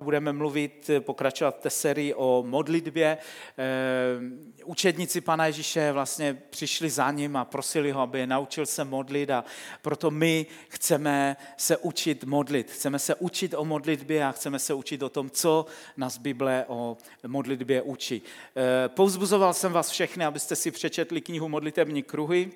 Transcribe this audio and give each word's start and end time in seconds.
Budeme 0.00 0.32
mluvit, 0.32 0.90
pokračovat 1.00 1.58
té 1.58 1.70
sérii 1.70 2.14
o 2.14 2.44
modlitbě. 2.46 3.18
Eh, 3.58 4.64
učedníci 4.64 5.20
Pana 5.20 5.46
Ježíše 5.46 5.92
vlastně 5.92 6.42
přišli 6.50 6.90
za 6.90 7.10
ním 7.10 7.36
a 7.36 7.44
prosili 7.44 7.90
ho, 7.90 8.00
aby 8.00 8.18
je 8.18 8.26
naučil 8.26 8.66
se 8.66 8.84
modlit 8.84 9.30
a 9.30 9.44
proto 9.82 10.10
my 10.10 10.46
chceme 10.68 11.36
se 11.56 11.76
učit 11.76 12.24
modlit. 12.24 12.70
Chceme 12.70 12.98
se 12.98 13.14
učit 13.14 13.54
o 13.54 13.64
modlitbě 13.64 14.24
a 14.24 14.32
chceme 14.32 14.58
se 14.58 14.74
učit 14.74 15.02
o 15.02 15.08
tom, 15.08 15.30
co 15.30 15.66
nás 15.96 16.18
Bible 16.18 16.64
o 16.68 16.96
modlitbě 17.26 17.82
učí. 17.82 18.22
Eh, 18.56 18.88
Pouzbuzoval 18.88 19.54
jsem 19.54 19.72
vás 19.72 19.90
všechny, 19.90 20.24
abyste 20.24 20.56
si 20.56 20.70
přečetli 20.70 21.20
knihu 21.20 21.48
Modlitební 21.48 22.02
kruhy, 22.02 22.50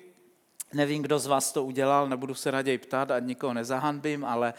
Nevím, 0.73 1.01
kdo 1.01 1.19
z 1.19 1.27
vás 1.27 1.51
to 1.51 1.63
udělal, 1.63 2.09
nebudu 2.09 2.33
se 2.33 2.51
raději 2.51 2.77
ptát, 2.77 3.11
a 3.11 3.19
nikoho 3.19 3.53
nezahanbím, 3.53 4.25
ale 4.25 4.53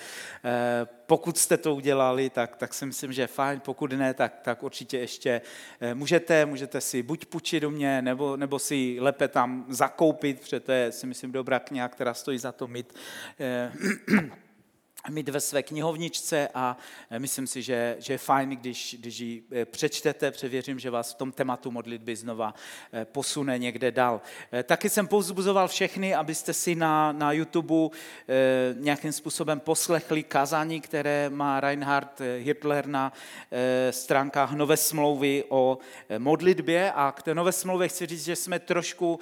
eh, 0.44 0.86
pokud 1.06 1.38
jste 1.38 1.56
to 1.56 1.74
udělali, 1.74 2.30
tak, 2.30 2.56
tak 2.56 2.74
si 2.74 2.86
myslím, 2.86 3.12
že 3.12 3.22
je 3.22 3.26
fajn. 3.26 3.60
Pokud 3.60 3.92
ne, 3.92 4.14
tak, 4.14 4.40
tak 4.42 4.62
určitě 4.62 4.98
ještě 4.98 5.40
eh, 5.80 5.94
můžete, 5.94 6.46
můžete 6.46 6.80
si 6.80 7.02
buď 7.02 7.26
půjčit 7.26 7.60
do 7.60 7.70
mě, 7.70 8.02
nebo, 8.02 8.36
nebo 8.36 8.58
si 8.58 8.96
lépe 9.00 9.28
tam 9.28 9.64
zakoupit, 9.68 10.40
protože 10.40 10.60
to 10.60 10.72
je, 10.72 10.92
si 10.92 11.06
myslím, 11.06 11.32
dobrá 11.32 11.58
kniha, 11.58 11.88
která 11.88 12.14
stojí 12.14 12.38
za 12.38 12.52
to 12.52 12.66
mít. 12.66 12.94
Mít 15.10 15.28
ve 15.28 15.40
své 15.40 15.62
knihovničce 15.62 16.48
a 16.54 16.76
eh, 17.10 17.18
myslím 17.18 17.46
si, 17.46 17.62
že, 17.62 17.96
že 17.98 18.12
je 18.12 18.18
fajn, 18.18 18.50
když, 18.50 18.96
když 19.00 19.18
ji 19.18 19.42
eh, 19.52 19.64
přečtete, 19.64 20.30
převěřím, 20.30 20.78
že 20.78 20.90
vás 20.90 21.12
v 21.12 21.14
tom 21.14 21.32
tématu 21.32 21.70
modlitby 21.70 22.16
znova 22.16 22.54
eh, 22.92 23.04
posune 23.04 23.58
někde 23.58 23.90
dál. 23.90 24.20
Taky 24.64 24.90
jsem 24.90 25.06
pouzbuzoval 25.06 25.68
všechny, 25.68 26.14
abyste 26.14 26.52
si 26.52 26.74
na, 26.74 27.12
na 27.12 27.32
YouTube 27.32 27.96
nějakým 28.74 29.12
způsobem 29.12 29.60
poslechli 29.60 30.22
kazání, 30.22 30.80
které 30.80 31.30
má 31.30 31.60
Reinhard 31.60 32.20
Hitler 32.38 32.86
na 32.86 33.12
stránkách 33.90 34.52
Nové 34.52 34.76
smlouvy 34.76 35.44
o 35.48 35.78
modlitbě 36.18 36.92
a 36.92 37.12
k 37.12 37.22
té 37.22 37.34
Nové 37.34 37.52
smlouvě 37.52 37.88
chci 37.88 38.06
říct, 38.06 38.24
že 38.24 38.36
jsme 38.36 38.58
trošku, 38.58 39.20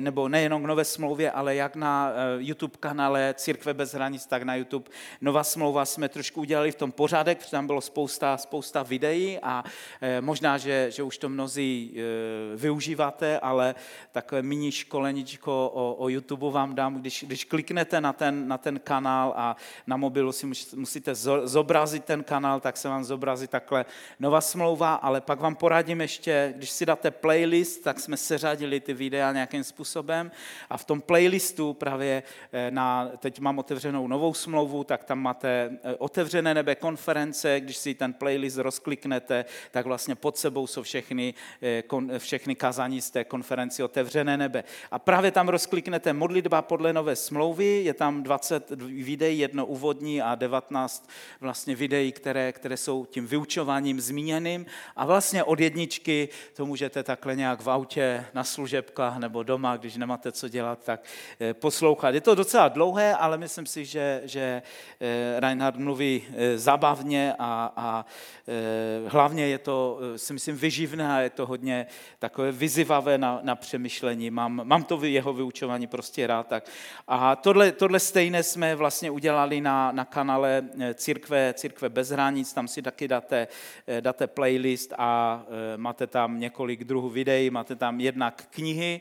nebo 0.00 0.28
nejenom 0.28 0.62
k 0.62 0.66
Nové 0.66 0.84
smlouvě, 0.84 1.30
ale 1.30 1.54
jak 1.54 1.76
na 1.76 2.12
YouTube 2.38 2.76
kanále 2.80 3.34
Církve 3.36 3.74
bez 3.74 3.94
hranic, 3.94 4.26
tak 4.26 4.42
na 4.42 4.54
YouTube 4.54 4.90
Nová 5.20 5.44
smlouva 5.44 5.84
jsme 5.84 6.08
trošku 6.08 6.40
udělali 6.40 6.72
v 6.72 6.74
tom 6.74 6.92
pořádek, 6.92 7.38
protože 7.38 7.50
tam 7.50 7.66
bylo 7.66 7.80
spousta, 7.80 8.36
spousta 8.36 8.82
videí 8.82 9.38
a 9.42 9.64
eh, 10.00 10.20
možná, 10.20 10.58
že, 10.58 10.90
že 10.90 11.02
už 11.02 11.18
to 11.18 11.28
mnozí 11.28 11.94
eh, 11.96 12.56
využíváte, 12.56 13.40
ale 13.40 13.74
takové 14.12 14.42
mini 14.42 14.72
školeničko 14.72 15.70
o, 15.74 15.94
o 15.94 16.08
YouTube 16.08 16.50
vám 16.50 16.74
dám, 16.74 17.00
když, 17.00 17.24
když 17.26 17.44
kliknete 17.44 18.00
na 18.00 18.12
ten, 18.12 18.48
na 18.48 18.58
ten 18.58 18.80
kanál 18.80 19.34
a 19.36 19.56
na 19.86 19.96
mobilu 19.96 20.32
si 20.32 20.46
musíte 20.74 21.14
zobrazit 21.44 22.04
ten 22.04 22.24
kanál, 22.24 22.60
tak 22.60 22.76
se 22.76 22.88
vám 22.88 23.04
zobrazí 23.04 23.46
takhle 23.46 23.84
nová 24.20 24.40
smlouva, 24.40 24.94
ale 24.94 25.20
pak 25.20 25.40
vám 25.40 25.54
poradím 25.54 26.00
ještě, 26.00 26.54
když 26.56 26.70
si 26.70 26.86
dáte 26.86 27.10
playlist, 27.10 27.82
tak 27.82 28.00
jsme 28.00 28.16
seřadili 28.16 28.80
ty 28.80 28.94
videa 28.94 29.32
nějakým 29.32 29.64
způsobem 29.64 30.30
a 30.70 30.76
v 30.76 30.84
tom 30.84 31.00
playlistu 31.00 31.72
právě 31.72 32.22
eh, 32.52 32.70
na, 32.70 33.10
teď 33.18 33.40
mám 33.40 33.58
otevřenou 33.58 34.08
novou 34.08 34.34
smlouvu, 34.34 34.75
tak 34.84 35.04
tam 35.04 35.18
máte 35.18 35.78
eh, 35.82 35.94
otevřené 35.94 36.54
nebe 36.54 36.74
konference, 36.74 37.60
když 37.60 37.76
si 37.76 37.94
ten 37.94 38.12
playlist 38.12 38.56
rozkliknete, 38.56 39.44
tak 39.70 39.86
vlastně 39.86 40.14
pod 40.14 40.36
sebou 40.36 40.66
jsou 40.66 40.82
všechny, 40.82 41.34
eh, 41.62 42.18
všechny 42.18 42.54
kazání 42.54 43.00
z 43.00 43.10
té 43.10 43.24
konferenci 43.24 43.82
otevřené 43.82 44.36
nebe. 44.36 44.64
A 44.90 44.98
právě 44.98 45.30
tam 45.30 45.48
rozkliknete 45.48 46.12
modlitba 46.12 46.62
podle 46.62 46.92
nové 46.92 47.16
smlouvy, 47.16 47.82
je 47.84 47.94
tam 47.94 48.22
20 48.22 48.70
videí, 48.86 49.38
jedno 49.38 49.66
úvodní 49.66 50.22
a 50.22 50.34
19 50.34 51.08
vlastně 51.40 51.76
videí, 51.76 52.12
které, 52.12 52.52
které 52.52 52.76
jsou 52.76 53.06
tím 53.06 53.26
vyučováním 53.26 54.00
zmíněným 54.00 54.66
a 54.96 55.06
vlastně 55.06 55.44
od 55.44 55.60
jedničky 55.60 56.28
to 56.54 56.66
můžete 56.66 57.02
takhle 57.02 57.36
nějak 57.36 57.60
v 57.60 57.70
autě, 57.70 58.24
na 58.34 58.44
služebkách 58.44 59.18
nebo 59.18 59.42
doma, 59.42 59.76
když 59.76 59.96
nemáte 59.96 60.32
co 60.32 60.48
dělat, 60.48 60.84
tak 60.84 61.00
eh, 61.40 61.54
poslouchat. 61.54 62.14
Je 62.14 62.20
to 62.20 62.34
docela 62.34 62.68
dlouhé, 62.68 63.14
ale 63.14 63.38
myslím 63.38 63.66
si, 63.66 63.84
že, 63.84 64.22
že 64.24 64.62
Reinhard 65.38 65.76
mluví 65.76 66.22
eh, 66.28 66.58
zabavně 66.58 67.34
a, 67.38 67.72
a 67.76 68.06
eh, 68.48 69.08
hlavně 69.08 69.46
je 69.46 69.58
to, 69.58 69.98
si 70.16 70.32
myslím, 70.32 70.56
vyživné 70.56 71.12
a 71.12 71.20
je 71.20 71.30
to 71.30 71.46
hodně 71.46 71.86
takové 72.18 72.52
vyzivavé 72.52 73.18
na, 73.18 73.40
na 73.42 73.56
přemýšlení. 73.56 74.30
Mám, 74.30 74.60
mám 74.64 74.84
to 74.84 75.04
jeho 75.04 75.32
vyučování 75.32 75.86
prostě 75.86 76.26
rád. 76.26 76.46
Tak. 76.46 76.64
A 77.08 77.36
tohle, 77.36 77.72
tohle 77.72 78.00
stejné 78.00 78.42
jsme 78.42 78.74
vlastně 78.74 79.10
udělali 79.10 79.60
na, 79.60 79.92
na 79.92 80.04
kanále 80.04 80.62
Církve, 80.94 81.54
Církve 81.54 81.88
bez 81.88 82.08
hranic, 82.08 82.52
tam 82.52 82.68
si 82.68 82.82
taky 82.82 83.08
dáte, 83.08 83.48
dáte 84.00 84.26
playlist 84.26 84.92
a 84.98 85.42
máte 85.76 86.06
tam 86.06 86.40
několik 86.40 86.84
druhů 86.84 87.08
videí, 87.08 87.50
máte 87.50 87.76
tam 87.76 88.00
jednak 88.00 88.42
knihy, 88.50 89.00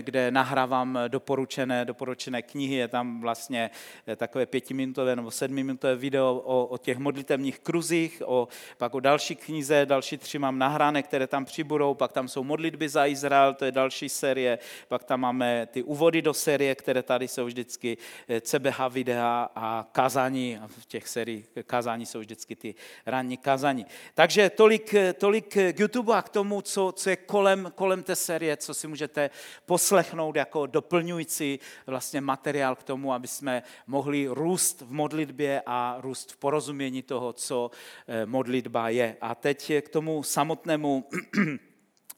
kde 0.00 0.30
nahrávám 0.30 0.98
doporučené, 1.08 1.84
doporučené 1.84 2.42
knihy, 2.42 2.74
je 2.74 2.88
tam 2.88 3.20
vlastně 3.20 3.70
takové 4.16 4.46
pětiminutové 4.46 5.05
nebo 5.14 5.30
sedmiminutové 5.30 5.96
video 5.96 6.42
o, 6.44 6.66
o 6.66 6.78
těch 6.78 6.98
modlitevních 6.98 7.58
kruzích, 7.58 8.22
o, 8.26 8.48
pak 8.78 8.94
o 8.94 9.00
další 9.00 9.36
knize, 9.36 9.86
další 9.86 10.18
tři 10.18 10.38
mám 10.38 10.58
nahrané, 10.58 11.02
které 11.02 11.26
tam 11.26 11.44
přibudou, 11.44 11.94
pak 11.94 12.12
tam 12.12 12.28
jsou 12.28 12.44
modlitby 12.44 12.88
za 12.88 13.06
Izrael, 13.06 13.54
to 13.54 13.64
je 13.64 13.72
další 13.72 14.08
série, 14.08 14.58
pak 14.88 15.04
tam 15.04 15.20
máme 15.20 15.66
ty 15.66 15.82
úvody 15.82 16.22
do 16.22 16.34
série, 16.34 16.74
které 16.74 17.02
tady 17.02 17.28
jsou 17.28 17.44
vždycky 17.44 17.98
eh, 18.28 18.40
CBH 18.40 18.80
videa 18.88 19.48
a 19.54 19.86
kazání, 19.92 20.58
a 20.58 20.66
v 20.66 20.86
těch 20.86 21.08
sériích 21.08 21.46
kazání 21.66 22.06
jsou 22.06 22.18
vždycky 22.18 22.56
ty 22.56 22.74
ranní 23.06 23.36
kazání. 23.36 23.86
Takže 24.14 24.50
tolik, 24.50 24.94
tolik 25.18 25.48
k 25.72 25.80
YouTube 25.80 26.14
a 26.14 26.22
k 26.22 26.28
tomu, 26.28 26.62
co, 26.62 26.92
co 26.96 27.10
je 27.10 27.16
kolem, 27.16 27.72
kolem 27.74 28.02
té 28.02 28.16
série, 28.16 28.56
co 28.56 28.74
si 28.74 28.88
můžete 28.88 29.30
poslechnout 29.66 30.36
jako 30.36 30.66
doplňující 30.66 31.60
vlastně 31.86 32.20
materiál 32.20 32.76
k 32.76 32.82
tomu, 32.82 33.12
aby 33.12 33.28
jsme 33.28 33.62
mohli 33.86 34.26
růst 34.28 34.80
v 34.80 34.90
modlitbě 34.96 35.62
a 35.66 35.96
růst 36.00 36.32
v 36.32 36.36
porozumění 36.36 37.02
toho, 37.02 37.32
co 37.32 37.70
eh, 38.08 38.26
modlitba 38.26 38.88
je. 38.88 39.16
A 39.20 39.34
teď 39.34 39.72
k 39.80 39.88
tomu 39.88 40.22
samotnému 40.22 41.04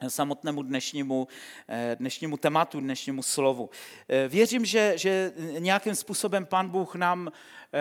samotnému 0.09 0.63
dnešnímu, 0.63 1.29
eh, 1.69 1.97
dnešnímu 1.99 2.37
tématu, 2.37 2.81
dnešnímu 2.81 3.23
slovu. 3.23 3.71
Eh, 4.09 4.29
věřím, 4.29 4.65
že, 4.65 4.93
že 4.97 5.33
nějakým 5.59 5.95
způsobem 5.95 6.47
Pan 6.47 6.69
Bůh 6.69 6.95
nám 6.95 7.33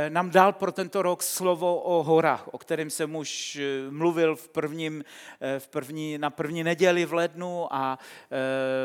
nám 0.09 0.29
dal 0.29 0.53
pro 0.53 0.71
tento 0.71 1.01
rok 1.01 1.23
slovo 1.23 1.81
o 1.81 2.03
horách, 2.03 2.47
o 2.51 2.57
kterém 2.57 2.89
jsem 2.89 3.15
už 3.15 3.55
eh, 3.55 3.91
mluvil 3.91 4.35
v 4.35 4.49
prvním, 4.49 5.03
eh, 5.41 5.59
v 5.59 5.67
první, 5.67 6.17
na 6.17 6.29
první 6.29 6.63
neděli 6.63 7.05
v 7.05 7.13
lednu 7.13 7.73
a 7.73 7.99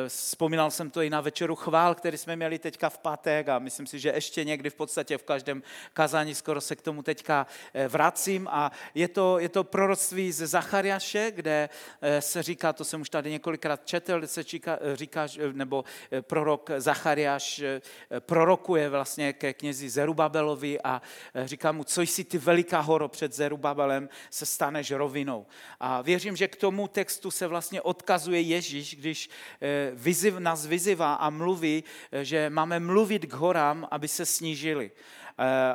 vzpomínal 0.09 0.71
jsem 0.71 0.91
to 0.91 1.03
i 1.03 1.11
na 1.11 1.21
večeru 1.21 1.55
chvál, 1.55 1.95
který 1.95 2.19
jsme 2.19 2.37
měli 2.37 2.59
teďka 2.59 2.91
v 2.91 2.99
pátek 2.99 3.49
a 3.49 3.59
myslím 3.59 3.87
si, 3.87 3.99
že 3.99 4.13
ještě 4.15 4.45
někdy 4.45 4.71
v 4.71 4.75
podstatě 4.75 5.19
v 5.19 5.23
každém 5.23 5.63
kazání 5.93 6.35
skoro 6.35 6.61
se 6.61 6.77
k 6.77 6.83
tomu 6.83 7.03
teďka 7.03 7.47
vracím 7.89 8.49
a 8.51 8.73
je 8.95 9.09
to, 9.09 9.39
je 9.39 9.49
to 9.49 9.65
proroctví 9.65 10.33
ze 10.33 10.47
Zachariaše, 10.47 11.31
kde 11.31 11.69
se 12.21 12.43
říká, 12.43 12.73
to 12.73 12.85
jsem 12.85 13.01
už 13.01 13.11
tady 13.11 13.31
několikrát 13.31 13.87
četl, 13.87 14.19
kde 14.19 14.27
se 14.27 14.43
říká, 14.43 14.79
říká 14.95 15.27
nebo 15.53 15.85
prorok 16.21 16.71
Zachariáš 16.77 17.63
prorokuje 18.19 18.89
vlastně 18.89 19.33
ke 19.33 19.53
knězi 19.55 19.91
Zerubabelovi 19.91 20.81
a 20.85 20.92
a 20.93 21.03
e, 21.35 21.49
říká 21.49 21.73
mu, 21.73 21.85
co 21.85 22.03
jsi 22.03 22.25
ty 22.25 22.39
veliká 22.39 22.81
horo 22.81 23.09
před 23.09 23.33
Zerubabelem, 23.33 24.09
se 24.31 24.47
staneš 24.47 24.91
rovinou. 24.91 25.47
A 25.81 26.03
věřím, 26.03 26.37
že 26.37 26.49
k 26.49 26.57
tomu 26.57 26.89
textu 26.89 27.31
se 27.31 27.47
vlastně 27.47 27.83
odkazuje 27.83 28.41
Ježíš, 28.41 28.97
když 28.97 29.31
e, 29.61 29.91
vyziv, 29.95 30.39
nás 30.39 30.67
vyzývá 30.67 31.15
a 31.15 31.31
mluví, 31.31 31.85
e, 32.13 32.25
že 32.25 32.51
máme 32.51 32.81
mluvit 32.81 33.27
k 33.27 33.33
horám, 33.33 33.89
aby 33.91 34.09
se 34.09 34.27
snížili. 34.27 34.91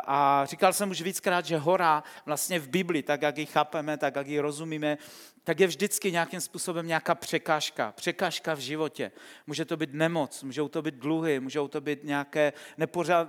A 0.07 0.45
říkal 0.45 0.73
jsem 0.73 0.89
už 0.89 1.01
víckrát, 1.01 1.45
že 1.45 1.57
hora 1.57 2.03
vlastně 2.25 2.59
v 2.59 2.69
Bibli, 2.69 3.03
tak 3.03 3.21
jak 3.21 3.37
ji 3.37 3.45
chápeme, 3.45 3.97
tak 3.97 4.15
jak 4.15 4.27
ji 4.27 4.39
rozumíme, 4.39 4.97
tak 5.43 5.59
je 5.59 5.67
vždycky 5.67 6.11
nějakým 6.11 6.41
způsobem 6.41 6.87
nějaká 6.87 7.15
překážka. 7.15 7.91
Překážka 7.91 8.53
v 8.53 8.59
životě. 8.59 9.11
Může 9.47 9.65
to 9.65 9.77
být 9.77 9.93
nemoc, 9.93 10.43
můžou 10.43 10.67
to 10.67 10.81
být 10.81 10.95
dluhy, 10.95 11.39
můžou 11.39 11.67
to 11.67 11.81
být 11.81 12.03
nějaké 12.03 12.53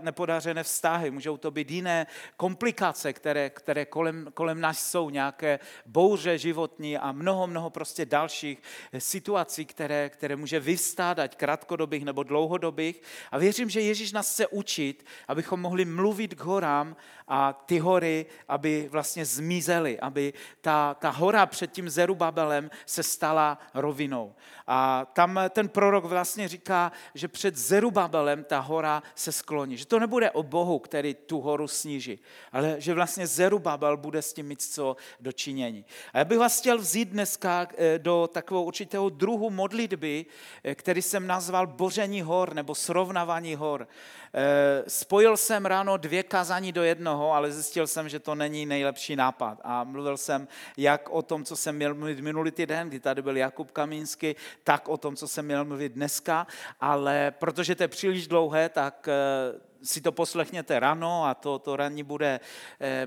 nepodařené 0.00 0.62
vztahy, 0.62 1.10
můžou 1.10 1.36
to 1.36 1.50
být 1.50 1.70
jiné 1.70 2.06
komplikace, 2.36 3.12
které, 3.12 3.50
které 3.50 3.84
kolem, 3.86 4.28
kolem 4.34 4.60
nás 4.60 4.90
jsou, 4.90 5.10
nějaké 5.10 5.58
bouře 5.86 6.38
životní 6.38 6.98
a 6.98 7.12
mnoho, 7.12 7.46
mnoho 7.46 7.70
prostě 7.70 8.06
dalších 8.06 8.62
situací, 8.98 9.64
které, 9.64 10.10
které 10.10 10.36
může 10.36 10.60
vyvstát, 10.60 11.18
ať 11.18 11.36
krátkodobých 11.36 12.04
nebo 12.04 12.22
dlouhodobých. 12.22 13.02
A 13.30 13.38
věřím, 13.38 13.70
že 13.70 13.80
Ježíš 13.80 14.12
nás 14.12 14.32
chce 14.32 14.46
učit, 14.46 15.06
abychom 15.28 15.60
mohli 15.60 15.84
mluvit 15.84 16.27
mluvit 16.28 16.34
k 16.34 16.44
horám 16.44 16.96
a 17.28 17.52
ty 17.52 17.78
hory, 17.78 18.26
aby 18.48 18.88
vlastně 18.90 19.24
zmizely, 19.24 20.00
aby 20.00 20.32
ta, 20.60 20.94
ta 20.94 21.10
hora 21.10 21.46
před 21.46 21.72
tím 21.72 21.88
Zerubabelem 21.88 22.70
se 22.86 23.02
stala 23.02 23.58
rovinou. 23.74 24.34
A 24.70 25.06
tam 25.12 25.40
ten 25.50 25.68
prorok 25.68 26.04
vlastně 26.04 26.48
říká, 26.48 26.92
že 27.14 27.28
před 27.28 27.56
Zerubabelem 27.56 28.44
ta 28.44 28.58
hora 28.58 29.02
se 29.14 29.32
skloní. 29.32 29.76
Že 29.76 29.86
to 29.86 29.98
nebude 29.98 30.30
o 30.30 30.42
Bohu, 30.42 30.78
který 30.78 31.14
tu 31.14 31.40
horu 31.40 31.68
sníží, 31.68 32.18
ale 32.52 32.76
že 32.78 32.94
vlastně 32.94 33.26
Zerubabel 33.26 33.96
bude 33.96 34.22
s 34.22 34.32
tím 34.32 34.46
mít 34.46 34.62
co 34.62 34.96
dočinění. 35.20 35.84
A 36.12 36.18
já 36.18 36.24
bych 36.24 36.38
vás 36.38 36.60
chtěl 36.60 36.78
vzít 36.78 37.08
dneska 37.08 37.68
eh, 37.76 37.98
do 37.98 38.28
takového 38.32 38.64
určitého 38.64 39.08
druhu 39.08 39.50
modlitby, 39.50 40.26
eh, 40.64 40.74
který 40.74 41.02
jsem 41.02 41.26
nazval 41.26 41.66
Boření 41.66 42.22
hor 42.22 42.54
nebo 42.54 42.74
srovnávání 42.74 43.54
hor. 43.54 43.88
Eh, 44.34 44.84
spojil 44.88 45.36
jsem 45.36 45.66
ráno 45.66 45.96
dvě 45.96 46.22
kazání 46.22 46.72
do 46.72 46.82
jednoho, 46.82 47.32
ale 47.32 47.52
zjistil 47.52 47.86
jsem, 47.86 48.08
že 48.08 48.20
to 48.20 48.34
není 48.34 48.66
nejlepší 48.66 49.16
nápad. 49.16 49.60
A 49.64 49.84
mluvil 49.84 50.16
jsem 50.16 50.48
jak 50.76 51.08
o 51.08 51.22
tom, 51.22 51.44
co 51.44 51.56
jsem 51.56 51.76
měl 51.76 51.94
minulý 51.94 52.50
týden, 52.50 52.88
kdy 52.88 53.00
tady 53.00 53.22
byl 53.22 53.36
Jakub 53.36 53.70
Kamínsky, 53.70 54.36
tak 54.64 54.88
o 54.88 54.96
tom, 54.96 55.16
co 55.16 55.28
jsem 55.28 55.44
měl 55.44 55.64
mluvit 55.64 55.92
dneska, 55.92 56.46
ale 56.80 57.30
protože 57.30 57.74
to 57.74 57.82
je 57.82 57.88
příliš 57.88 58.28
dlouhé, 58.28 58.68
tak 58.68 59.08
eh, 59.08 59.67
si 59.82 60.00
to 60.00 60.12
poslechněte 60.12 60.80
ráno 60.80 61.24
a 61.24 61.34
to, 61.34 61.58
to 61.58 61.76
ranní 61.76 62.02
bude 62.02 62.40
eh, 62.80 63.06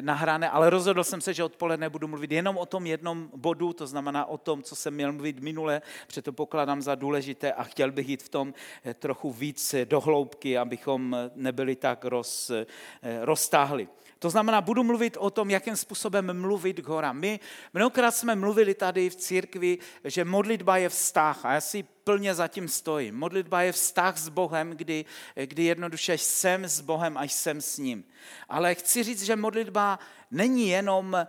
nahrané, 0.00 0.50
ale 0.50 0.70
rozhodl 0.70 1.04
jsem 1.04 1.20
se, 1.20 1.34
že 1.34 1.44
odpoledne 1.44 1.90
budu 1.90 2.08
mluvit 2.08 2.32
jenom 2.32 2.58
o 2.58 2.66
tom 2.66 2.86
jednom 2.86 3.30
bodu, 3.36 3.72
to 3.72 3.86
znamená 3.86 4.26
o 4.26 4.38
tom, 4.38 4.62
co 4.62 4.76
jsem 4.76 4.94
měl 4.94 5.12
mluvit 5.12 5.40
minule, 5.40 5.82
protože 6.06 6.22
to 6.22 6.32
pokládám 6.32 6.82
za 6.82 6.94
důležité 6.94 7.52
a 7.52 7.62
chtěl 7.62 7.92
bych 7.92 8.08
jít 8.08 8.22
v 8.22 8.28
tom 8.28 8.54
eh, 8.84 8.94
trochu 8.94 9.32
víc 9.32 9.74
do 9.84 10.00
hloubky, 10.00 10.58
abychom 10.58 11.16
nebyli 11.34 11.76
tak 11.76 12.04
roz, 12.04 12.50
eh, 12.50 12.66
roztáhli. 13.24 13.88
To 14.18 14.30
znamená, 14.30 14.60
budu 14.60 14.84
mluvit 14.84 15.16
o 15.16 15.30
tom, 15.30 15.50
jakým 15.50 15.76
způsobem 15.76 16.40
mluvit 16.40 16.80
k 16.80 16.88
horám. 16.88 17.18
My 17.18 17.40
mnohokrát 17.74 18.10
jsme 18.10 18.36
mluvili 18.36 18.74
tady 18.74 19.10
v 19.10 19.16
církvi, 19.16 19.78
že 20.04 20.24
modlitba 20.24 20.76
je 20.76 20.88
vztah 20.88 21.44
a 21.44 21.52
já 21.52 21.60
si 21.60 21.82
plně 22.08 22.34
zatím 22.34 22.68
stojím. 22.68 23.14
Modlitba 23.14 23.62
je 23.62 23.72
vztah 23.72 24.16
s 24.16 24.28
Bohem, 24.28 24.70
kdy, 24.70 25.04
kdy 25.44 25.64
jednoduše 25.64 26.18
jsem 26.18 26.64
s 26.64 26.80
Bohem 26.80 27.16
a 27.16 27.24
jsem 27.24 27.60
s 27.60 27.78
ním. 27.78 28.04
Ale 28.48 28.74
chci 28.74 29.02
říct, 29.02 29.22
že 29.22 29.36
modlitba 29.36 29.98
není 30.30 30.68
jenom 30.68 31.26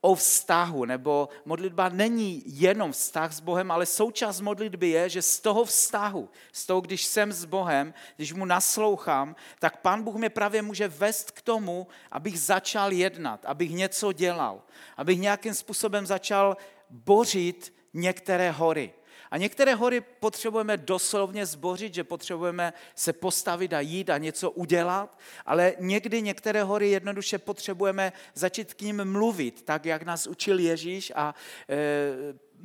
o 0.00 0.14
vztahu, 0.14 0.84
nebo 0.84 1.28
modlitba 1.44 1.88
není 1.88 2.42
jenom 2.46 2.92
vztah 2.92 3.32
s 3.32 3.40
Bohem, 3.40 3.70
ale 3.70 3.86
součást 3.86 4.40
modlitby 4.40 4.88
je, 4.88 5.08
že 5.08 5.22
z 5.22 5.40
toho 5.40 5.64
vztahu, 5.64 6.28
z 6.52 6.66
toho, 6.66 6.80
když 6.80 7.04
jsem 7.04 7.32
s 7.32 7.44
Bohem, 7.44 7.94
když 8.16 8.32
mu 8.32 8.44
naslouchám, 8.44 9.36
tak 9.58 9.80
Pán 9.80 10.02
Bůh 10.02 10.14
mě 10.14 10.30
právě 10.30 10.62
může 10.62 10.88
vést 10.88 11.30
k 11.30 11.42
tomu, 11.42 11.86
abych 12.12 12.40
začal 12.40 12.92
jednat, 12.92 13.44
abych 13.44 13.70
něco 13.70 14.12
dělal, 14.12 14.62
abych 14.96 15.20
nějakým 15.20 15.54
způsobem 15.54 16.06
začal 16.06 16.56
bořit 16.90 17.74
některé 17.94 18.50
hory. 18.50 18.92
A 19.34 19.36
některé 19.36 19.74
hory 19.74 20.00
potřebujeme 20.00 20.76
doslovně 20.76 21.46
zbořit, 21.46 21.94
že 21.94 22.04
potřebujeme 22.04 22.72
se 22.94 23.12
postavit 23.12 23.72
a 23.72 23.80
jít 23.80 24.10
a 24.10 24.18
něco 24.18 24.50
udělat, 24.50 25.18
ale 25.46 25.74
někdy 25.78 26.22
některé 26.22 26.62
hory 26.62 26.90
jednoduše 26.90 27.38
potřebujeme 27.38 28.12
začít 28.34 28.74
k 28.74 28.80
ním 28.80 29.04
mluvit, 29.04 29.62
tak 29.62 29.86
jak 29.86 30.02
nás 30.02 30.26
učil 30.26 30.58
Ježíš 30.58 31.12
a 31.16 31.34
e, 31.68 31.76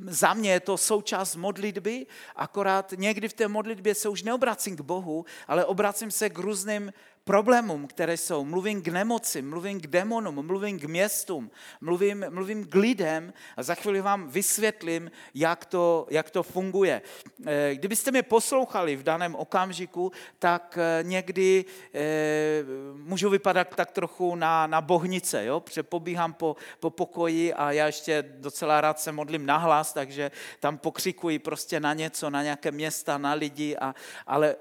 za 0.00 0.34
mě 0.34 0.52
je 0.52 0.60
to 0.60 0.76
součást 0.76 1.36
modlitby, 1.36 2.06
akorát 2.36 2.92
někdy 2.96 3.28
v 3.28 3.32
té 3.32 3.48
modlitbě 3.48 3.94
se 3.94 4.08
už 4.08 4.22
neobracím 4.22 4.76
k 4.76 4.80
Bohu, 4.80 5.24
ale 5.48 5.64
obracím 5.64 6.10
se 6.10 6.30
k 6.30 6.38
různým 6.38 6.92
problémům, 7.24 7.86
které 7.86 8.16
jsou. 8.16 8.44
Mluvím 8.44 8.82
k 8.82 8.88
nemoci, 8.88 9.42
mluvím 9.42 9.80
k 9.80 9.86
demonům, 9.86 10.46
mluvím 10.46 10.78
k 10.78 10.84
městům, 10.84 11.50
mluvím, 11.80 12.26
mluvím 12.30 12.66
k 12.66 12.74
lidem 12.74 13.32
a 13.56 13.62
za 13.62 13.74
chvíli 13.74 14.00
vám 14.00 14.28
vysvětlím, 14.28 15.10
jak 15.34 15.64
to, 15.64 16.06
jak 16.10 16.30
to 16.30 16.42
funguje. 16.42 17.02
Eh, 17.46 17.74
kdybyste 17.74 18.10
mě 18.10 18.22
poslouchali 18.22 18.96
v 18.96 19.02
daném 19.02 19.34
okamžiku, 19.34 20.12
tak 20.38 20.78
eh, 20.80 21.02
někdy 21.02 21.64
eh, 21.94 22.64
můžu 22.96 23.30
vypadat 23.30 23.68
tak 23.76 23.90
trochu 23.90 24.34
na, 24.34 24.66
na 24.66 24.80
bohnice, 24.80 25.44
jo? 25.44 25.60
protože 25.60 25.82
pobíhám 25.82 26.32
po, 26.32 26.56
po 26.80 26.90
pokoji 26.90 27.54
a 27.54 27.72
já 27.72 27.86
ještě 27.86 28.24
docela 28.28 28.80
rád 28.80 29.00
se 29.00 29.12
modlím 29.12 29.46
nahlas, 29.46 29.92
takže 29.92 30.30
tam 30.60 30.78
pokřikuji 30.78 31.38
prostě 31.38 31.80
na 31.80 31.94
něco, 31.94 32.30
na 32.30 32.42
nějaké 32.42 32.70
města, 32.70 33.18
na 33.18 33.32
lidi, 33.32 33.76
a, 33.76 33.94
ale 34.26 34.56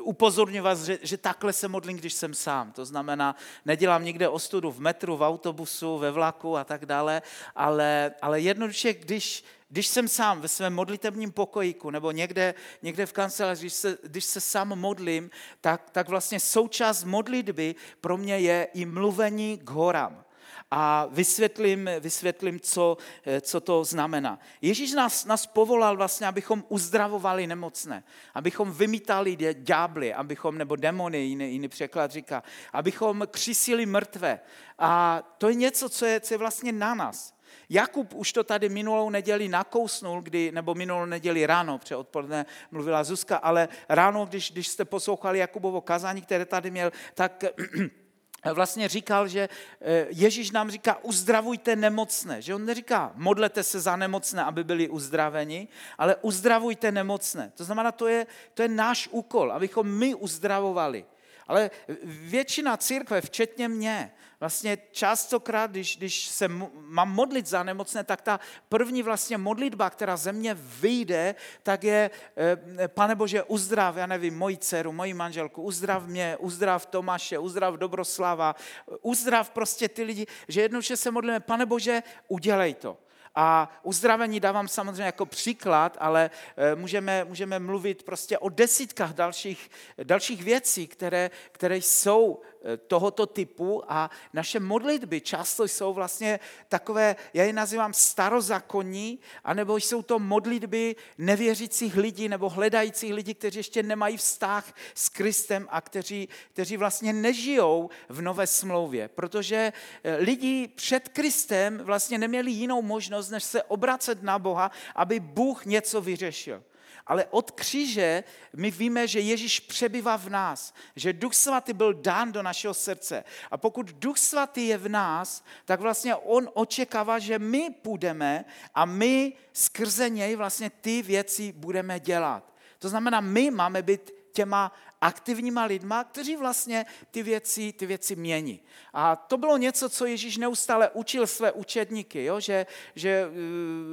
upozorňuji 0.00 0.60
vás, 0.60 0.82
že, 0.82 0.98
že 1.02 1.16
takhle 1.16 1.52
se 1.52 1.68
modlím, 1.74 1.96
když 1.96 2.14
jsem 2.14 2.34
sám. 2.34 2.72
To 2.72 2.84
znamená, 2.84 3.36
nedělám 3.66 4.04
nikde 4.04 4.28
ostudu 4.28 4.70
v 4.70 4.80
metru, 4.80 5.16
v 5.16 5.26
autobusu, 5.26 5.98
ve 5.98 6.10
vlaku 6.10 6.56
a 6.56 6.64
tak 6.64 6.86
dále, 6.86 7.22
ale, 7.54 8.14
ale 8.22 8.40
jednoduše, 8.40 8.94
když, 8.94 9.44
když 9.68 9.86
jsem 9.86 10.08
sám 10.08 10.40
ve 10.40 10.48
svém 10.48 10.74
modlitebním 10.74 11.32
pokojíku 11.34 11.90
nebo 11.90 12.14
někde, 12.14 12.54
někde 12.82 13.06
v 13.06 13.12
kanceláři, 13.12 13.66
když 13.66 13.72
se, 13.72 13.98
když 14.02 14.24
se 14.24 14.40
sám 14.40 14.78
modlím, 14.78 15.30
tak, 15.60 15.90
tak 15.90 16.08
vlastně 16.08 16.40
součást 16.40 17.04
modlitby 17.04 17.74
pro 18.00 18.16
mě 18.16 18.38
je 18.38 18.68
i 18.74 18.86
mluvení 18.86 19.58
k 19.58 19.70
horám 19.70 20.24
a 20.70 21.06
vysvětlím, 21.10 21.90
vysvětlím 22.00 22.60
co, 22.60 22.96
co 23.40 23.60
to 23.60 23.84
znamená. 23.84 24.38
Ježíš 24.62 24.92
nás, 24.92 25.24
nás 25.24 25.46
povolal 25.46 25.96
vlastně, 25.96 26.26
abychom 26.26 26.64
uzdravovali 26.68 27.46
nemocné, 27.46 28.04
abychom 28.34 28.72
vymítali 28.72 29.36
ďábly, 29.52 30.14
abychom, 30.14 30.58
nebo 30.58 30.76
demony, 30.76 31.18
jiný, 31.18 31.52
jiný 31.52 31.68
překlad 31.68 32.10
říká, 32.10 32.42
abychom 32.72 33.26
křisili 33.30 33.86
mrtvé. 33.86 34.40
A 34.78 35.22
to 35.38 35.48
je 35.48 35.54
něco, 35.54 35.88
co 35.88 36.06
je, 36.06 36.20
co 36.20 36.34
je 36.34 36.38
vlastně 36.38 36.72
na 36.72 36.94
nás. 36.94 37.34
Jakub 37.68 38.14
už 38.14 38.32
to 38.32 38.44
tady 38.44 38.68
minulou 38.68 39.10
neděli 39.10 39.48
nakousnul, 39.48 40.22
kdy, 40.22 40.52
nebo 40.52 40.74
minulou 40.74 41.04
neděli 41.04 41.46
ráno, 41.46 41.78
protože 41.78 41.96
odpoledne 41.96 42.46
mluvila 42.70 43.04
Zuzka, 43.04 43.36
ale 43.36 43.68
ráno, 43.88 44.26
když, 44.26 44.52
když 44.52 44.68
jste 44.68 44.84
poslouchali 44.84 45.38
Jakubovo 45.38 45.80
kazání, 45.80 46.22
které 46.22 46.44
tady 46.44 46.70
měl, 46.70 46.92
tak 47.14 47.44
vlastně 48.52 48.88
říkal, 48.88 49.28
že 49.28 49.48
eh, 49.80 50.06
Ježíš 50.10 50.50
nám 50.50 50.70
říká, 50.70 50.98
uzdravujte 51.02 51.76
nemocné. 51.76 52.42
Že 52.42 52.54
on 52.54 52.64
neříká, 52.64 53.12
modlete 53.14 53.62
se 53.62 53.80
za 53.80 53.96
nemocné, 53.96 54.44
aby 54.44 54.64
byli 54.64 54.88
uzdraveni, 54.88 55.68
ale 55.98 56.16
uzdravujte 56.16 56.92
nemocné. 56.92 57.52
To 57.56 57.64
znamená, 57.64 57.92
to 57.92 58.06
je, 58.06 58.26
to 58.54 58.62
je 58.62 58.68
náš 58.68 59.08
úkol, 59.10 59.52
abychom 59.52 59.88
my 59.88 60.14
uzdravovali. 60.14 61.04
Ale 61.48 61.70
většina 62.04 62.76
církve, 62.76 63.20
včetně 63.20 63.68
mě, 63.68 64.12
vlastně 64.40 64.78
častokrát, 64.90 65.70
když, 65.70 65.96
když 65.96 66.26
se 66.28 66.48
mám 66.74 67.12
modlit 67.12 67.46
za 67.46 67.62
nemocné, 67.62 68.04
tak 68.04 68.20
ta 68.20 68.40
první 68.68 69.02
vlastně 69.02 69.38
modlitba, 69.38 69.90
která 69.90 70.16
ze 70.16 70.32
mě 70.32 70.54
vyjde, 70.54 71.34
tak 71.62 71.84
je, 71.84 72.10
eh, 72.36 72.88
pane 72.88 73.14
Bože, 73.14 73.42
uzdrav, 73.42 73.96
já 73.96 74.06
nevím, 74.06 74.38
moji 74.38 74.56
dceru, 74.56 74.92
moji 74.92 75.14
manželku, 75.14 75.62
uzdrav 75.62 76.06
mě, 76.06 76.36
uzdrav 76.36 76.86
Tomáše, 76.86 77.38
uzdrav 77.38 77.74
Dobroslava, 77.74 78.54
uzdrav 79.02 79.50
prostě 79.50 79.88
ty 79.88 80.02
lidi, 80.02 80.26
že 80.48 80.60
jednoduše 80.60 80.96
se 80.96 81.10
modlíme, 81.10 81.40
pane 81.40 81.66
Bože, 81.66 82.02
udělej 82.28 82.74
to. 82.74 83.03
A 83.34 83.80
uzdravení 83.82 84.40
dávám 84.40 84.68
samozřejmě 84.68 85.02
jako 85.02 85.26
příklad, 85.26 85.96
ale 86.00 86.30
eh, 86.56 86.74
můžeme, 86.74 87.24
můžeme 87.24 87.58
mluvit 87.58 88.02
prostě 88.02 88.38
o 88.38 88.48
desítkách 88.48 89.14
dalších, 89.14 89.70
dalších 90.02 90.44
věcí, 90.44 90.86
které, 90.86 91.30
které 91.52 91.76
jsou 91.76 92.40
tohoto 92.86 93.26
typu 93.26 93.82
a 93.88 94.10
naše 94.32 94.60
modlitby 94.60 95.20
často 95.20 95.64
jsou 95.64 95.92
vlastně 95.92 96.40
takové, 96.68 97.16
já 97.34 97.44
je 97.44 97.52
nazývám 97.52 97.94
starozakonní, 97.94 99.18
anebo 99.44 99.76
jsou 99.76 100.02
to 100.02 100.18
modlitby 100.18 100.96
nevěřících 101.18 101.96
lidí 101.96 102.28
nebo 102.28 102.48
hledajících 102.48 103.14
lidí, 103.14 103.34
kteří 103.34 103.58
ještě 103.58 103.82
nemají 103.82 104.16
vztah 104.16 104.74
s 104.94 105.08
Kristem 105.08 105.66
a 105.70 105.80
kteří, 105.80 106.28
kteří 106.52 106.76
vlastně 106.76 107.12
nežijou 107.12 107.90
v 108.08 108.22
nové 108.22 108.46
smlouvě, 108.46 109.08
protože 109.08 109.72
eh, 110.04 110.16
lidi 110.16 110.68
před 110.68 111.08
Kristem 111.08 111.78
vlastně 111.78 112.18
neměli 112.18 112.50
jinou 112.50 112.82
možnost, 112.82 113.30
než 113.30 113.44
se 113.44 113.62
obracet 113.62 114.22
na 114.22 114.38
Boha, 114.38 114.70
aby 114.94 115.20
Bůh 115.20 115.66
něco 115.66 116.00
vyřešil. 116.00 116.62
Ale 117.06 117.26
od 117.30 117.50
kříže 117.50 118.24
my 118.56 118.70
víme, 118.70 119.08
že 119.08 119.20
Ježíš 119.20 119.60
přebývá 119.60 120.16
v 120.16 120.28
nás, 120.28 120.74
že 120.96 121.12
Duch 121.12 121.34
Svatý 121.34 121.72
byl 121.72 121.94
dán 121.94 122.32
do 122.32 122.42
našeho 122.42 122.74
srdce. 122.74 123.24
A 123.50 123.56
pokud 123.56 123.92
Duch 123.92 124.18
Svatý 124.18 124.66
je 124.66 124.78
v 124.78 124.88
nás, 124.88 125.44
tak 125.64 125.80
vlastně 125.80 126.16
on 126.16 126.50
očekává, 126.54 127.18
že 127.18 127.38
my 127.38 127.70
půjdeme 127.70 128.44
a 128.74 128.84
my 128.84 129.32
skrze 129.52 130.08
něj 130.08 130.36
vlastně 130.36 130.70
ty 130.70 131.02
věci 131.02 131.52
budeme 131.52 132.00
dělat. 132.00 132.54
To 132.78 132.88
znamená, 132.88 133.20
my 133.20 133.50
máme 133.50 133.82
být 133.82 134.13
těma 134.34 134.72
aktivníma 135.00 135.64
lidma, 135.64 136.04
kteří 136.04 136.36
vlastně 136.36 136.86
ty 137.10 137.22
věci, 137.22 137.72
ty 137.72 137.86
věci 137.86 138.16
mění. 138.16 138.60
A 138.92 139.16
to 139.16 139.36
bylo 139.36 139.56
něco, 139.56 139.88
co 139.88 140.06
Ježíš 140.06 140.36
neustále 140.36 140.90
učil 140.90 141.26
své 141.26 141.52
učedníky, 141.52 142.24
jo? 142.24 142.40
Že, 142.40 142.66
že 142.94 143.08
eh, 143.08 143.30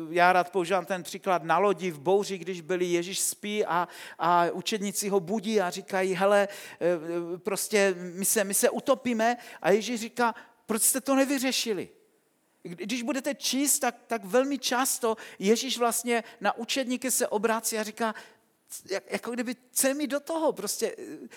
já 0.10 0.34
rád 0.34 0.50
používám 0.50 0.86
ten 0.86 1.04
příklad 1.04 1.44
na 1.44 1.58
lodi 1.58 1.92
v 1.92 2.00
bouři, 2.00 2.38
když 2.38 2.62
byli 2.62 2.86
Ježíš 2.86 3.20
spí 3.20 3.66
a, 3.66 3.88
a 4.20 4.46
učedníci 4.52 5.10
ho 5.10 5.20
budí 5.20 5.62
a 5.62 5.70
říkají, 5.70 6.14
hele, 6.14 6.48
eh, 6.48 7.38
prostě 7.38 7.96
my 7.98 8.26
se, 8.26 8.44
my 8.44 8.54
se 8.54 8.70
utopíme 8.70 9.38
a 9.62 9.72
Ježíš 9.72 10.02
říká, 10.02 10.36
proč 10.66 10.82
jste 10.82 11.02
to 11.02 11.16
nevyřešili? 11.16 11.90
Když 12.64 13.02
budete 13.04 13.36
číst, 13.36 13.80
tak, 13.80 13.96
tak 14.08 14.26
velmi 14.26 14.58
často 14.58 15.18
Ježíš 15.40 15.78
vlastně 15.78 16.24
na 16.42 16.58
učedníky 16.58 17.12
se 17.12 17.28
obrácí 17.28 17.78
a 17.78 17.84
říká, 17.84 18.16
jako 19.10 19.32
kdyby 19.32 19.56
chce 19.56 19.94
mi 19.94 20.08
do 20.08 20.20
toho, 20.20 20.54
prostě 20.54 20.96
eh, 20.98 21.28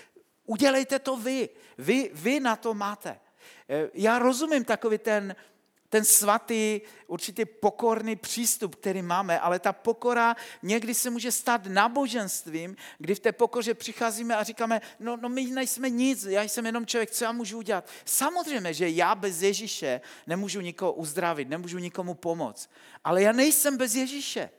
udělejte 0.44 0.98
to 0.98 1.16
vy. 1.16 1.48
Vy, 1.78 2.10
vy 2.14 2.40
na 2.40 2.56
to 2.56 2.74
máte. 2.74 3.20
Eh, 3.68 3.90
já 3.94 4.18
rozumím 4.18 4.64
takový 4.64 4.98
ten, 4.98 5.36
ten 5.88 6.04
svatý, 6.04 6.80
určitě 7.06 7.46
pokorný 7.46 8.16
přístup, 8.16 8.74
který 8.74 9.02
máme, 9.02 9.40
ale 9.40 9.58
ta 9.58 9.72
pokora 9.72 10.36
někdy 10.62 10.94
se 10.94 11.10
může 11.10 11.32
stát 11.32 11.66
náboženstvím, 11.66 12.76
kdy 12.98 13.14
v 13.14 13.20
té 13.20 13.32
pokoře 13.32 13.74
přicházíme 13.74 14.36
a 14.36 14.42
říkáme, 14.42 14.80
no, 15.00 15.16
no 15.16 15.28
my 15.28 15.46
nejsme 15.46 15.90
nic, 15.90 16.24
já 16.24 16.42
jsem 16.42 16.66
jenom 16.66 16.86
člověk, 16.86 17.10
co 17.10 17.24
já 17.24 17.32
můžu 17.32 17.58
udělat? 17.58 17.88
Samozřejmě, 18.04 18.74
že 18.74 18.88
já 18.88 19.14
bez 19.14 19.42
Ježíše 19.42 20.00
nemůžu 20.26 20.60
nikoho 20.60 20.92
uzdravit, 20.92 21.48
nemůžu 21.48 21.78
nikomu 21.78 22.14
pomoct, 22.14 22.70
ale 23.04 23.22
já 23.22 23.32
nejsem 23.32 23.76
bez 23.76 23.94
Ježíše. 23.94 24.50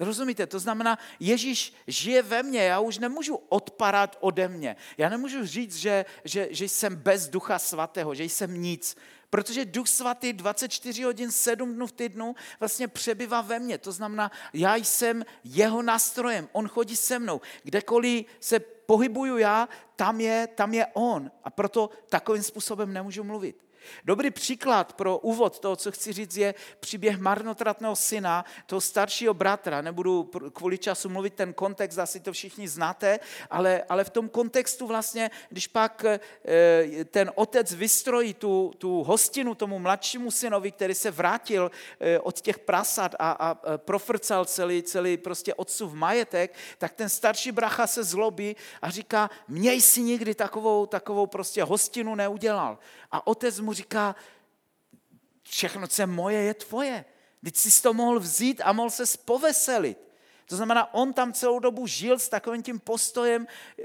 Rozumíte? 0.00 0.46
To 0.46 0.58
znamená, 0.58 0.98
Ježíš 1.20 1.74
žije 1.86 2.22
ve 2.22 2.42
mně, 2.42 2.62
já 2.62 2.80
už 2.80 2.98
nemůžu 2.98 3.36
odparat 3.36 4.16
ode 4.20 4.48
mě. 4.48 4.76
Já 4.98 5.08
nemůžu 5.08 5.46
říct, 5.46 5.76
že, 5.76 6.04
že, 6.24 6.48
že 6.50 6.64
jsem 6.64 6.96
bez 6.96 7.28
ducha 7.28 7.58
svatého, 7.58 8.14
že 8.14 8.24
jsem 8.24 8.62
nic. 8.62 8.96
Protože 9.30 9.64
duch 9.64 9.88
svatý 9.88 10.32
24 10.32 11.02
hodin, 11.02 11.30
7 11.30 11.74
dnů 11.74 11.86
v 11.86 11.92
týdnu 11.92 12.34
vlastně 12.60 12.88
přebyvá 12.88 13.40
ve 13.40 13.58
mně. 13.58 13.78
To 13.78 13.92
znamená, 13.92 14.30
já 14.52 14.76
jsem 14.76 15.24
jeho 15.44 15.82
nástrojem, 15.82 16.48
on 16.52 16.68
chodí 16.68 16.96
se 16.96 17.18
mnou. 17.18 17.40
Kdekoliv 17.62 18.26
se 18.40 18.60
pohybuju 18.60 19.38
já, 19.38 19.68
tam 19.96 20.20
je, 20.20 20.46
tam 20.46 20.74
je 20.74 20.86
on. 20.92 21.30
A 21.44 21.50
proto 21.50 21.90
takovým 22.08 22.42
způsobem 22.42 22.92
nemůžu 22.92 23.24
mluvit. 23.24 23.64
Dobrý 24.04 24.30
příklad 24.30 24.92
pro 24.92 25.18
úvod 25.18 25.58
toho, 25.58 25.76
co 25.76 25.92
chci 25.92 26.12
říct, 26.12 26.36
je 26.36 26.54
příběh 26.80 27.18
marnotratného 27.18 27.96
syna, 27.96 28.44
toho 28.66 28.80
staršího 28.80 29.34
bratra. 29.34 29.80
Nebudu 29.80 30.30
kvůli 30.52 30.78
času 30.78 31.08
mluvit 31.08 31.34
ten 31.34 31.52
kontext, 31.52 31.98
asi 31.98 32.20
to 32.20 32.32
všichni 32.32 32.68
znáte, 32.68 33.20
ale, 33.50 33.82
ale 33.88 34.04
v 34.04 34.10
tom 34.10 34.28
kontextu 34.28 34.86
vlastně, 34.86 35.30
když 35.48 35.66
pak 35.66 36.04
eh, 36.04 37.04
ten 37.04 37.32
otec 37.34 37.72
vystrojí 37.72 38.34
tu, 38.34 38.72
tu 38.78 39.02
hostinu 39.02 39.54
tomu 39.54 39.78
mladšímu 39.78 40.30
synovi, 40.30 40.72
který 40.72 40.94
se 40.94 41.10
vrátil 41.10 41.70
eh, 42.00 42.18
od 42.18 42.40
těch 42.40 42.58
prasat 42.58 43.14
a, 43.18 43.30
a 43.30 43.76
profrcal 43.76 44.44
celý, 44.44 44.82
celý 44.82 45.16
prostě 45.16 45.54
otcův 45.54 45.92
majetek, 45.92 46.54
tak 46.78 46.92
ten 46.92 47.08
starší 47.08 47.52
bracha 47.52 47.86
se 47.86 48.04
zlobí 48.04 48.56
a 48.82 48.90
říká, 48.90 49.30
měj 49.48 49.80
si 49.80 50.02
nikdy 50.02 50.34
takovou, 50.34 50.86
takovou 50.86 51.26
prostě 51.26 51.62
hostinu 51.62 52.14
neudělal. 52.14 52.78
A 53.10 53.26
otec 53.26 53.60
mu 53.60 53.72
říká, 53.74 54.16
všechno, 55.42 55.86
co 55.86 56.02
je 56.02 56.06
moje, 56.06 56.42
je 56.42 56.54
tvoje. 56.54 57.04
Teď 57.44 57.56
jsi 57.56 57.82
to 57.82 57.94
mohl 57.94 58.20
vzít 58.20 58.60
a 58.64 58.72
mohl 58.72 58.90
se 58.90 59.04
poveselit. 59.24 59.98
To 60.46 60.56
znamená, 60.56 60.94
on 60.94 61.12
tam 61.12 61.32
celou 61.32 61.58
dobu 61.58 61.86
žil 61.86 62.18
s 62.18 62.28
takovým 62.28 62.62
tím 62.62 62.80
postojem 62.80 63.46
eh, 63.80 63.84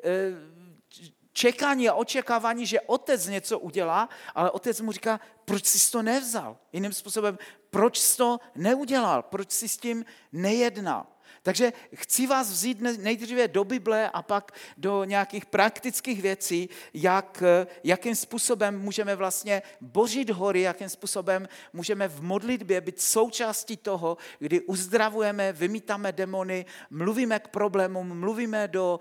čekání 1.34 1.90
a 1.90 1.94
očekávání, 1.94 2.66
že 2.66 2.82
otec 2.82 3.28
něco 3.28 3.60
udělá, 3.60 4.10
ale 4.36 4.52
otec 4.52 4.82
mu 4.82 4.92
říká, 4.92 5.20
proč 5.46 5.66
jsi 5.66 5.92
to 5.92 6.02
nevzal? 6.02 6.58
Jiným 6.74 6.94
způsobem, 6.94 7.38
proč 7.70 7.98
jsi 7.98 8.18
to 8.18 8.40
neudělal? 8.56 9.24
Proč 9.24 9.52
jsi 9.52 9.70
s 9.70 9.78
tím 9.78 10.06
nejednal? 10.32 11.06
Takže 11.44 11.74
chci 11.96 12.28
vás 12.28 12.52
vzít 12.52 12.82
nejdříve 12.82 13.48
do 13.48 13.64
Bible 13.64 14.10
a 14.10 14.22
pak 14.22 14.52
do 14.78 15.04
nějakých 15.04 15.46
praktických 15.46 16.22
věcí, 16.22 16.70
jak, 16.94 17.44
jakým 17.84 18.16
způsobem 18.16 18.80
můžeme 18.80 19.16
vlastně 19.16 19.62
bořit 19.82 20.30
hory, 20.30 20.62
jakým 20.62 20.90
způsobem 20.90 21.48
můžeme 21.74 22.08
v 22.08 22.22
modlitbě 22.22 22.82
být 22.82 23.02
součástí 23.02 23.78
toho, 23.78 24.18
kdy 24.40 24.62
uzdravujeme, 24.62 25.54
vymítáme 25.54 26.12
demony, 26.12 26.66
mluvíme 26.90 27.40
k 27.40 27.48
problémům, 27.48 28.20
mluvíme 28.20 28.68
do 28.68 29.00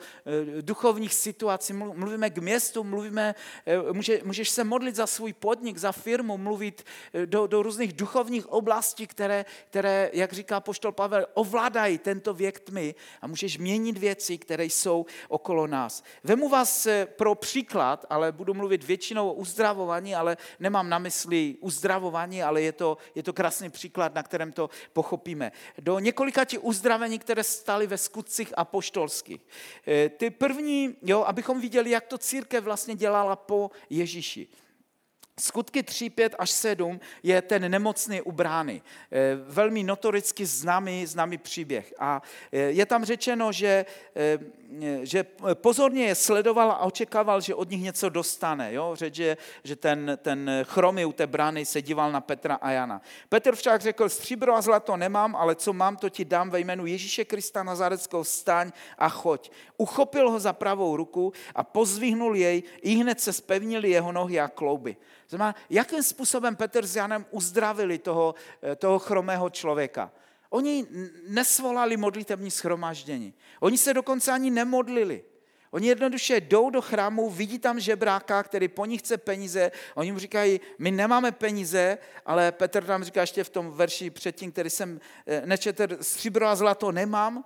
eh, 0.58 0.62
duchovních 0.62 1.14
situací, 1.14 1.73
mluvíme 1.73 2.30
k 2.30 2.38
městu, 2.38 2.85
mluvíme, 2.85 3.35
eh, 3.66 3.92
může, 3.92 4.20
můžeš 4.25 4.50
se 4.50 4.64
modlit 4.64 4.97
za 4.97 5.06
svůj 5.06 5.32
podnik, 5.32 5.78
za 5.78 5.92
firmu, 5.92 6.38
mluvit 6.38 6.85
eh, 7.14 7.26
do, 7.26 7.47
do 7.47 7.62
různých 7.62 7.92
duchovních 7.92 8.47
oblastí, 8.49 9.06
které, 9.06 9.44
které, 9.70 10.11
jak 10.12 10.32
říká 10.32 10.61
poštol 10.61 10.92
Pavel, 10.92 11.26
ovládají 11.35 11.99
tento 12.18 12.34
věk 12.34 12.60
tmy 12.60 12.94
a 13.22 13.26
můžeš 13.26 13.58
měnit 13.58 13.98
věci, 13.98 14.38
které 14.38 14.64
jsou 14.64 15.06
okolo 15.28 15.66
nás. 15.66 16.02
Vemu 16.25 16.48
vás 16.48 16.87
eh, 16.87 17.06
pro 17.06 17.34
příklad, 17.34 18.06
ale 18.10 18.32
budu 18.32 18.54
mluvit 18.54 18.84
většinou 18.84 19.30
o 19.30 19.32
uzdravování, 19.32 20.14
ale 20.14 20.37
nemám 20.60 20.88
na 20.88 20.98
mysli 20.98 21.56
uzdravování, 21.60 22.42
ale 22.42 22.62
je 22.62 22.72
to, 22.72 22.98
je 23.14 23.22
to 23.22 23.32
krásný 23.32 23.70
příklad, 23.70 24.14
na 24.14 24.22
kterém 24.22 24.52
to 24.52 24.70
pochopíme. 24.92 25.52
Do 25.78 25.98
několika 25.98 26.44
těch 26.44 26.64
uzdravení, 26.64 27.18
které 27.18 27.44
staly 27.44 27.87
ve 27.87 27.98
skutcích 27.98 28.52
apoštolských. 28.56 29.40
Eh, 29.87 30.08
ty 30.08 30.30
první, 30.30 30.96
jo, 31.02 31.22
abychom 31.22 31.60
viděli, 31.60 31.90
jak 31.90 32.06
to 32.06 32.18
církev 32.18 32.64
vlastně 32.64 32.94
dělala 32.94 33.37
po 33.37 33.70
Ježíši. 33.90 34.48
Skutky 35.38 35.83
3, 35.83 36.11
5 36.11 36.35
až 36.38 36.50
7 36.50 37.00
je 37.23 37.42
ten 37.42 37.71
nemocný 37.71 38.23
u 38.23 38.33
brány. 38.33 38.83
Eh, 39.12 39.37
velmi 39.49 39.83
notoricky 39.83 40.47
známý, 40.47 41.07
známý 41.07 41.38
příběh. 41.38 41.95
A 41.99 42.23
eh, 42.52 42.59
je 42.59 42.87
tam 42.87 43.04
řečeno, 43.04 43.52
že, 43.52 43.87
eh, 44.16 44.38
že 45.02 45.25
pozorně 45.54 46.04
je 46.04 46.14
sledoval 46.14 46.70
a 46.70 46.78
očekával, 46.78 47.40
že 47.40 47.54
od 47.54 47.70
nich 47.70 47.82
něco 47.82 48.08
dostane. 48.08 48.72
Jo? 48.72 48.90
Řeč 48.94 49.18
je, 49.18 49.37
že 49.64 49.76
ten, 49.76 50.18
ten 50.22 50.50
chromy 50.64 51.04
u 51.04 51.12
té 51.12 51.26
brány 51.26 51.64
se 51.64 51.82
díval 51.82 52.12
na 52.12 52.20
Petra 52.20 52.54
a 52.54 52.70
Jana. 52.70 53.02
Petr 53.28 53.56
však 53.56 53.80
řekl, 53.80 54.08
stříbro 54.08 54.54
a 54.54 54.60
zlato 54.60 54.96
nemám, 54.96 55.37
ale 55.37 55.54
co 55.54 55.72
mám, 55.72 55.96
to 55.96 56.08
ti 56.08 56.25
dám 56.25 56.50
ve 56.50 56.60
jménu 56.60 56.87
Ježíše 56.87 57.25
Krista 57.25 57.62
Nazareckého, 57.62 58.25
staň 58.25 58.72
a 58.98 59.08
choď. 59.08 59.50
Uchopil 59.76 60.30
ho 60.30 60.38
za 60.38 60.52
pravou 60.52 60.96
ruku 60.96 61.32
a 61.54 61.64
pozvihnul 61.64 62.37
jej, 62.37 62.62
i 62.82 62.94
hned 62.94 63.20
se 63.20 63.32
spevnili 63.32 63.90
jeho 63.90 64.12
nohy 64.12 64.40
a 64.40 64.48
klouby. 64.48 64.96
Znamená, 65.28 65.54
jakým 65.70 66.02
způsobem 66.02 66.56
Petr 66.56 66.87
s 66.87 66.96
Janem 66.96 67.26
uzdravili 67.30 67.98
toho, 67.98 68.34
eh, 68.62 68.76
toho 68.76 68.98
chromého 68.98 69.50
člověka. 69.50 70.10
Oni 70.50 70.86
nesvolali 71.28 71.96
modlitební 71.96 72.50
schromáždění. 72.50 73.34
Oni 73.60 73.78
se 73.78 73.94
dokonce 73.94 74.32
ani 74.32 74.50
nemodlili. 74.50 75.24
Oni 75.70 75.88
jednoduše 75.88 76.40
jdou 76.40 76.70
do 76.70 76.82
chrámu, 76.82 77.30
vidí 77.30 77.58
tam 77.58 77.80
žebráka, 77.80 78.42
který 78.42 78.68
po 78.68 78.84
nich 78.84 79.00
chce 79.00 79.18
peníze. 79.18 79.72
Oni 79.94 80.12
mu 80.12 80.18
říkají, 80.18 80.60
my 80.78 80.90
nemáme 80.90 81.32
peníze, 81.32 81.98
ale 82.26 82.52
Petr 82.52 82.84
tam 82.84 83.04
říká 83.04 83.20
ještě 83.20 83.44
v 83.44 83.50
tom 83.50 83.70
verši 83.70 84.10
předtím, 84.10 84.52
který 84.52 84.70
jsem 84.70 85.00
eh, 85.26 85.42
nečetl, 85.46 85.96
stříbro 86.00 86.46
a 86.46 86.56
zlato 86.56 86.92
nemám, 86.92 87.44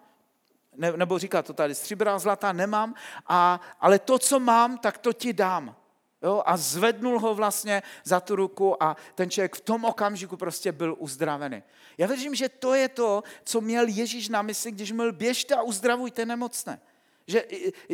ne, 0.77 0.93
nebo 0.93 1.19
říká 1.19 1.43
to 1.43 1.53
tady, 1.53 1.75
stříbra 1.75 2.15
a 2.15 2.19
zlata 2.19 2.53
nemám, 2.53 2.95
a, 3.27 3.61
ale 3.81 3.99
to, 3.99 4.19
co 4.19 4.41
mám, 4.41 4.79
tak 4.79 4.99
to 4.99 5.13
ti 5.13 5.33
dám. 5.33 5.77
Jo, 6.23 6.43
a 6.47 6.57
zvednul 6.57 7.21
ho 7.21 7.35
vlastně 7.35 7.83
za 8.05 8.21
tu 8.21 8.37
ruku 8.37 8.83
a 8.83 8.97
ten 9.15 9.31
člověk 9.31 9.57
v 9.57 9.61
tom 9.61 9.85
okamžiku 9.85 10.37
prostě 10.37 10.73
byl 10.73 10.97
uzdravený. 10.99 11.63
Já 11.99 12.07
věřím, 12.07 12.35
že 12.35 12.49
to 12.49 12.75
je 12.75 12.89
to, 12.89 13.23
co 13.45 13.61
měl 13.61 13.89
Ježíš 13.89 14.29
na 14.29 14.43
mysli, 14.43 14.71
když 14.71 14.93
měl 14.93 15.13
běžte 15.13 15.55
a 15.55 15.63
uzdravujte 15.63 16.27
nemocné. 16.27 16.81
Že 17.27 17.45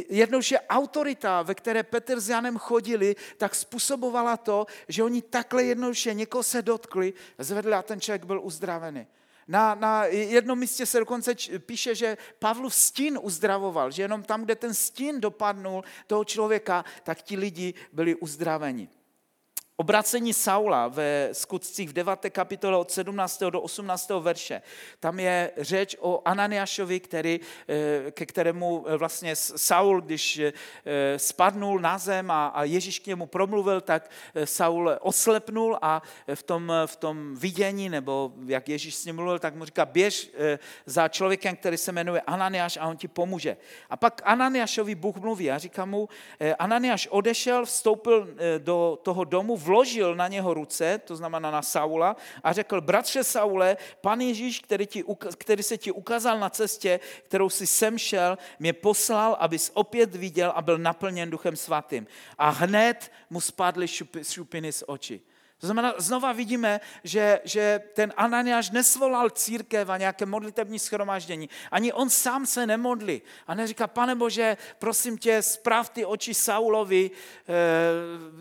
jednoduše 0.08 0.61
autorita, 0.61 1.42
ve 1.42 1.54
které 1.54 1.82
Petr 1.82 2.20
s 2.20 2.28
Janem 2.28 2.58
chodili, 2.58 3.16
tak 3.37 3.54
způsobovala 3.54 4.37
to, 4.37 4.66
že 4.88 5.02
oni 5.02 5.23
takhle 5.23 5.64
jednoduše 5.64 6.14
někoho 6.14 6.42
se 6.42 6.62
dotkli, 6.62 7.14
zvedli 7.38 7.73
a 7.73 7.82
ten 7.82 8.00
člověk 8.00 8.25
byl 8.25 8.40
uzdravený. 8.42 9.06
Na, 9.49 9.75
na 9.75 10.05
jednom 10.05 10.59
místě 10.59 10.87
se 10.87 10.99
dokonce 10.99 11.35
píše, 11.59 11.95
že 11.95 12.17
Pavlov 12.38 12.75
stín 12.75 13.19
uzdravoval, 13.23 13.90
že 13.90 14.02
jenom 14.02 14.23
tam, 14.23 14.45
kde 14.45 14.55
ten 14.55 14.75
stín 14.75 15.21
dopadnul 15.21 15.85
toho 16.07 16.25
člověka, 16.25 16.85
tak 17.02 17.23
ti 17.23 17.37
lidi 17.37 17.75
byli 17.93 18.14
uzdraveni. 18.14 18.88
Obracení 19.80 20.35
Saula 20.35 20.88
ve 20.88 21.28
skutcích 21.32 21.88
v 21.88 21.92
9. 21.92 22.30
kapitole 22.30 22.76
od 22.76 22.90
17. 22.90 23.42
do 23.50 23.61
18. 23.61 24.11
verše. 24.20 24.62
Tam 25.00 25.20
je 25.20 25.50
řeč 25.56 25.97
o 26.00 26.23
Ananiášovi, 26.25 27.00
který, 27.00 27.40
eh, 27.68 28.11
ke 28.11 28.26
kterému 28.26 28.85
eh, 28.88 28.97
vlastně 28.97 29.37
Saul, 29.37 30.00
když 30.00 30.38
eh, 30.38 30.52
spadnul 31.18 31.78
na 31.78 31.99
zem 31.99 32.30
a, 32.30 32.64
Ježíš 32.64 32.99
k 32.99 33.06
němu 33.06 33.26
promluvil, 33.26 33.80
tak 33.80 34.11
Saul 34.44 34.90
oslepnul 35.00 35.78
a 35.82 36.02
v 36.35 36.42
tom, 36.42 36.73
v 36.87 36.97
tom 36.97 37.35
vidění, 37.37 37.88
nebo 37.88 38.32
jak 38.47 38.68
Ježíš 38.68 38.94
s 38.94 39.04
ním 39.04 39.16
mluvil, 39.16 39.38
tak 39.38 39.54
mu 39.54 39.64
říká, 39.64 39.87
běž 39.87 40.30
za 40.87 41.08
člověkem, 41.08 41.56
který 41.56 41.76
se 41.76 41.92
jmenuje 41.92 42.20
Ananiáš 42.20 42.76
a 42.76 42.87
on 42.87 42.97
ti 42.97 43.08
pomůže. 43.08 43.56
A 43.90 43.97
pak 43.97 44.23
Ananiášovi 44.25 44.94
Bůh 44.94 45.16
mluví 45.16 45.50
a 45.50 45.58
říká 45.58 45.85
mu, 45.85 46.08
Ananiáš 46.58 47.08
odešel, 47.11 47.64
vstoupil 47.64 48.28
do 48.58 48.99
toho 49.02 49.25
domu, 49.25 49.56
vložil 49.68 50.14
na 50.14 50.28
něho 50.28 50.54
ruce, 50.54 50.98
to 51.04 51.16
znamená 51.16 51.50
na 51.50 51.62
Saula, 51.62 52.16
a 52.42 52.52
řekl, 52.52 52.80
bratře 52.80 53.25
Saule, 53.25 53.76
pan 54.00 54.20
Ježíš, 54.20 54.60
který, 54.60 54.87
ti, 54.87 55.04
který 55.37 55.62
se 55.62 55.76
ti 55.76 55.92
ukázal 55.92 56.40
na 56.40 56.50
cestě, 56.50 57.00
kterou 57.28 57.50
si 57.52 57.66
sem 57.66 57.98
šel, 57.98 58.38
mě 58.58 58.72
poslal, 58.72 59.37
abys 59.40 59.70
opět 59.75 60.14
viděl 60.14 60.52
a 60.56 60.62
byl 60.62 60.78
naplněn 60.78 61.30
duchem 61.30 61.56
svatým. 61.56 62.06
A 62.38 62.48
hned 62.48 63.12
mu 63.30 63.40
spadly 63.40 63.87
šupiny 64.22 64.72
z 64.72 64.84
očí. 64.87 65.20
To 65.58 65.66
znamená, 65.66 65.94
znova 65.98 66.32
vidíme, 66.32 66.80
že, 67.04 67.40
že 67.44 67.82
ten 67.94 68.12
Ananiáš 68.16 68.70
nesvolal 68.70 69.30
církev 69.30 69.88
a 69.88 69.98
nějaké 69.98 70.26
modlitební 70.26 70.78
schromáždění. 70.78 71.48
Ani 71.70 71.92
on 71.92 72.10
sám 72.10 72.46
se 72.46 72.66
nemodlí. 72.66 73.22
A 73.46 73.54
neříká, 73.54 73.86
pane 73.86 74.14
Bože, 74.14 74.56
prosím 74.78 75.18
tě, 75.18 75.42
zpráv 75.42 75.90
ty 75.90 76.04
oči 76.04 76.34
Saulovi, 76.34 77.10
eh, 77.10 77.52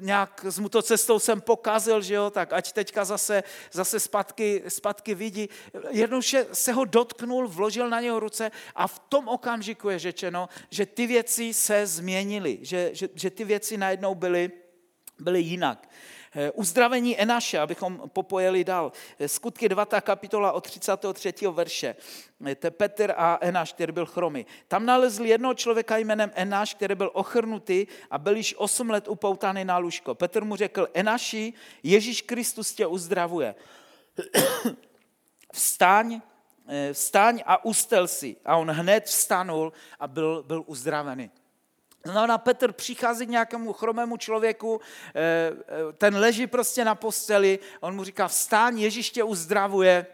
nějak 0.02 0.46
s 0.46 0.60
mu 0.60 0.70
to 0.70 0.82
cestou 0.82 1.20
jsem 1.20 1.42
pokazil, 1.42 2.02
že 2.02 2.14
jo, 2.14 2.30
tak 2.30 2.54
ať 2.54 2.72
teďka 2.72 3.06
zase, 3.06 3.44
zase 3.72 4.00
zpátky, 4.00 4.64
zpátky 4.68 5.16
vidí. 5.16 5.50
Jednoduše 5.90 6.46
se 6.54 6.72
ho 6.74 6.86
dotknul, 6.86 7.48
vložil 7.48 7.90
na 7.90 8.02
něho 8.02 8.20
ruce 8.20 8.52
a 8.76 8.88
v 8.88 9.00
tom 9.00 9.28
okamžiku 9.28 9.90
je 9.90 10.00
řečeno, 10.00 10.50
že 10.70 10.86
ty 10.86 11.08
věci 11.08 11.54
se 11.54 11.88
změnily, 11.88 12.58
že, 12.62 12.90
že, 12.94 13.10
že 13.16 13.30
ty 13.30 13.46
věci 13.46 13.78
najednou 13.78 14.16
byly, 14.16 14.52
byly 15.20 15.42
jinak. 15.42 15.90
Eh, 16.40 16.52
uzdravení 16.52 17.22
Enaše, 17.22 17.60
abychom 17.60 18.02
popojeli 18.14 18.64
dál. 18.64 18.92
Eh, 19.20 19.28
skutky 19.28 19.70
2. 19.70 20.02
kapitola 20.02 20.52
od 20.52 20.64
33. 20.64 21.52
verše. 21.52 21.96
Eh, 22.46 22.56
to 22.56 22.68
je 22.68 22.72
Petr 22.72 23.14
a 23.18 23.38
Enáš, 23.42 23.74
který 23.74 23.92
byl 23.92 24.06
chromy. 24.06 24.46
Tam 24.68 24.86
nalezli 24.86 25.30
jednoho 25.30 25.54
člověka 25.54 25.98
jménem 25.98 26.32
Enáš, 26.36 26.74
který 26.74 26.96
byl 26.96 27.12
ochrnutý 27.14 27.88
a 28.12 28.18
byl 28.18 28.36
již 28.36 28.56
8 28.58 28.90
let 28.90 29.08
upoutaný 29.08 29.66
na 29.66 29.78
lůžko. 29.78 30.16
Petr 30.16 30.44
mu 30.44 30.56
řekl, 30.56 30.88
Enaši, 30.94 31.54
Ježíš 31.84 32.22
Kristus 32.22 32.74
tě 32.74 32.88
uzdravuje. 32.88 33.56
Vstaň, 35.54 36.22
vstaň 36.94 37.44
a 37.46 37.66
ustel 37.66 38.08
si. 38.08 38.36
A 38.46 38.58
on 38.58 38.72
hned 38.72 39.06
vstanul 39.06 39.74
a 40.00 40.08
byl, 40.08 40.44
byl 40.44 40.64
uzdravený. 40.66 41.32
Znamená, 42.12 42.38
Petr 42.38 42.72
přichází 42.72 43.26
k 43.26 43.30
nějakému 43.30 43.74
chromému 43.74 44.18
člověku, 44.18 44.82
eh, 45.16 45.20
eh, 45.20 45.94
ten 45.94 46.16
leží 46.16 46.48
prostě 46.48 46.86
na 46.86 46.96
posteli, 46.96 47.60
on 47.80 47.96
mu 47.96 48.04
říká, 48.04 48.28
vstáň, 48.28 48.80
Ježíš 48.80 49.10
tě 49.10 49.24
uzdravuje. 49.24 50.06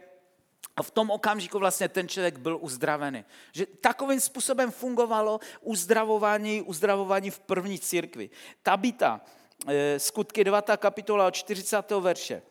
A 0.76 0.84
v 0.84 0.92
tom 0.92 1.12
okamžiku 1.12 1.60
vlastně 1.60 1.90
ten 1.90 2.08
člověk 2.08 2.38
byl 2.38 2.58
uzdravený. 2.62 3.26
Že 3.52 3.66
takovým 3.66 4.20
způsobem 4.20 4.72
fungovalo 4.72 5.40
uzdravování, 5.62 6.62
uzdravování 6.62 7.30
v 7.30 7.40
první 7.40 7.80
církvi. 7.80 8.30
Tabita, 8.64 9.22
eh, 9.68 10.00
skutky 10.00 10.44
9. 10.44 10.78
kapitola 10.78 11.28
od 11.28 11.36
40. 11.36 12.02
verše. 12.02 12.42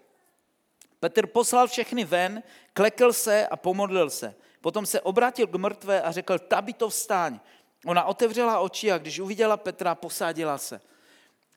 Petr 1.00 1.26
poslal 1.26 1.66
všechny 1.66 2.04
ven, 2.04 2.42
klekl 2.72 3.12
se 3.12 3.46
a 3.46 3.56
pomodlil 3.56 4.10
se. 4.10 4.34
Potom 4.60 4.86
se 4.86 5.00
obrátil 5.00 5.46
k 5.46 5.54
mrtvé 5.54 6.02
a 6.02 6.12
řekl, 6.12 6.38
Tabito 6.38 6.88
vstáň. 6.88 7.40
Ona 7.86 8.04
otevřela 8.04 8.60
oči 8.60 8.92
a 8.92 8.98
když 8.98 9.18
uviděla 9.18 9.56
Petra, 9.56 9.94
posádila 9.94 10.58
se. 10.58 10.80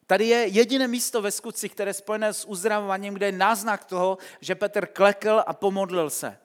Tady 0.07 0.27
je 0.27 0.47
jediné 0.47 0.87
místo 0.87 1.21
ve 1.21 1.31
skutci, 1.31 1.69
které 1.69 1.89
je 1.89 1.93
spojené 1.93 2.33
s 2.33 2.45
uzdravováním, 2.47 3.13
kde 3.13 3.25
je 3.25 3.31
náznak 3.31 3.85
toho, 3.85 4.17
že 4.41 4.55
Petr 4.55 4.85
klekl 4.85 5.43
a 5.47 5.53
pomodlil 5.53 6.09
se. 6.09 6.37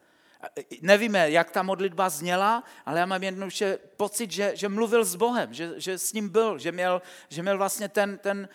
Nevíme, 0.83 1.31
jak 1.31 1.51
ta 1.51 1.63
modlitba 1.63 2.09
zněla, 2.09 2.65
ale 2.87 3.01
já 3.01 3.07
mám 3.07 3.23
jednoduše 3.23 3.79
pocit, 3.97 4.31
že, 4.31 4.53
že 4.55 4.69
mluvil 4.69 5.05
s 5.05 5.15
Bohem, 5.15 5.55
že, 5.55 5.73
že 5.77 5.99
s 5.99 6.13
ním 6.13 6.29
byl, 6.29 6.59
že 6.59 6.73
měl, 6.73 7.03
že 7.29 7.43
měl 7.43 7.59
vlastně 7.59 7.89
ten, 7.89 8.19
ten 8.19 8.49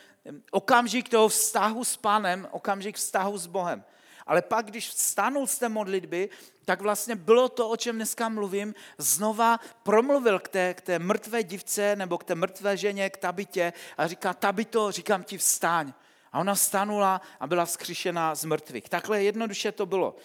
okamžik 0.52 1.10
toho 1.10 1.28
vztahu 1.28 1.84
s 1.84 1.98
pánem, 1.98 2.48
okamžik 2.52 2.96
vztahu 2.96 3.38
s 3.38 3.48
Bohem. 3.48 3.84
Ale 4.26 4.42
pak, 4.42 4.66
když 4.66 4.90
vstanul 4.90 5.48
z 5.48 5.58
té 5.58 5.70
modlitby, 5.70 6.30
tak 6.66 6.82
vlastně 6.82 7.16
bylo 7.16 7.50
to, 7.50 7.70
o 7.70 7.78
čem 7.78 7.96
dneska 7.96 8.30
mluvím, 8.30 8.76
znova 8.98 9.60
promluvil 9.84 10.40
k 10.40 10.48
té, 10.48 10.74
k 10.74 10.82
té 10.82 11.00
mrtvé 11.00 11.44
divce 11.44 11.96
nebo 11.96 12.18
k 12.18 12.24
té 12.24 12.36
mrtvé 12.36 12.78
ženě, 12.78 13.10
k 13.10 13.18
Tabitě 13.18 13.74
a 13.98 14.08
říká, 14.08 14.34
Tabito, 14.34 14.92
říkám 14.92 15.24
ti 15.24 15.38
vstáň. 15.38 15.94
A 16.32 16.40
ona 16.40 16.56
vstanula 16.56 17.22
a 17.40 17.48
byla 17.48 17.66
vzkříšená 17.66 18.36
z 18.36 18.46
mrtvých. 18.46 18.90
Takhle 18.90 19.24
jednoduše 19.24 19.72
to 19.72 19.86
bylo. 19.86 20.16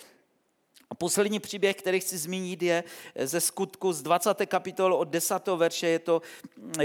A 0.91 0.95
poslední 0.95 1.41
příběh, 1.41 1.77
který 1.77 2.01
chci 2.01 2.19
zmínit, 2.19 2.63
je 2.63 2.85
ze 3.15 3.41
skutku 3.41 3.93
z 3.93 4.03
20. 4.03 4.47
kapitoly 4.47 4.95
od 4.95 5.09
10. 5.09 5.47
verše. 5.47 5.89
Je 5.89 5.99
to, 5.99 6.23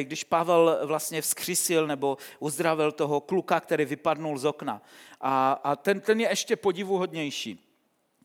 když 0.01 0.23
Pavel 0.23 0.79
vlastně 0.85 1.21
vzkřísil 1.21 1.87
nebo 1.87 2.17
uzdravil 2.39 2.91
toho 2.91 3.21
kluka, 3.21 3.59
který 3.59 3.85
vypadnul 3.85 4.37
z 4.37 4.45
okna. 4.45 4.81
A, 5.21 5.51
a 5.63 5.75
ten, 5.75 6.01
ten 6.01 6.21
je 6.21 6.29
ještě 6.29 6.55
podivuhodnější. 6.55 7.59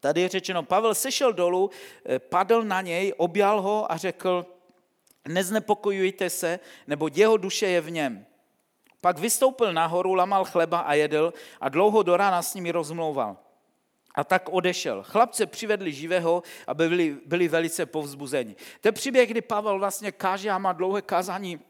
Tady 0.00 0.20
je 0.20 0.28
řečeno, 0.28 0.62
Pavel 0.62 0.94
sešel 0.94 1.32
dolů, 1.32 1.70
eh, 2.06 2.18
padl 2.18 2.62
na 2.62 2.80
něj, 2.80 3.14
objal 3.16 3.62
ho 3.62 3.93
a 3.93 3.97
řekl, 3.97 4.47
neznepokojujte 5.28 6.30
se, 6.30 6.60
nebo 6.86 7.08
jeho 7.14 7.36
duše 7.36 7.66
je 7.66 7.80
v 7.80 7.90
něm. 7.90 8.26
Pak 9.00 9.19
vystoupil 9.19 9.73
nahoru, 9.73 10.14
lamal 10.14 10.45
chleba 10.45 10.80
a 10.80 10.95
jedl 10.95 11.32
a 11.60 11.69
dlouho 11.69 12.02
do 12.02 12.16
rána 12.16 12.43
s 12.43 12.54
nimi 12.54 12.71
rozmlouval. 12.71 13.36
A 14.14 14.25
tak 14.25 14.49
odešel. 14.49 15.02
Chlapce 15.02 15.46
přivedli 15.46 15.92
živého 15.92 16.42
a 16.66 16.75
byli, 16.75 17.16
byli 17.26 17.49
velice 17.49 17.86
povzbuzeni. 17.86 18.56
Je 18.84 18.92
příběh, 18.92 19.30
kdy 19.30 19.40
Pavel 19.40 19.78
vlastně 19.78 20.12
káže 20.12 20.50
a 20.50 20.58
má 20.58 20.73
dlouhé 20.73 21.02
kázání 21.02 21.60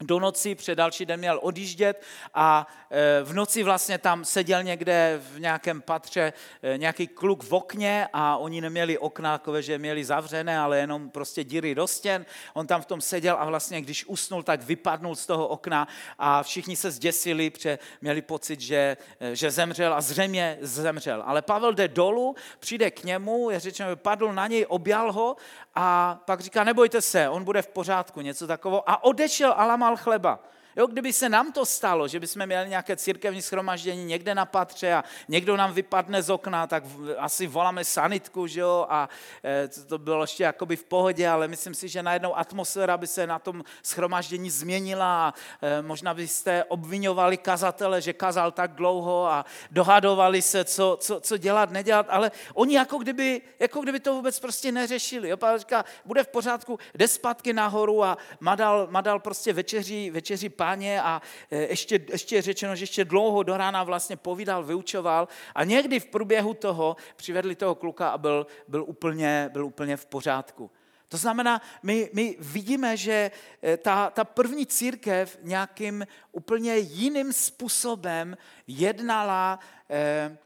do 0.00 0.20
noci, 0.20 0.54
před 0.54 0.74
další 0.74 1.06
den 1.06 1.20
měl 1.20 1.40
odjíždět 1.42 2.02
a 2.34 2.66
e, 2.90 3.24
v 3.24 3.34
noci 3.34 3.62
vlastně 3.62 3.98
tam 3.98 4.24
seděl 4.24 4.62
někde 4.62 5.20
v 5.32 5.40
nějakém 5.40 5.82
patře 5.82 6.32
e, 6.62 6.78
nějaký 6.78 7.06
kluk 7.06 7.44
v 7.44 7.52
okně 7.52 8.08
a 8.12 8.36
oni 8.36 8.60
neměli 8.60 8.98
okna, 8.98 9.38
takové, 9.38 9.62
že 9.62 9.78
měli 9.78 10.04
zavřené, 10.04 10.58
ale 10.58 10.78
jenom 10.78 11.10
prostě 11.10 11.44
díry 11.44 11.74
do 11.74 11.86
stěn. 11.86 12.26
On 12.54 12.66
tam 12.66 12.82
v 12.82 12.86
tom 12.86 13.00
seděl 13.00 13.36
a 13.38 13.44
vlastně, 13.44 13.80
když 13.80 14.06
usnul, 14.06 14.42
tak 14.42 14.62
vypadnul 14.62 15.16
z 15.16 15.26
toho 15.26 15.48
okna 15.48 15.88
a 16.18 16.42
všichni 16.42 16.76
se 16.76 16.90
zděsili, 16.90 17.50
protože 17.50 17.78
měli 18.00 18.22
pocit, 18.22 18.60
že, 18.60 18.96
e, 19.20 19.36
že 19.36 19.50
zemřel 19.50 19.94
a 19.94 20.00
zřejmě 20.00 20.58
zemřel. 20.60 21.22
Ale 21.26 21.42
Pavel 21.42 21.72
jde 21.72 21.88
dolů, 21.88 22.36
přijde 22.58 22.90
k 22.90 23.04
němu, 23.04 23.50
je 23.50 23.60
řečeno, 23.60 23.96
padl 23.96 24.32
na 24.32 24.46
něj, 24.46 24.66
objal 24.68 25.12
ho 25.12 25.36
a 25.74 26.18
pak 26.24 26.40
říká, 26.40 26.64
nebojte 26.64 27.02
se, 27.02 27.28
on 27.28 27.44
bude 27.44 27.62
v 27.62 27.68
pořádku, 27.68 28.20
něco 28.20 28.46
takového. 28.46 28.90
A 28.90 29.04
odešel 29.04 29.54
a 29.56 29.64
lamal 29.88 29.96
chleba. 29.96 30.38
Jo, 30.76 30.86
kdyby 30.86 31.12
se 31.12 31.28
nám 31.28 31.52
to 31.52 31.66
stalo, 31.66 32.08
že 32.08 32.20
bychom 32.20 32.46
měli 32.46 32.68
nějaké 32.68 32.96
církevní 32.96 33.42
schromaždění 33.42 34.04
někde 34.04 34.34
na 34.34 34.44
patře 34.44 34.94
a 34.94 35.04
někdo 35.28 35.56
nám 35.56 35.72
vypadne 35.72 36.22
z 36.22 36.30
okna, 36.30 36.66
tak 36.66 36.84
asi 37.18 37.46
voláme 37.46 37.84
sanitku, 37.84 38.46
že 38.46 38.60
jo, 38.60 38.86
a 38.88 39.08
e, 39.44 39.68
to 39.68 39.98
bylo 39.98 40.22
ještě 40.22 40.42
jakoby 40.44 40.76
v 40.76 40.84
pohodě, 40.84 41.28
ale 41.28 41.48
myslím 41.48 41.74
si, 41.74 41.88
že 41.88 42.02
najednou 42.02 42.38
atmosféra 42.38 42.96
by 42.96 43.06
se 43.06 43.26
na 43.26 43.38
tom 43.38 43.64
schromaždění 43.82 44.50
změnila 44.50 45.28
a 45.28 45.34
e, 45.62 45.82
možná 45.82 46.14
byste 46.14 46.64
obvinovali 46.64 47.36
kazatele, 47.36 48.00
že 48.00 48.12
kazal 48.12 48.52
tak 48.52 48.72
dlouho 48.72 49.26
a 49.26 49.44
dohadovali 49.70 50.42
se, 50.42 50.64
co, 50.64 50.98
co, 51.00 51.20
co 51.20 51.36
dělat, 51.36 51.70
nedělat, 51.70 52.06
ale 52.08 52.30
oni 52.54 52.74
jako 52.74 52.98
kdyby, 52.98 53.42
jako 53.58 53.80
kdyby 53.80 54.00
to 54.00 54.14
vůbec 54.14 54.40
prostě 54.40 54.72
neřešili. 54.72 55.28
Jo, 55.28 55.36
říká, 55.56 55.84
bude 56.04 56.24
v 56.24 56.28
pořádku, 56.28 56.78
jde 56.94 57.08
zpátky 57.08 57.52
nahoru 57.52 58.04
a 58.04 58.18
madal, 58.40 58.86
madal 58.90 59.20
prostě 59.20 59.52
večeří, 59.52 60.10
večeří 60.10 60.48
pán 60.48 60.67
páně 60.68 61.02
a 61.02 61.22
e, 61.50 61.56
ještě, 61.56 62.00
ještě 62.12 62.36
je 62.36 62.42
řečeno, 62.42 62.76
že 62.76 62.82
ještě 62.82 63.04
dlouho 63.04 63.42
do 63.42 63.56
rána 63.56 63.84
vlastně 63.84 64.16
povídal, 64.16 64.64
vyučoval 64.64 65.28
a 65.54 65.64
někdy 65.64 66.00
v 66.00 66.06
průběhu 66.06 66.54
toho 66.54 66.96
přivedli 67.16 67.56
toho 67.56 67.74
kluka 67.74 68.10
a 68.10 68.18
byl, 68.18 68.46
byl, 68.68 68.84
úplně, 68.84 69.48
byl 69.52 69.64
úplně 69.66 69.96
v 69.96 70.06
pořádku. 70.06 70.70
To 71.08 71.16
znamená, 71.16 71.62
my, 71.82 72.10
my 72.12 72.36
vidíme, 72.38 72.96
že 72.96 73.30
e, 73.64 73.76
ta, 73.76 74.10
ta 74.10 74.24
první 74.24 74.66
církev 74.66 75.38
nějakým 75.42 76.06
úplně 76.32 76.76
jiným 76.76 77.32
způsobem 77.32 78.36
jednala 78.66 79.58
eh, 79.90 80.36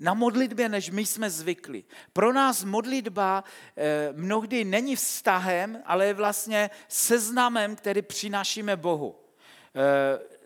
na 0.00 0.14
modlitbě, 0.14 0.68
než 0.68 0.90
my 0.90 1.06
jsme 1.06 1.30
zvykli. 1.30 1.84
Pro 2.12 2.32
nás 2.32 2.64
modlitba 2.64 3.44
mnohdy 4.12 4.64
není 4.64 4.96
vztahem, 4.96 5.82
ale 5.84 6.06
je 6.06 6.14
vlastně 6.14 6.70
seznamem, 6.88 7.76
který 7.76 8.02
přinášíme 8.02 8.76
Bohu. 8.76 9.25
Eh, 9.76 10.36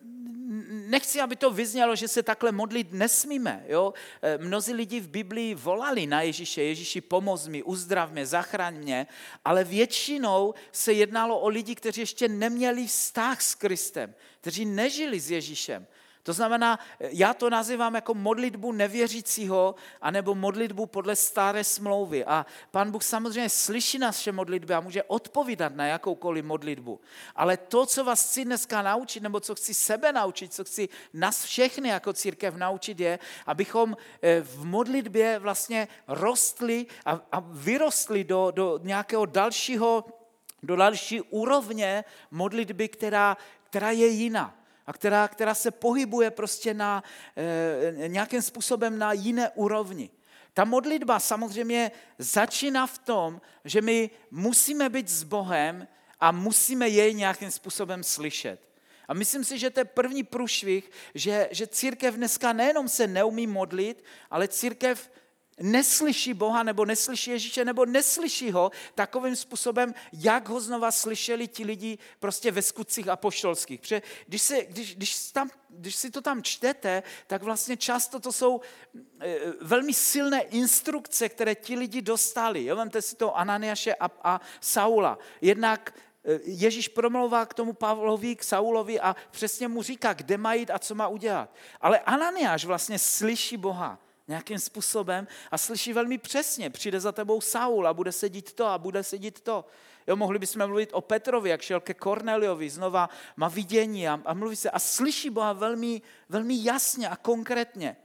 nechci, 0.70 1.20
aby 1.20 1.36
to 1.36 1.50
vyznělo, 1.50 1.96
že 1.96 2.08
se 2.08 2.22
takhle 2.22 2.52
modlit 2.52 2.92
nesmíme. 2.92 3.64
Jo? 3.68 3.94
E, 4.22 4.38
mnozí 4.38 4.72
lidi 4.72 5.00
v 5.00 5.08
Biblii 5.08 5.54
volali 5.54 6.06
na 6.06 6.22
Ježíše, 6.22 6.62
Ježíši 6.62 7.00
pomoz 7.00 7.46
mi, 7.46 7.62
uzdrav 7.62 8.12
mě, 8.12 8.26
zachraň 8.26 8.74
mě, 8.74 9.06
ale 9.44 9.64
většinou 9.64 10.54
se 10.72 10.92
jednalo 10.92 11.40
o 11.40 11.48
lidi, 11.48 11.74
kteří 11.74 12.00
ještě 12.00 12.28
neměli 12.28 12.86
vztah 12.86 13.42
s 13.42 13.54
Kristem, 13.54 14.14
kteří 14.40 14.64
nežili 14.64 15.20
s 15.20 15.30
Ježíšem. 15.30 15.86
To 16.22 16.32
znamená, 16.32 16.78
já 17.00 17.34
to 17.34 17.50
nazývám 17.50 17.94
jako 17.94 18.14
modlitbu 18.14 18.72
nevěřícího, 18.72 19.74
anebo 20.00 20.34
modlitbu 20.34 20.86
podle 20.86 21.16
staré 21.16 21.64
smlouvy. 21.64 22.24
A 22.24 22.46
pan 22.70 22.90
Bůh 22.90 23.04
samozřejmě 23.04 23.48
slyší 23.48 23.98
naše 23.98 24.32
modlitby 24.32 24.74
a 24.74 24.80
může 24.80 25.02
odpovídat 25.02 25.74
na 25.74 25.86
jakoukoliv 25.86 26.44
modlitbu. 26.44 27.00
Ale 27.36 27.56
to, 27.56 27.86
co 27.86 28.04
vás 28.04 28.28
chci 28.28 28.44
dneska 28.44 28.82
naučit, 28.82 29.22
nebo 29.22 29.40
co 29.40 29.54
chci 29.54 29.74
sebe 29.74 30.12
naučit, 30.12 30.54
co 30.54 30.64
chci 30.64 30.88
nás 31.14 31.44
všechny 31.44 31.88
jako 31.88 32.12
církev 32.12 32.54
naučit, 32.54 33.00
je, 33.00 33.18
abychom 33.46 33.96
eh, 34.22 34.40
v 34.40 34.64
modlitbě 34.64 35.38
vlastně 35.38 35.88
rostli 36.08 36.86
a, 37.04 37.20
a 37.32 37.40
vyrostli 37.40 38.24
do, 38.24 38.50
do 38.50 38.80
nějakého 38.82 39.26
dalšího, 39.26 40.04
do 40.62 40.76
další 40.76 41.20
úrovně 41.20 42.04
modlitby, 42.30 42.88
která, 42.88 43.36
která 43.70 43.90
je 43.90 44.06
jiná 44.06 44.59
a 44.86 44.92
která, 44.92 45.28
která 45.28 45.54
se 45.54 45.70
pohybuje 45.70 46.30
prostě 46.30 46.74
na, 46.74 47.04
e, 47.36 48.08
nějakým 48.08 48.42
způsobem 48.42 48.98
na 48.98 49.12
jiné 49.12 49.50
úrovni. 49.50 50.10
Ta 50.54 50.64
modlitba 50.64 51.18
samozřejmě 51.18 51.90
začíná 52.18 52.86
v 52.86 52.98
tom, 52.98 53.40
že 53.64 53.82
my 53.82 54.10
musíme 54.30 54.88
být 54.88 55.08
s 55.08 55.22
Bohem 55.22 55.88
a 56.20 56.32
musíme 56.32 56.88
jej 56.88 57.14
nějakým 57.14 57.50
způsobem 57.50 58.04
slyšet. 58.04 58.70
A 59.08 59.14
myslím 59.14 59.44
si, 59.44 59.58
že 59.58 59.70
to 59.70 59.80
je 59.80 59.84
první 59.84 60.22
průšvih, 60.22 60.90
že, 61.14 61.48
že 61.50 61.66
církev 61.66 62.14
dneska 62.14 62.52
nejenom 62.52 62.88
se 62.88 63.06
neumí 63.06 63.46
modlit, 63.46 64.04
ale 64.30 64.48
církev 64.48 65.10
neslyší 65.60 66.34
Boha, 66.34 66.62
nebo 66.62 66.84
neslyší 66.84 67.30
Ježíše, 67.30 67.64
nebo 67.64 67.86
neslyší 67.86 68.50
ho 68.50 68.70
takovým 68.94 69.36
způsobem, 69.36 69.94
jak 70.12 70.48
ho 70.48 70.60
znova 70.60 70.90
slyšeli 70.90 71.48
ti 71.48 71.64
lidi 71.64 71.98
prostě 72.18 72.50
ve 72.50 72.62
skutcích 72.62 73.08
apoštolských. 73.08 73.80
Protože 73.80 74.02
když, 74.26 74.42
se, 74.42 74.64
když, 74.64 74.96
když, 74.96 75.30
tam, 75.32 75.50
když 75.68 75.96
si 75.96 76.10
to 76.10 76.20
tam 76.20 76.42
čtete, 76.42 77.02
tak 77.26 77.42
vlastně 77.42 77.76
často 77.76 78.20
to 78.20 78.32
jsou 78.32 78.60
e, 79.20 79.36
velmi 79.60 79.94
silné 79.94 80.40
instrukce, 80.42 81.28
které 81.28 81.54
ti 81.54 81.76
lidi 81.76 82.02
dostali. 82.02 82.64
Jo, 82.64 82.76
vemte 82.76 83.02
si 83.02 83.16
to 83.16 83.36
Ananiaše 83.36 83.94
a, 83.94 84.10
a 84.24 84.40
Saula. 84.60 85.18
Jednak 85.40 85.94
e, 86.24 86.40
Ježíš 86.44 86.88
promlouvá 86.88 87.46
k 87.46 87.54
tomu 87.54 87.72
Pavlovi, 87.72 88.36
k 88.36 88.44
Saulovi 88.44 89.00
a 89.00 89.16
přesně 89.30 89.68
mu 89.68 89.82
říká, 89.82 90.12
kde 90.12 90.36
má 90.36 90.54
jít 90.54 90.70
a 90.70 90.78
co 90.78 90.94
má 90.94 91.08
udělat. 91.08 91.54
Ale 91.80 91.98
Ananiáš 91.98 92.64
vlastně 92.64 92.98
slyší 92.98 93.56
Boha 93.56 93.98
nějakým 94.30 94.58
způsobem 94.58 95.28
a 95.50 95.58
slyší 95.58 95.92
velmi 95.92 96.18
přesně, 96.18 96.70
přijde 96.70 97.00
za 97.00 97.12
tebou 97.12 97.40
Saul 97.40 97.88
a 97.88 97.94
bude 97.94 98.12
sedít 98.12 98.52
to 98.52 98.66
a 98.66 98.78
bude 98.78 99.02
sedít 99.02 99.40
to. 99.40 99.64
Jo, 100.06 100.16
mohli 100.16 100.38
bychom 100.38 100.66
mluvit 100.66 100.90
o 100.92 101.00
Petrovi, 101.00 101.50
jak 101.50 101.62
šel 101.62 101.80
ke 101.80 101.94
Korneliovi, 101.94 102.70
znova 102.70 103.10
má 103.36 103.48
vidění 103.48 104.08
a, 104.08 104.20
a 104.24 104.34
mluví 104.34 104.56
se 104.56 104.70
a 104.70 104.78
slyší 104.78 105.30
Boha 105.30 105.52
velmi, 105.52 106.02
velmi 106.28 106.54
jasně 106.62 107.08
a 107.08 107.16
konkrétně. 107.16 107.96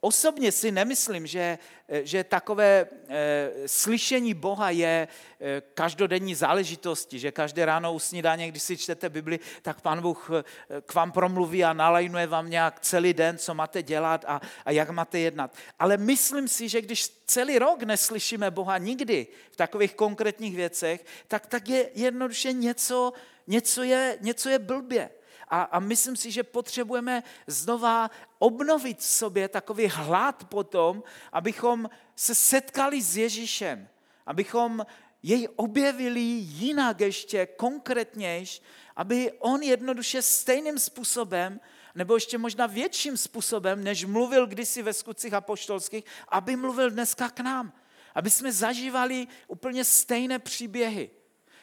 Osobně 0.00 0.52
si 0.52 0.72
nemyslím, 0.72 1.26
že, 1.26 1.58
že 1.88 2.24
takové 2.24 2.86
e, 3.08 3.50
slyšení 3.66 4.34
Boha 4.34 4.70
je 4.70 5.08
e, 5.40 5.62
každodenní 5.74 6.34
záležitosti, 6.34 7.18
že 7.18 7.32
každé 7.32 7.66
ráno 7.66 7.94
u 7.94 7.98
snídaně, 7.98 8.48
když 8.48 8.62
si 8.62 8.76
čtete 8.76 9.08
Bibli, 9.08 9.40
tak 9.62 9.80
Pán 9.80 10.02
Bůh 10.02 10.30
e, 10.30 10.44
k 10.80 10.94
vám 10.94 11.12
promluví 11.12 11.64
a 11.64 11.72
nalajnuje 11.72 12.26
vám 12.26 12.50
nějak 12.50 12.80
celý 12.80 13.14
den, 13.14 13.38
co 13.38 13.54
máte 13.54 13.82
dělat 13.82 14.24
a, 14.28 14.40
a 14.64 14.70
jak 14.70 14.90
máte 14.90 15.18
jednat. 15.18 15.54
Ale 15.78 15.96
myslím 15.96 16.48
si, 16.48 16.68
že 16.68 16.82
když 16.82 17.08
celý 17.26 17.58
rok 17.58 17.82
neslyšíme 17.82 18.50
Boha 18.50 18.78
nikdy 18.78 19.26
v 19.50 19.56
takových 19.56 19.94
konkrétních 19.94 20.56
věcech, 20.56 21.04
tak, 21.28 21.46
tak 21.46 21.68
je 21.68 21.90
jednoduše 21.94 22.52
něco, 22.52 23.12
něco 23.46 23.82
je, 23.82 24.18
něco 24.20 24.48
je 24.48 24.58
blbě. 24.58 25.10
A, 25.48 25.62
a 25.62 25.80
myslím 25.80 26.16
si, 26.16 26.30
že 26.30 26.42
potřebujeme 26.42 27.22
znova 27.46 28.10
obnovit 28.38 28.98
v 28.98 29.04
sobě 29.04 29.48
takový 29.48 29.86
hlad 29.86 30.44
potom, 30.44 31.02
abychom 31.32 31.90
se 32.16 32.34
setkali 32.34 33.02
s 33.02 33.16
Ježíšem, 33.16 33.88
abychom 34.26 34.86
jej 35.22 35.48
objevili 35.56 36.20
jinak 36.20 37.00
ještě, 37.00 37.46
konkrétnějš, 37.46 38.62
aby 38.96 39.32
on 39.38 39.62
jednoduše 39.62 40.22
stejným 40.22 40.78
způsobem, 40.78 41.60
nebo 41.94 42.14
ještě 42.14 42.38
možná 42.38 42.66
větším 42.66 43.16
způsobem, 43.16 43.84
než 43.84 44.04
mluvil 44.04 44.46
kdysi 44.46 44.82
ve 44.82 44.92
skutcích 44.92 45.34
apoštolských, 45.34 46.04
aby 46.28 46.56
mluvil 46.56 46.90
dneska 46.90 47.30
k 47.30 47.40
nám. 47.40 47.72
Aby 48.14 48.30
jsme 48.30 48.52
zažívali 48.52 49.26
úplně 49.48 49.84
stejné 49.84 50.38
příběhy. 50.38 51.10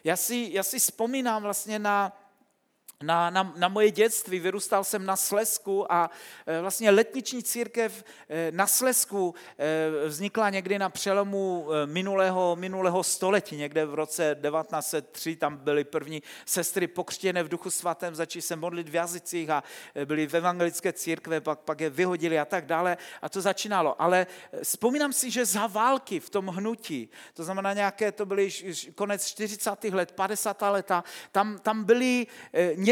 Já 0.03 0.15
si, 0.17 0.49
já 0.51 0.63
si 0.63 0.79
vzpomínám 0.79 1.43
vlastně 1.43 1.79
na, 1.79 2.22
na, 3.05 3.29
na, 3.29 3.53
na 3.57 3.67
moje 3.67 3.91
dětství. 3.91 4.39
Vyrůstal 4.39 4.83
jsem 4.83 5.05
na 5.05 5.15
Slesku 5.15 5.91
a 5.91 6.09
e, 6.45 6.61
vlastně 6.61 6.91
letniční 6.91 7.43
církev 7.43 8.03
e, 8.29 8.51
na 8.51 8.67
Slesku 8.67 9.35
e, 9.57 10.07
vznikla 10.07 10.49
někdy 10.49 10.79
na 10.79 10.89
přelomu 10.89 11.67
minulého, 11.85 12.55
minulého 12.55 13.03
století, 13.03 13.55
někde 13.55 13.85
v 13.85 13.93
roce 13.93 14.35
1903, 14.41 15.35
tam 15.35 15.57
byly 15.57 15.83
první 15.83 16.23
sestry 16.45 16.87
pokřtěné 16.87 17.43
v 17.43 17.49
duchu 17.49 17.71
svatém, 17.71 18.15
začali 18.15 18.41
se 18.41 18.55
modlit 18.55 18.89
v 18.89 18.95
jazycích 18.95 19.49
a 19.49 19.63
byly 20.05 20.27
v 20.27 20.33
evangelické 20.33 20.93
církve, 20.93 21.41
pak, 21.41 21.59
pak 21.59 21.81
je 21.81 21.89
vyhodili 21.89 22.39
a 22.39 22.45
tak 22.45 22.65
dále 22.65 22.97
a 23.21 23.29
to 23.29 23.41
začínalo. 23.41 24.01
Ale 24.01 24.27
vzpomínám 24.63 25.13
si, 25.13 25.31
že 25.31 25.45
za 25.45 25.67
války 25.67 26.19
v 26.19 26.29
tom 26.29 26.47
hnutí, 26.47 27.09
to 27.33 27.43
znamená 27.43 27.73
nějaké, 27.73 28.11
to 28.11 28.25
byly 28.25 28.49
konec 28.95 29.27
40. 29.27 29.83
let, 29.83 30.11
50. 30.11 30.61
leta, 30.61 31.03
tam, 31.31 31.59
tam 31.59 31.83
byly 31.83 32.27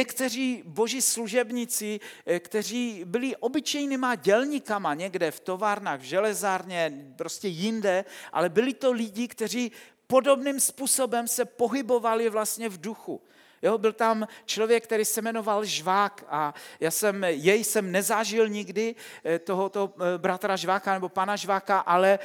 někteří 0.01 0.63
boží 0.65 1.01
služebníci, 1.01 1.99
eh, 2.25 2.39
kteří 2.39 3.05
byli 3.05 3.35
obyčejnýma 3.35 4.15
dělníkama 4.15 4.93
někde 4.93 5.31
v 5.31 5.39
továrnách, 5.39 5.99
v 5.99 6.09
železárně, 6.17 7.13
prostě 7.15 7.47
jinde, 7.47 8.05
ale 8.33 8.49
byli 8.49 8.73
to 8.73 8.91
lidi, 8.91 9.27
kteří 9.27 9.71
podobným 10.07 10.59
způsobem 10.59 11.27
se 11.27 11.45
pohybovali 11.45 12.29
vlastně 12.29 12.69
v 12.69 12.81
duchu. 12.81 13.21
Jo, 13.61 13.77
byl 13.77 13.93
tam 13.93 14.25
člověk, 14.45 14.83
který 14.89 15.05
se 15.05 15.21
jmenoval 15.21 15.65
Žvák 15.65 16.25
a 16.25 16.53
já 16.79 16.91
jsem, 16.91 17.23
jej 17.23 17.61
jsem 17.63 17.85
nezažil 17.91 18.49
nikdy, 18.49 18.95
eh, 19.21 19.39
tohoto 19.39 19.93
eh, 19.93 20.17
bratra 20.17 20.57
Žváka 20.57 20.97
nebo 20.97 21.09
pana 21.09 21.37
Žváka, 21.37 21.85
ale 21.85 22.19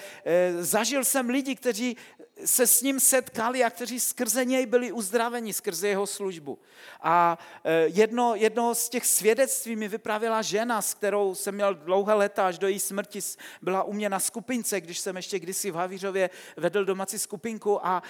zažil 0.64 1.04
jsem 1.04 1.28
lidi, 1.28 1.52
kteří 1.54 1.96
se 2.44 2.66
s 2.66 2.82
ním 2.82 3.00
setkali 3.00 3.64
a 3.64 3.70
kteří 3.70 4.00
skrze 4.00 4.44
něj 4.44 4.66
byli 4.66 4.92
uzdraveni, 4.92 5.52
skrze 5.52 5.88
jeho 5.88 6.06
službu. 6.06 6.58
A 7.00 7.38
e, 7.64 7.86
jedno, 7.86 8.34
jedno 8.34 8.74
z 8.74 8.88
těch 8.88 9.06
svědectví 9.06 9.76
mi 9.76 9.88
vyprávěla 9.88 10.42
žena, 10.42 10.82
s 10.82 10.94
kterou 10.94 11.34
jsem 11.34 11.54
měl 11.54 11.74
dlouhé 11.74 12.14
leta, 12.14 12.46
až 12.46 12.58
do 12.58 12.68
její 12.68 12.80
smrti 12.80 13.20
byla 13.62 13.82
u 13.82 13.92
mě 13.92 14.08
na 14.08 14.20
skupince, 14.20 14.80
když 14.80 14.98
jsem 14.98 15.16
ještě 15.16 15.38
kdysi 15.38 15.70
v 15.70 15.74
Havířově 15.74 16.30
vedl 16.56 16.84
domácí 16.84 17.18
skupinku 17.18 17.86
a 17.86 18.02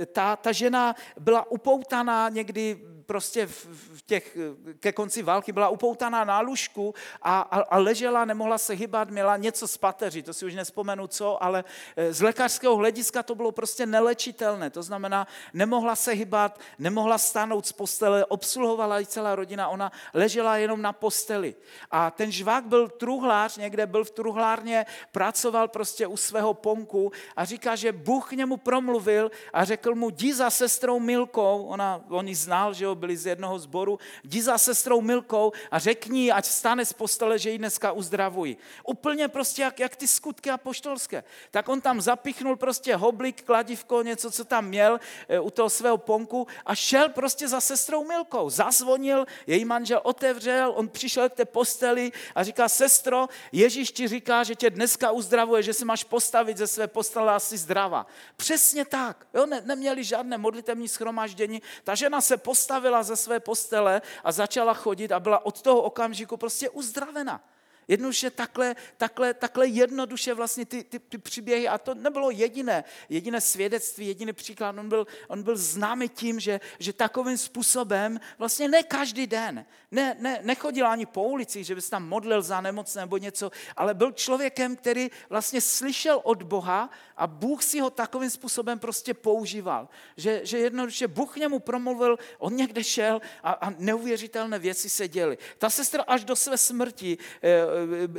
e, 0.00 0.06
ta, 0.06 0.36
ta 0.36 0.52
žena 0.52 0.94
byla 1.20 1.50
upoutaná 1.50 2.28
někdy 2.28 2.80
prostě 3.06 3.46
v 3.46 4.02
těch, 4.06 4.36
ke 4.80 4.92
konci 4.92 5.22
války 5.22 5.52
byla 5.52 5.68
upoutaná 5.68 6.24
na 6.24 6.40
lůžku 6.40 6.94
a, 7.22 7.40
a, 7.40 7.60
a 7.60 7.78
ležela, 7.78 8.24
nemohla 8.24 8.58
se 8.58 8.74
hybat, 8.74 9.10
měla 9.10 9.36
něco 9.36 9.68
z 9.68 9.76
pateří, 9.76 10.22
to 10.22 10.34
si 10.34 10.46
už 10.46 10.54
nespomenu 10.54 11.06
co, 11.06 11.42
ale 11.42 11.64
e, 11.96 12.12
z 12.12 12.22
lékařského 12.22 12.76
hlediska 12.76 13.22
to 13.22 13.34
bylo 13.34 13.52
prostě 13.52 13.86
nelečitelné. 13.86 14.70
To 14.70 14.82
znamená, 14.82 15.26
nemohla 15.54 15.96
se 15.96 16.12
hybat, 16.12 16.60
nemohla 16.78 17.18
stáhnout 17.18 17.66
z 17.66 17.72
postele, 17.72 18.24
obsluhovala 18.24 18.98
ji 18.98 19.06
celá 19.06 19.34
rodina, 19.34 19.68
ona 19.68 19.92
ležela 20.14 20.56
jenom 20.56 20.82
na 20.82 20.92
posteli. 20.92 21.54
A 21.90 22.10
ten 22.10 22.32
žvák 22.32 22.64
byl 22.64 22.88
truhlář, 22.88 23.56
někde 23.56 23.86
byl 23.86 24.04
v 24.04 24.10
truhlárně, 24.10 24.86
pracoval 25.12 25.68
prostě 25.68 26.06
u 26.06 26.16
svého 26.16 26.54
ponku 26.54 27.12
a 27.36 27.44
říká, 27.44 27.76
že 27.76 27.92
Bůh 27.92 28.28
k 28.28 28.32
němu 28.32 28.56
promluvil 28.56 29.30
a 29.52 29.64
řekl 29.64 29.94
mu, 29.94 30.10
jdi 30.10 30.34
za 30.34 30.50
sestrou 30.50 30.98
Milkou, 30.98 31.66
ona, 31.66 32.04
on 32.08 32.28
ji 32.28 32.34
znal, 32.34 32.74
že 32.74 32.84
jo, 32.84 32.94
byli 32.96 33.16
z 33.16 33.26
jednoho 33.26 33.58
sboru, 33.58 33.98
jdi 34.24 34.42
za 34.42 34.58
sestrou 34.58 35.00
Milkou 35.00 35.52
a 35.70 35.78
řekni, 35.78 36.32
ať 36.32 36.44
stane 36.44 36.84
z 36.84 36.92
postele, 36.92 37.38
že 37.38 37.50
ji 37.50 37.58
dneska 37.58 37.92
uzdravují. 37.92 38.56
Úplně 38.86 39.28
prostě 39.28 39.62
jak, 39.62 39.80
jak 39.80 39.96
ty 39.96 40.08
skutky 40.08 40.50
apoštolské. 40.50 41.24
Tak 41.50 41.68
on 41.68 41.80
tam 41.80 42.00
zapichnul 42.00 42.56
prostě 42.56 42.96
hoblik, 42.96 43.42
kladivko, 43.42 44.02
něco, 44.02 44.30
co 44.30 44.44
tam 44.44 44.66
měl 44.66 45.00
eh, 45.28 45.40
u 45.40 45.50
toho 45.50 45.70
svého 45.70 45.98
ponku 45.98 46.46
a 46.66 46.74
šel 46.74 47.08
prostě 47.08 47.48
za 47.48 47.60
sestrou 47.60 48.04
Milkou. 48.04 48.50
Zazvonil, 48.50 49.26
její 49.46 49.64
manžel 49.64 50.00
otevřel, 50.02 50.72
on 50.76 50.88
přišel 50.88 51.28
k 51.28 51.34
té 51.34 51.44
posteli 51.44 52.12
a 52.34 52.44
říká, 52.44 52.68
sestro, 52.68 53.28
Ježíš 53.52 53.92
ti 53.92 54.08
říká, 54.08 54.44
že 54.44 54.54
tě 54.54 54.70
dneska 54.70 55.10
uzdravuje, 55.10 55.62
že 55.62 55.74
se 55.74 55.84
máš 55.84 56.04
postavit 56.04 56.56
ze 56.56 56.66
své 56.66 56.86
postele 56.86 57.34
a 57.34 57.40
jsi 57.40 57.56
zdravá. 57.56 58.06
Přesně 58.36 58.84
tak. 58.84 59.26
Jo? 59.34 59.46
Ne, 59.46 59.60
neměli 59.64 60.04
žádné 60.04 60.38
modlitevní 60.38 60.88
schromáždění. 60.88 61.62
Ta 61.84 61.94
žena 61.94 62.20
se 62.20 62.36
postavila 62.36 62.85
postavila 62.86 63.02
ze 63.02 63.16
své 63.16 63.40
postele 63.40 64.02
a 64.24 64.32
začala 64.32 64.74
chodit 64.74 65.12
a 65.12 65.20
byla 65.20 65.46
od 65.46 65.62
toho 65.62 65.82
okamžiku 65.82 66.36
prostě 66.36 66.70
uzdravena. 66.70 67.40
Jednoduše 67.88 68.30
takhle, 68.30 68.76
takhle, 68.96 69.34
takhle 69.34 69.66
jednoduše 69.66 70.34
vlastně 70.34 70.66
ty, 70.66 70.84
ty, 70.84 70.98
ty 70.98 71.18
příběhy, 71.18 71.68
a 71.68 71.78
to 71.78 71.94
nebylo 71.94 72.30
jediné, 72.30 72.84
jediné 73.08 73.40
svědectví, 73.40 74.06
jediný 74.06 74.32
příklad, 74.32 74.78
on 74.78 74.88
byl, 74.88 75.06
on 75.28 75.42
byl 75.42 75.56
známý 75.56 76.08
tím, 76.08 76.40
že, 76.40 76.60
že 76.78 76.92
takovým 76.92 77.38
způsobem, 77.38 78.20
vlastně 78.38 78.68
ne 78.68 78.82
každý 78.82 79.26
den, 79.26 79.66
ne, 79.90 80.16
ne, 80.18 80.40
nechodil 80.42 80.86
ani 80.86 81.06
po 81.06 81.22
ulici, 81.22 81.64
že 81.64 81.74
by 81.74 81.82
se 81.82 81.90
tam 81.90 82.08
modlil 82.08 82.42
za 82.42 82.60
nemocné 82.60 83.02
nebo 83.02 83.16
něco, 83.16 83.50
ale 83.76 83.94
byl 83.94 84.12
člověkem, 84.12 84.76
který 84.76 85.10
vlastně 85.30 85.60
slyšel 85.60 86.20
od 86.22 86.42
Boha 86.42 86.90
a 87.16 87.26
Bůh 87.26 87.62
si 87.62 87.80
ho 87.80 87.90
takovým 87.90 88.30
způsobem 88.30 88.78
prostě 88.78 89.14
používal. 89.14 89.88
Že, 90.16 90.40
že 90.44 90.58
jednoduše 90.58 91.08
Bůh 91.08 91.36
němu 91.36 91.58
promluvil, 91.58 92.18
on 92.38 92.56
někde 92.56 92.84
šel 92.84 93.20
a, 93.42 93.52
a 93.52 93.70
neuvěřitelné 93.78 94.58
věci 94.58 94.88
se 94.88 95.08
děly. 95.08 95.38
Ta 95.58 95.70
sestra 95.70 96.02
až 96.02 96.24
do 96.24 96.36
své 96.36 96.58
smrti 96.58 97.18
eh, 97.42 97.75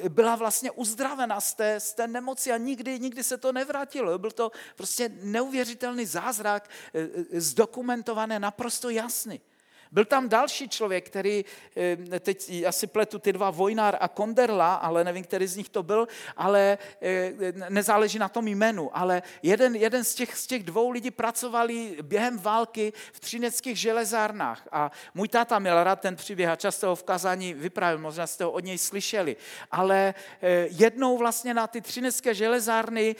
byla 0.09 0.35
vlastně 0.35 0.71
uzdravena 0.71 1.41
z 1.41 1.53
té, 1.53 1.79
z 1.79 1.93
té 1.93 2.07
nemoci 2.07 2.51
a 2.51 2.57
nikdy, 2.57 2.99
nikdy 2.99 3.23
se 3.23 3.37
to 3.37 3.51
nevrátilo. 3.51 4.17
Byl 4.17 4.31
to 4.31 4.51
prostě 4.75 5.09
neuvěřitelný 5.21 6.05
zázrak, 6.05 6.69
eh, 6.93 7.07
eh, 7.33 7.41
zdokumentované, 7.41 8.39
naprosto 8.39 8.89
jasný. 8.89 9.41
Byl 9.91 10.05
tam 10.05 10.29
další 10.29 10.69
člověk, 10.69 11.05
který, 11.05 11.45
eh, 11.77 12.19
teď 12.19 12.65
asi 12.65 12.87
pletu 12.87 13.19
ty 13.19 13.33
dva, 13.33 13.49
Vojnár 13.49 13.97
a 13.99 14.07
Konderla, 14.07 14.75
ale 14.75 15.03
nevím, 15.03 15.23
který 15.23 15.47
z 15.47 15.57
nich 15.57 15.69
to 15.69 15.83
byl, 15.83 16.07
ale 16.37 16.77
eh, 17.01 17.33
nezáleží 17.69 18.19
na 18.19 18.29
tom 18.29 18.47
jménu, 18.47 18.97
ale 18.97 19.23
jeden, 19.43 19.75
jeden 19.75 20.03
z, 20.03 20.15
těch, 20.15 20.37
z 20.37 20.47
těch 20.47 20.63
dvou 20.63 20.89
lidí 20.89 21.11
pracovali 21.11 21.97
během 22.01 22.39
války 22.39 22.93
v 23.13 23.19
třineckých 23.19 23.79
železárnách 23.79 24.67
a 24.71 24.91
můj 25.13 25.27
táta 25.27 25.59
měl 25.59 25.83
rád 25.83 25.99
ten 25.99 26.15
příběh 26.15 26.49
a 26.49 26.55
často 26.55 26.87
ho 26.87 26.95
v 26.95 27.03
kazání 27.03 27.53
vypravil, 27.53 27.99
možná 27.99 28.27
jste 28.27 28.43
ho 28.43 28.51
od 28.51 28.63
něj 28.63 28.77
slyšeli, 28.77 29.35
ale 29.71 30.13
eh, 30.41 30.67
jednou 30.69 31.17
vlastně 31.17 31.53
na 31.53 31.67
ty 31.67 31.81
třinecké 31.81 32.33
železárny 32.33 33.15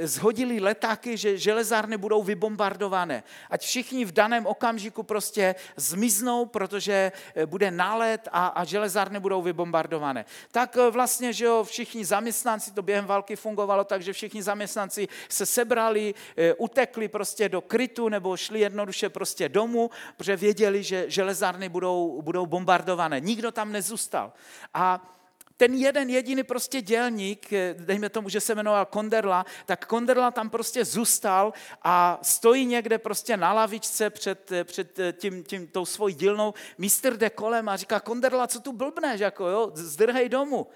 zhodili 0.00 0.60
letáky, 0.60 1.16
že 1.16 1.38
železárny 1.38 1.96
budou 1.96 2.22
vybombardované. 2.22 3.22
Ať 3.50 3.62
všichni 3.62 4.04
v 4.04 4.12
daném 4.12 4.46
okamžiku 4.46 5.02
prostě 5.02 5.54
z 5.76 5.93
zmiznou, 5.94 6.46
protože 6.46 7.12
eh, 7.34 7.46
bude 7.46 7.70
nálet 7.70 8.28
a, 8.32 8.46
a 8.46 8.64
železárny 8.64 9.20
budou 9.20 9.42
vybombardované. 9.42 10.24
Tak 10.50 10.76
eh, 10.76 10.90
vlastně, 10.90 11.32
že 11.32 11.44
jo, 11.44 11.64
všichni 11.64 12.04
zaměstnanci, 12.04 12.74
to 12.74 12.82
během 12.82 13.06
války 13.06 13.36
fungovalo 13.36 13.84
tak, 13.84 14.02
že 14.02 14.12
všichni 14.12 14.42
zaměstnanci 14.42 15.08
se 15.28 15.46
sebrali, 15.46 16.14
eh, 16.36 16.54
utekli 16.54 17.08
prostě 17.08 17.48
do 17.48 17.60
krytu 17.60 18.08
nebo 18.08 18.36
šli 18.36 18.60
jednoduše 18.60 19.08
prostě 19.08 19.48
domů, 19.48 19.90
protože 20.16 20.36
věděli, 20.36 20.82
že 20.82 21.04
železárny 21.08 21.68
budou, 21.68 22.22
budou 22.22 22.46
bombardované. 22.46 23.20
Nikdo 23.20 23.52
tam 23.52 23.72
nezůstal. 23.72 24.32
A 24.74 25.14
ten 25.56 25.74
jeden 25.74 26.10
jediný 26.10 26.42
prostě 26.42 26.82
dělník, 26.82 27.52
eh, 27.52 27.74
dejme 27.78 28.08
tomu, 28.08 28.28
že 28.28 28.40
se 28.40 28.54
jmenoval 28.54 28.86
Konderla, 28.86 29.46
tak 29.66 29.86
Konderla 29.86 30.30
tam 30.30 30.50
prostě 30.50 30.84
zůstal 30.84 31.52
a 31.82 32.18
stojí 32.22 32.66
někde 32.66 32.98
prostě 32.98 33.36
na 33.36 33.52
lavičce 33.52 34.10
před, 34.10 34.52
eh, 34.52 34.64
před 34.64 34.98
eh, 34.98 35.12
tím, 35.12 35.44
tím, 35.44 35.66
tou 35.66 35.86
svojí 35.86 36.14
dílnou 36.14 36.54
mistr 36.78 37.16
jde 37.16 37.30
kolem 37.30 37.68
a 37.68 37.76
říká, 37.76 38.00
Konderla, 38.00 38.46
co 38.46 38.60
tu 38.60 38.72
blbneš, 38.72 39.20
jako 39.20 39.48
jo, 39.48 39.70
zdrhej 39.74 40.28
domů. 40.28 40.66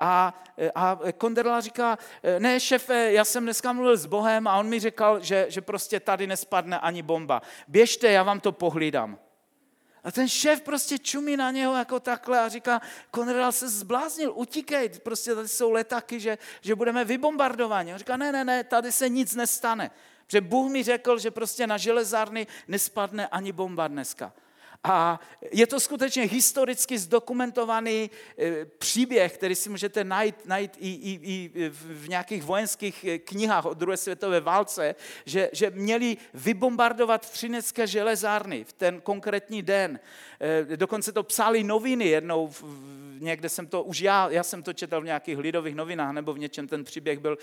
A, 0.00 0.44
a 0.74 0.98
Konderla 1.18 1.60
říká, 1.60 1.98
ne 2.38 2.60
šefe, 2.60 3.12
já 3.12 3.24
jsem 3.24 3.42
dneska 3.42 3.72
mluvil 3.72 3.96
s 3.96 4.06
Bohem 4.06 4.46
a 4.46 4.58
on 4.58 4.68
mi 4.68 4.80
říkal, 4.80 5.20
že, 5.20 5.46
že 5.48 5.60
prostě 5.60 6.00
tady 6.00 6.26
nespadne 6.26 6.78
ani 6.78 7.02
bomba. 7.02 7.42
Běžte, 7.68 8.12
já 8.12 8.22
vám 8.22 8.40
to 8.40 8.52
pohlídám. 8.52 9.18
A 10.04 10.12
ten 10.12 10.28
šéf 10.28 10.60
prostě 10.60 10.98
čumí 10.98 11.36
na 11.36 11.50
něho 11.50 11.76
jako 11.76 12.00
takhle 12.00 12.40
a 12.40 12.48
říká, 12.48 12.80
Konrad 13.10 13.54
se 13.54 13.68
zbláznil, 13.68 14.32
utíkej, 14.36 14.88
prostě 14.88 15.34
tady 15.34 15.48
jsou 15.48 15.70
letaky, 15.70 16.20
že, 16.20 16.38
že 16.60 16.74
budeme 16.74 17.04
vybombardovaní. 17.04 17.92
On 17.92 17.98
říká, 17.98 18.16
ne, 18.16 18.32
ne, 18.32 18.44
ne, 18.44 18.64
tady 18.64 18.92
se 18.92 19.08
nic 19.08 19.34
nestane. 19.34 19.90
Protože 20.26 20.40
Bůh 20.40 20.70
mi 20.70 20.82
řekl, 20.82 21.18
že 21.18 21.30
prostě 21.30 21.66
na 21.66 21.76
železárny 21.76 22.46
nespadne 22.68 23.26
ani 23.26 23.52
bomba 23.52 23.88
dneska. 23.88 24.32
A 24.84 25.20
je 25.52 25.66
to 25.66 25.80
skutečně 25.80 26.22
historicky 26.22 26.98
zdokumentovaný 26.98 28.10
eh, 28.38 28.64
příběh, 28.64 29.34
který 29.34 29.54
si 29.54 29.70
můžete 29.70 30.04
najít, 30.04 30.46
najít 30.46 30.76
i, 30.78 30.88
i, 30.88 31.20
i 31.24 31.68
v 31.68 32.08
nějakých 32.08 32.42
vojenských 32.42 33.04
eh, 33.04 33.18
knihách 33.18 33.64
o 33.64 33.74
druhé 33.74 33.96
světové 33.96 34.40
válce, 34.40 34.94
že, 35.24 35.50
že 35.52 35.70
měli 35.70 36.16
vybombardovat 36.34 37.30
třinecké 37.30 37.86
železárny 37.86 38.64
v 38.64 38.72
ten 38.72 39.00
konkrétní 39.00 39.62
den. 39.62 40.00
Eh, 40.40 40.76
dokonce 40.76 41.12
to 41.12 41.22
psali 41.22 41.64
noviny 41.64 42.04
jednou, 42.04 42.50
někde 43.20 43.48
jsem 43.48 43.66
to, 43.66 43.82
už 43.82 44.00
já, 44.00 44.28
já 44.30 44.42
jsem 44.42 44.62
to 44.62 44.72
četl 44.72 45.00
v 45.00 45.04
nějakých 45.04 45.38
lidových 45.38 45.74
novinách, 45.74 46.12
nebo 46.12 46.32
v 46.32 46.38
něčem 46.38 46.68
ten 46.68 46.84
příběh 46.84 47.18
byl 47.18 47.38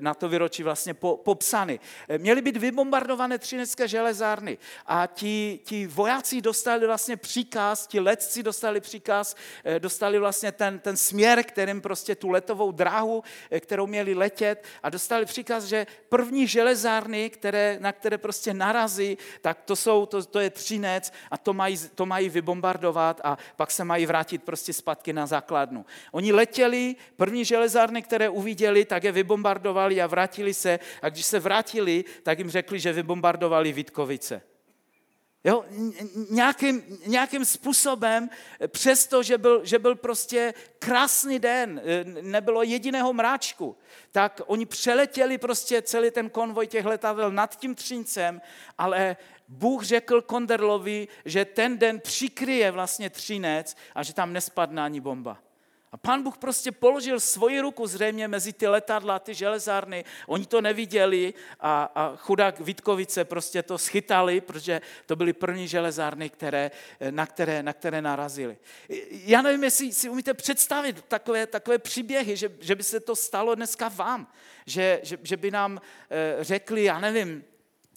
na 0.00 0.14
to 0.14 0.28
výročí 0.28 0.62
vlastně 0.62 0.94
popsaný. 0.94 1.80
Měly 2.18 2.42
být 2.42 2.56
vybombardované 2.56 3.38
třinecké 3.38 3.88
železárny 3.88 4.58
a 4.86 5.06
ti, 5.06 5.60
ti 5.64 5.86
vojáci 5.86 6.40
dostali 6.40 6.86
vlastně 6.86 7.16
příkaz, 7.16 7.86
ti 7.86 8.00
letci 8.00 8.42
dostali 8.42 8.80
příkaz, 8.80 9.36
eh, 9.64 9.80
dostali 9.80 10.18
vlastně 10.18 10.52
ten, 10.52 10.78
ten 10.78 10.96
směr, 10.96 11.42
kterým 11.42 11.80
prostě 11.80 12.14
tu 12.14 12.28
letovou 12.28 12.72
dráhu, 12.72 13.24
eh, 13.50 13.60
kterou 13.60 13.86
měli 13.86 14.14
letět 14.14 14.64
a 14.82 14.90
dostali 14.90 15.24
příkaz, 15.24 15.64
že 15.64 15.86
první 16.08 16.46
železárny, 16.46 17.30
které, 17.30 17.76
na 17.80 17.92
které 17.92 18.18
prostě 18.18 18.54
narazí, 18.54 19.18
tak 19.40 19.62
to, 19.64 19.76
jsou, 19.76 20.06
to, 20.06 20.24
to 20.24 20.40
je 20.40 20.50
Třinec 20.50 21.12
a 21.30 21.38
to 21.38 21.52
mají, 21.52 21.78
to 21.94 22.06
mají 22.06 22.25
vybombardovat 22.28 23.20
a 23.24 23.38
pak 23.56 23.70
se 23.70 23.84
mají 23.84 24.06
vrátit 24.06 24.42
prostě 24.42 24.72
zpátky 24.72 25.12
na 25.12 25.26
základnu. 25.26 25.86
Oni 26.12 26.32
letěli, 26.32 26.96
první 27.16 27.44
železárny, 27.44 28.02
které 28.02 28.28
uviděli, 28.28 28.84
tak 28.84 29.04
je 29.04 29.12
vybombardovali 29.12 30.02
a 30.02 30.06
vrátili 30.06 30.54
se 30.54 30.78
a 31.02 31.08
když 31.08 31.26
se 31.26 31.40
vrátili, 31.40 32.04
tak 32.22 32.38
jim 32.38 32.50
řekli, 32.50 32.80
že 32.80 32.92
vybombardovali 32.92 33.72
Vítkovice. 33.72 34.42
Jo, 35.46 35.64
nějakým, 36.30 36.82
nějakým 37.06 37.44
způsobem, 37.44 38.28
přesto, 38.68 39.22
že 39.22 39.38
byl, 39.38 39.64
že 39.64 39.78
byl 39.78 39.94
prostě 39.94 40.54
krásný 40.78 41.38
den, 41.38 41.80
e, 41.84 42.04
nebylo 42.22 42.62
jediného 42.62 43.12
mráčku, 43.12 43.76
tak 44.12 44.40
oni 44.46 44.66
přeletěli 44.66 45.38
prostě 45.38 45.82
celý 45.82 46.10
ten 46.10 46.30
konvoj 46.30 46.66
těch 46.66 46.84
letadel 46.84 47.30
nad 47.30 47.56
tím 47.56 47.74
Třincem, 47.74 48.40
ale 48.78 49.16
Bůh 49.48 49.84
řekl 49.84 50.22
Konderlovi, 50.22 51.08
že 51.24 51.44
ten 51.44 51.78
den 51.78 52.00
přikryje 52.00 52.70
vlastně 52.70 53.10
Třinec 53.10 53.76
a 53.94 54.02
že 54.02 54.14
tam 54.14 54.32
nespadne 54.32 54.82
ani 54.82 55.00
bomba. 55.00 55.38
A 55.96 55.98
pán 55.98 56.22
Bůh 56.22 56.38
prostě 56.38 56.72
položil 56.72 57.20
svoji 57.20 57.60
ruku 57.60 57.86
zřejmě 57.86 58.28
mezi 58.28 58.52
ty 58.52 58.66
letadla, 58.66 59.18
ty 59.18 59.34
železárny. 59.34 60.04
Oni 60.26 60.46
to 60.46 60.60
neviděli 60.60 61.34
a, 61.60 61.92
a 61.94 62.16
chudák 62.16 62.60
Vítkovice 62.60 63.24
prostě 63.24 63.62
to 63.62 63.78
schytali, 63.78 64.40
protože 64.40 64.80
to 65.06 65.16
byly 65.16 65.32
první 65.32 65.68
železárny, 65.68 66.30
které, 66.30 66.70
na, 67.10 67.26
které, 67.26 67.62
na 67.62 67.72
které 67.72 68.02
narazili. 68.02 68.56
Já 69.10 69.42
nevím, 69.42 69.64
jestli 69.64 69.92
si 69.92 70.08
umíte 70.08 70.34
představit 70.34 71.04
takové, 71.08 71.46
takové 71.46 71.78
příběhy, 71.78 72.36
že, 72.36 72.50
že 72.60 72.74
by 72.74 72.82
se 72.82 73.00
to 73.00 73.16
stalo 73.16 73.54
dneska 73.54 73.88
vám. 73.88 74.32
Že, 74.66 75.00
že, 75.02 75.18
že 75.22 75.36
by 75.36 75.50
nám 75.50 75.80
eh, 76.10 76.44
řekli, 76.44 76.84
já 76.84 77.00
nevím, 77.00 77.44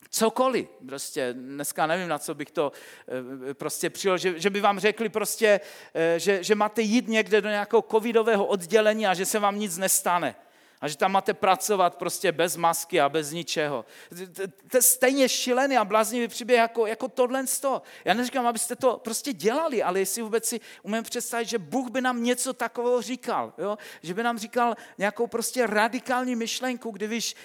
cokoliv. 0.09 0.69
Prostě 0.87 1.33
dneska 1.33 1.87
nevím, 1.87 2.07
na 2.07 2.19
co 2.19 2.35
bych 2.35 2.51
to 2.51 2.71
eh, 3.49 3.53
prostě 3.53 3.89
přijel, 3.89 4.17
že, 4.17 4.39
že 4.39 4.49
by 4.49 4.61
vám 4.61 4.79
řekli 4.79 5.09
prostě, 5.09 5.59
eh, 5.93 6.19
že, 6.19 6.43
že 6.43 6.55
máte 6.55 6.81
jít 6.81 7.07
někde 7.07 7.41
do 7.41 7.49
nějakého 7.49 7.81
covidového 7.91 8.45
oddělení 8.45 9.07
a 9.07 9.13
že 9.13 9.25
se 9.25 9.39
vám 9.39 9.59
nic 9.59 9.77
nestane. 9.77 10.35
A 10.81 10.87
že 10.87 10.97
tam 10.97 11.11
máte 11.11 11.33
pracovat 11.33 11.95
prostě 11.95 12.31
bez 12.31 12.55
masky 12.55 13.01
a 13.01 13.09
bez 13.09 13.31
ničeho. 13.31 13.85
To 14.71 14.77
je 14.77 14.81
stejně 14.81 15.29
šílený 15.29 15.77
a 15.77 15.85
bláznivý 15.85 16.27
příběh 16.27 16.59
jako, 16.59 16.87
jako 16.87 17.07
tohle 17.07 17.47
sto. 17.47 17.81
Já 18.05 18.13
neříkám, 18.13 18.47
abyste 18.47 18.75
to 18.75 18.97
prostě 18.97 19.33
dělali, 19.33 19.83
ale 19.83 19.99
jestli 19.99 20.21
vůbec 20.21 20.45
si 20.45 20.59
umím 20.83 21.03
představit, 21.03 21.47
že 21.47 21.57
Bůh 21.57 21.89
by 21.89 22.01
nám 22.01 22.23
něco 22.23 22.53
takového 22.53 23.01
říkal. 23.01 23.53
Jo? 23.57 23.77
Že 24.03 24.13
by 24.13 24.23
nám 24.23 24.39
říkal 24.39 24.75
nějakou 24.97 25.27
prostě 25.27 25.67
radikální 25.67 26.35
myšlenku, 26.35 26.91
kdy 26.91 27.07
víš, 27.07 27.35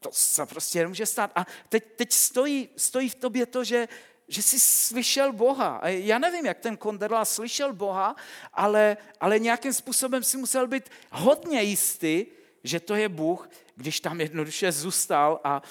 to 0.00 0.10
se 0.12 0.46
prostě 0.46 0.78
nemůže 0.78 1.06
stát. 1.06 1.30
A 1.34 1.46
teď, 1.68 1.84
teď 1.96 2.12
stojí, 2.12 2.68
stojí 2.76 3.08
v 3.08 3.14
tobě 3.14 3.46
to, 3.46 3.64
že, 3.64 3.88
že 4.28 4.42
jsi 4.42 4.60
slyšel 4.60 5.32
Boha. 5.32 5.76
A 5.76 5.88
já 5.88 6.18
nevím, 6.18 6.46
jak 6.46 6.58
ten 6.58 6.76
Konderla 6.76 7.24
slyšel 7.24 7.72
Boha, 7.72 8.16
ale, 8.52 8.96
ale 9.20 9.38
nějakým 9.38 9.72
způsobem 9.72 10.22
si 10.22 10.36
musel 10.36 10.66
být 10.66 10.90
hodně 11.10 11.62
jistý, 11.62 12.26
že 12.64 12.80
to 12.80 12.94
je 12.94 13.08
Bůh, 13.08 13.50
když 13.76 14.00
tam 14.00 14.20
jednoduše 14.20 14.72
zůstal 14.72 15.40
a, 15.44 15.62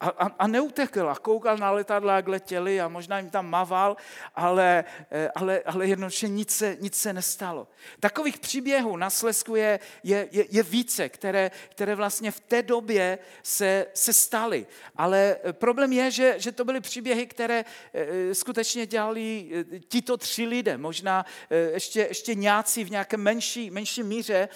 A, 0.00 0.08
a, 0.08 0.26
a 0.38 0.46
neutekl 0.46 1.08
a 1.08 1.14
koukal 1.14 1.56
na 1.56 1.70
letadla, 1.70 2.16
jak 2.16 2.28
letěli 2.28 2.80
a 2.80 2.88
možná 2.88 3.18
jim 3.18 3.30
tam 3.30 3.50
maval, 3.50 3.96
ale, 4.34 4.84
eh, 5.10 5.30
ale, 5.34 5.62
ale 5.66 5.86
jednoduše 5.86 6.28
nic 6.28 6.50
se, 6.50 6.76
nic 6.80 6.94
se 6.94 7.12
nestalo. 7.12 7.68
Takových 8.00 8.38
příběhů 8.38 8.96
na 8.96 9.10
Slesku 9.10 9.56
je, 9.56 9.80
je, 10.02 10.28
je, 10.30 10.44
je 10.50 10.62
více, 10.62 11.08
které, 11.08 11.50
které 11.68 11.94
vlastně 11.94 12.30
v 12.30 12.40
té 12.40 12.62
době 12.62 13.18
se, 13.42 13.86
se 13.94 14.12
staly. 14.12 14.66
Ale 14.96 15.36
eh, 15.44 15.52
problém 15.52 15.92
je, 15.92 16.10
že, 16.10 16.34
že 16.38 16.52
to 16.52 16.64
byly 16.64 16.80
příběhy, 16.80 17.26
které 17.26 17.64
eh, 17.94 18.34
skutečně 18.34 18.86
dělali 18.86 19.50
tito 19.88 20.16
tři 20.16 20.46
lidé, 20.46 20.78
možná 20.78 21.26
ještě, 21.72 22.00
ještě 22.00 22.34
nějací 22.34 22.84
v 22.84 22.90
nějaké 22.90 23.16
menší, 23.16 23.70
menší 23.70 24.02
míře, 24.02 24.48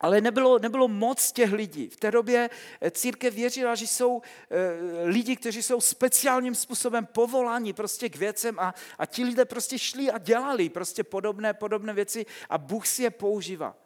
ale 0.00 0.20
nebylo, 0.20 0.58
nebylo 0.58 0.88
moc 0.88 1.32
těch 1.32 1.52
lidí. 1.52 1.88
V 1.88 1.96
té 1.96 2.10
době 2.10 2.50
eh, 2.80 2.90
církev 2.90 3.34
věřila, 3.34 3.74
že 3.74 3.86
jsou 3.86 4.22
e, 4.50 5.04
lidi, 5.04 5.36
kteří 5.36 5.62
jsou 5.62 5.80
speciálním 5.80 6.54
způsobem 6.54 7.06
povoláni 7.06 7.72
prostě 7.72 8.08
k 8.08 8.16
věcem 8.16 8.58
a, 8.58 8.74
a 8.98 9.06
ti 9.06 9.24
lidé 9.24 9.44
prostě 9.44 9.78
šli 9.78 10.10
a 10.10 10.18
dělali 10.18 10.68
prostě 10.68 11.04
podobné, 11.04 11.54
podobné 11.54 11.92
věci 11.92 12.26
a 12.50 12.58
Bůh 12.58 12.86
si 12.86 13.02
je 13.02 13.10
používá. 13.10 13.76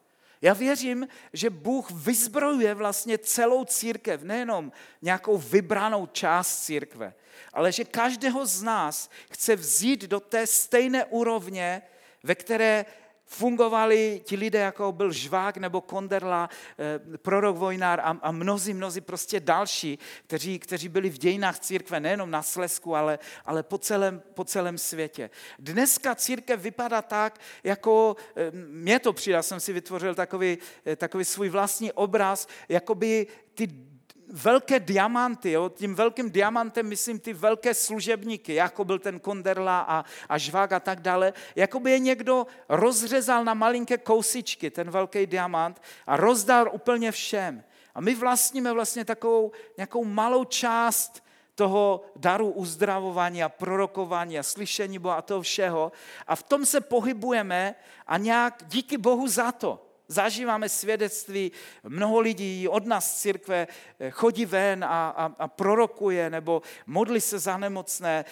Já 0.42 0.52
věřím, 0.52 1.08
že 1.32 1.50
Bůh 1.50 1.90
vyzbrojuje 1.90 2.74
vlastně 2.74 3.18
celou 3.18 3.64
církev, 3.64 4.22
nejenom 4.22 4.72
nějakou 5.02 5.38
vybranou 5.38 6.06
část 6.06 6.64
církve, 6.64 7.14
ale 7.52 7.72
že 7.72 7.84
každého 7.84 8.46
z 8.46 8.62
nás 8.62 9.10
chce 9.30 9.56
vzít 9.56 10.04
do 10.04 10.20
té 10.20 10.46
stejné 10.46 11.04
úrovně, 11.04 11.82
ve 12.22 12.34
které 12.34 12.84
fungovali 13.30 14.20
ti 14.24 14.36
lidé, 14.36 14.58
jako 14.58 14.92
byl 14.92 15.12
Žvák 15.12 15.56
nebo 15.56 15.80
Konderla, 15.80 16.50
eh, 16.78 17.18
prorok 17.18 17.56
Vojnár 17.56 18.00
a, 18.00 18.18
a 18.22 18.30
mnozí, 18.32 18.74
mnozí 18.74 19.00
prostě 19.00 19.40
další, 19.40 19.98
kteří, 20.26 20.58
kteří 20.58 20.88
byli 20.88 21.10
v 21.10 21.18
dějinách 21.18 21.58
církve 21.58 22.00
nejenom 22.00 22.30
na 22.30 22.42
Slesku, 22.42 22.96
ale, 22.96 23.18
ale 23.44 23.62
po, 23.62 23.78
celém, 23.78 24.22
po 24.34 24.44
celém 24.44 24.78
světě. 24.78 25.30
Dneska 25.58 26.14
církev 26.14 26.60
vypadá 26.60 27.02
tak, 27.02 27.38
jako, 27.64 28.16
eh, 28.36 28.50
mě 28.50 28.98
to 28.98 29.12
přijde, 29.12 29.42
jsem 29.42 29.60
si 29.60 29.72
vytvořil 29.72 30.14
takový, 30.14 30.58
eh, 30.86 30.96
takový 30.96 31.24
svůj 31.24 31.48
vlastní 31.48 31.92
obraz, 31.92 32.48
jako 32.68 32.94
by 32.94 33.26
ty 33.54 33.89
velké 34.30 34.80
diamanty, 34.80 35.50
jo, 35.50 35.68
tím 35.68 35.94
velkým 35.94 36.30
diamantem 36.30 36.88
myslím 36.88 37.18
ty 37.18 37.32
velké 37.32 37.74
služebníky, 37.74 38.54
jako 38.54 38.84
byl 38.84 38.98
ten 38.98 39.20
Konderla 39.20 39.80
a, 39.80 40.04
a 40.28 40.38
Žvák 40.38 40.72
a 40.72 40.80
tak 40.80 41.00
dále, 41.00 41.32
jako 41.56 41.80
by 41.80 41.90
je 41.90 41.98
někdo 41.98 42.46
rozřezal 42.68 43.44
na 43.44 43.54
malinké 43.54 43.98
kousičky, 43.98 44.70
ten 44.70 44.90
velký 44.90 45.26
diamant 45.26 45.82
a 46.06 46.16
rozdal 46.16 46.70
úplně 46.72 47.12
všem. 47.12 47.64
A 47.94 48.00
my 48.00 48.14
vlastníme 48.14 48.72
vlastně 48.72 49.04
takovou 49.04 49.52
nějakou 49.76 50.04
malou 50.04 50.44
část 50.44 51.24
toho 51.54 52.04
daru 52.16 52.50
uzdravování 52.50 53.42
a 53.42 53.48
prorokování 53.48 54.38
a 54.38 54.42
slyšení 54.42 54.98
Boha 54.98 55.14
a 55.14 55.22
toho 55.22 55.42
všeho. 55.42 55.92
A 56.26 56.36
v 56.36 56.42
tom 56.42 56.66
se 56.66 56.80
pohybujeme 56.80 57.74
a 58.06 58.18
nějak 58.18 58.62
díky 58.66 58.98
Bohu 58.98 59.28
za 59.28 59.52
to. 59.52 59.89
Zažíváme 60.10 60.68
svědectví, 60.68 61.52
mnoho 61.82 62.20
lidí 62.20 62.68
od 62.68 62.86
nás 62.86 63.16
z 63.16 63.20
církve 63.20 63.68
eh, 64.00 64.10
chodí 64.10 64.44
ven 64.46 64.84
a, 64.84 64.88
a, 64.88 65.24
a 65.38 65.48
prorokuje 65.48 66.30
nebo 66.30 66.62
modlí 66.86 67.20
se 67.20 67.38
za 67.38 67.56
nemocné. 67.58 68.24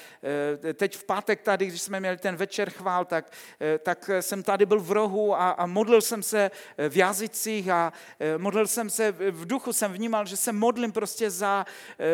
Eh, 0.62 0.75
teď 0.75 0.97
v 0.97 1.05
pátek 1.05 1.41
tady, 1.41 1.67
když 1.67 1.83
jsme 1.83 2.01
měli 2.01 2.17
ten 2.17 2.37
večer 2.37 2.71
chvál, 2.71 3.05
tak, 3.05 3.33
eh, 3.61 3.79
tak 3.79 4.11
jsem 4.21 4.43
tady 4.43 4.67
byl 4.67 4.81
v 4.81 4.93
rohu 4.93 5.35
a, 5.35 5.51
a 5.51 5.67
modlil 5.67 6.01
jsem 6.01 6.23
se 6.23 6.51
v 6.88 6.97
jazycích 6.97 7.69
a 7.69 7.93
modlil 8.37 8.67
jsem 8.67 8.91
se, 8.91 9.12
v 9.12 9.47
duchu 9.47 9.73
jsem 9.73 9.93
vnímal, 9.93 10.27
že 10.27 10.37
se 10.37 10.53
modlím 10.53 10.93
prostě 10.93 11.31
za, 11.31 11.67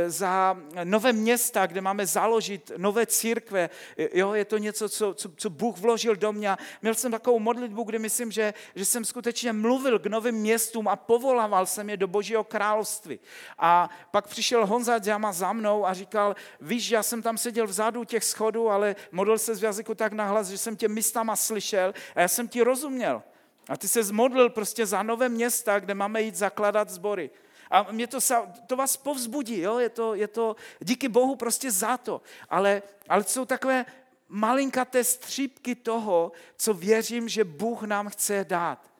za 0.06 0.56
nové 0.84 1.12
města, 1.12 1.66
kde 1.66 1.80
máme 1.80 2.06
založit 2.06 2.72
nové 2.76 3.06
církve. 3.06 3.70
Jo, 4.12 4.32
je 4.32 4.44
to 4.44 4.58
něco, 4.58 4.88
co, 4.88 5.14
co, 5.14 5.28
co 5.36 5.50
Bůh 5.50 5.78
vložil 5.78 6.16
do 6.16 6.32
mě. 6.32 6.56
Měl 6.82 6.94
jsem 6.94 7.12
takovou 7.12 7.38
modlitbu, 7.38 7.82
kdy 7.82 7.98
myslím, 7.98 8.32
že, 8.32 8.54
že 8.74 8.84
jsem 8.84 9.04
skutečně 9.04 9.53
mluvil 9.54 9.98
k 9.98 10.06
novým 10.06 10.34
městům 10.34 10.88
a 10.88 10.96
povolával 10.96 11.66
jsem 11.66 11.90
je 11.90 11.96
do 11.96 12.08
Božího 12.08 12.44
království. 12.44 13.20
A 13.58 13.90
pak 14.10 14.26
přišel 14.26 14.66
Honza 14.66 14.98
Džama 14.98 15.32
za 15.32 15.52
mnou 15.52 15.86
a 15.86 15.94
říkal, 15.94 16.36
víš, 16.60 16.90
já 16.90 17.02
jsem 17.02 17.22
tam 17.22 17.38
seděl 17.38 17.66
vzadu 17.66 18.04
těch 18.04 18.24
schodů, 18.24 18.70
ale 18.70 18.96
modlil 19.12 19.38
se 19.38 19.54
z 19.54 19.62
jazyku 19.62 19.94
tak 19.94 20.12
nahlas, 20.12 20.48
že 20.48 20.58
jsem 20.58 20.76
tě 20.76 20.88
místama 20.88 21.36
slyšel 21.36 21.94
a 22.14 22.20
já 22.20 22.28
jsem 22.28 22.48
ti 22.48 22.62
rozuměl. 22.62 23.22
A 23.68 23.76
ty 23.76 23.88
se 23.88 24.02
zmodlil 24.02 24.50
prostě 24.50 24.86
za 24.86 25.02
nové 25.02 25.28
města, 25.28 25.78
kde 25.78 25.94
máme 25.94 26.22
jít 26.22 26.36
zakladat 26.36 26.90
sbory. 26.90 27.30
A 27.70 27.92
mě 27.92 28.06
to, 28.06 28.18
to 28.66 28.76
vás 28.76 28.96
povzbudí, 28.96 29.60
jo? 29.60 29.78
Je, 29.78 29.88
to, 29.88 30.14
je 30.14 30.28
to 30.28 30.56
díky 30.80 31.08
Bohu 31.08 31.36
prostě 31.36 31.70
za 31.70 31.96
to. 31.96 32.22
Ale, 32.50 32.82
ale 33.08 33.24
jsou 33.24 33.44
takové 33.44 33.86
malinkaté 34.28 35.04
střípky 35.04 35.74
toho, 35.74 36.32
co 36.56 36.74
věřím, 36.74 37.28
že 37.28 37.44
Bůh 37.44 37.82
nám 37.82 38.08
chce 38.08 38.44
dát. 38.48 38.93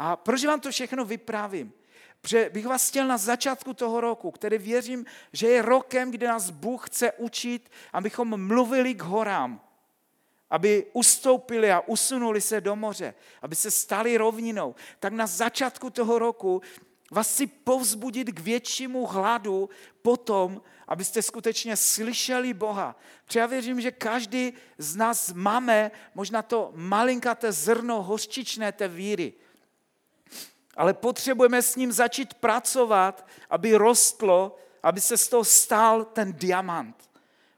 A 0.00 0.16
proč 0.16 0.44
vám 0.44 0.60
to 0.60 0.70
všechno 0.70 1.04
vyprávím? 1.04 1.72
Protože 2.20 2.50
bych 2.52 2.66
vás 2.66 2.88
chtěl 2.88 3.06
na 3.06 3.18
začátku 3.18 3.74
toho 3.74 4.00
roku, 4.00 4.30
který 4.30 4.58
věřím, 4.58 5.04
že 5.32 5.48
je 5.48 5.62
rokem, 5.62 6.10
kdy 6.10 6.26
nás 6.26 6.50
Bůh 6.50 6.88
chce 6.88 7.12
učit, 7.12 7.70
abychom 7.92 8.46
mluvili 8.46 8.94
k 8.94 9.02
horám, 9.02 9.60
aby 10.50 10.86
ustoupili 10.92 11.72
a 11.72 11.80
usunuli 11.80 12.40
se 12.40 12.60
do 12.60 12.76
moře, 12.76 13.14
aby 13.42 13.56
se 13.56 13.70
stali 13.70 14.16
rovninou. 14.16 14.74
Tak 15.00 15.12
na 15.12 15.26
začátku 15.26 15.90
toho 15.90 16.18
roku 16.18 16.62
vás 17.10 17.32
chci 17.32 17.46
povzbudit 17.46 18.28
k 18.30 18.40
většímu 18.40 19.06
hladu 19.06 19.70
potom, 20.02 20.62
abyste 20.88 21.22
skutečně 21.22 21.76
slyšeli 21.76 22.54
Boha. 22.54 22.96
Protože 23.24 23.38
já 23.38 23.46
věřím, 23.46 23.80
že 23.80 23.90
každý 23.90 24.52
z 24.78 24.96
nás 24.96 25.32
máme 25.32 25.90
možná 26.14 26.42
to 26.42 26.72
malinkaté 26.74 27.52
zrno 27.52 28.02
hořčičné 28.02 28.72
té 28.72 28.88
víry 28.88 29.32
ale 30.76 30.94
potřebujeme 30.94 31.62
s 31.62 31.76
ním 31.76 31.92
začít 31.92 32.34
pracovat, 32.34 33.26
aby 33.50 33.74
rostlo, 33.74 34.56
aby 34.82 35.00
se 35.00 35.16
z 35.16 35.28
toho 35.28 35.44
stal 35.44 36.04
ten 36.04 36.32
diamant. 36.32 37.10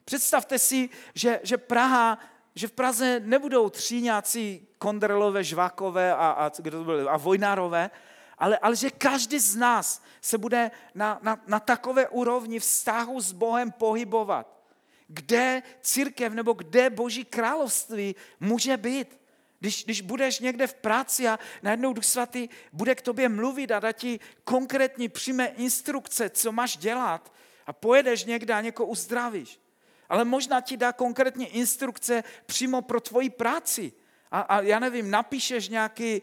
Představte 0.05 0.59
si, 0.59 0.91
že, 1.15 1.41
že 1.43 1.59
Praha, 1.59 2.19
že 2.55 2.69
v 2.69 2.73
Praze 2.73 3.21
nebudou 3.25 3.71
tříňáci 3.71 4.67
Konderlové, 4.79 5.45
Žvakové 5.45 6.13
a, 6.13 6.17
a, 6.17 6.51
kdo 6.59 6.79
to 6.79 6.85
byli, 6.85 7.09
a 7.09 7.17
Vojnárové, 7.17 7.91
ale, 8.39 8.59
ale 8.59 8.77
že 8.77 8.91
každý 8.91 9.39
z 9.39 9.57
nás 9.57 10.03
se 10.21 10.39
bude 10.39 10.71
na, 10.95 11.19
na, 11.23 11.43
na 11.47 11.61
takové 11.61 12.09
úrovni 12.09 12.59
vztahu 12.59 13.21
s 13.21 13.33
Bohem 13.33 13.73
pohybovat. 13.73 14.63
Kde 15.09 15.63
církev 15.81 16.33
nebo 16.33 16.53
kde 16.53 16.91
Boží 16.91 17.25
království 17.25 18.17
může 18.41 18.77
být. 18.77 19.22
Když, 19.63 19.85
když 19.85 20.01
budeš 20.01 20.39
někde 20.41 20.67
v 20.67 20.75
práci 20.75 21.29
a 21.29 21.39
najednou 21.63 21.93
Duch 21.93 22.05
Svatý 22.05 22.49
bude 22.73 22.95
k 22.95 23.03
tobě 23.03 23.29
mluvit 23.29 23.71
a 23.71 23.81
dá 23.81 23.93
ti 23.93 24.21
konkrétní 24.45 25.09
přímé 25.09 25.47
instrukce, 25.47 26.31
co 26.31 26.53
máš 26.53 26.77
dělat 26.77 27.33
a 27.67 27.73
pojedeš 27.73 28.25
někde 28.25 28.55
a 28.55 28.61
někoho 28.61 28.87
uzdravíš. 28.87 29.61
Ale 30.09 30.25
možná 30.25 30.61
ti 30.61 30.77
dá 30.77 30.93
konkrétní 30.93 31.47
instrukce 31.47 32.25
přímo 32.47 32.83
pro 32.83 33.01
tvoji 33.01 33.31
práci. 33.31 33.93
A, 34.31 34.41
a 34.41 34.61
já 34.61 34.79
nevím, 34.79 35.11
napíšeš 35.11 35.69
nějaký 35.69 36.23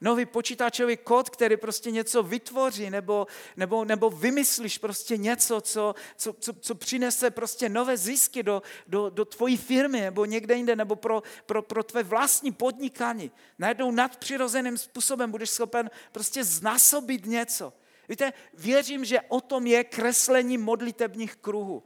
nový 0.00 0.26
počítačový 0.26 0.96
kód, 0.96 1.30
který 1.30 1.56
prostě 1.56 1.90
něco 1.90 2.22
vytvoří, 2.22 2.90
nebo, 2.90 3.26
nebo, 3.56 3.84
nebo 3.84 4.10
vymyslíš 4.10 4.78
prostě 4.78 5.16
něco, 5.16 5.60
co, 5.60 5.94
co, 6.16 6.32
co, 6.32 6.52
co 6.52 6.74
přinese 6.74 7.30
prostě 7.30 7.68
nové 7.68 7.96
zisky 7.96 8.42
do, 8.42 8.62
do, 8.86 9.10
do 9.10 9.24
tvojí 9.24 9.56
firmy, 9.56 10.00
nebo 10.00 10.24
někde 10.24 10.54
jinde, 10.54 10.76
nebo 10.76 10.96
pro, 10.96 11.22
pro, 11.46 11.62
pro 11.62 11.82
tvé 11.82 12.02
vlastní 12.02 12.52
podnikání. 12.52 13.30
Najednou 13.58 13.90
nadpřirozeným 13.90 14.78
způsobem 14.78 15.30
budeš 15.30 15.50
schopen 15.50 15.90
prostě 16.12 16.44
znásobit 16.44 17.26
něco. 17.26 17.72
Víte, 18.08 18.32
věřím, 18.54 19.04
že 19.04 19.20
o 19.20 19.40
tom 19.40 19.66
je 19.66 19.84
kreslení 19.84 20.58
modlitebních 20.58 21.36
kruhů. 21.36 21.82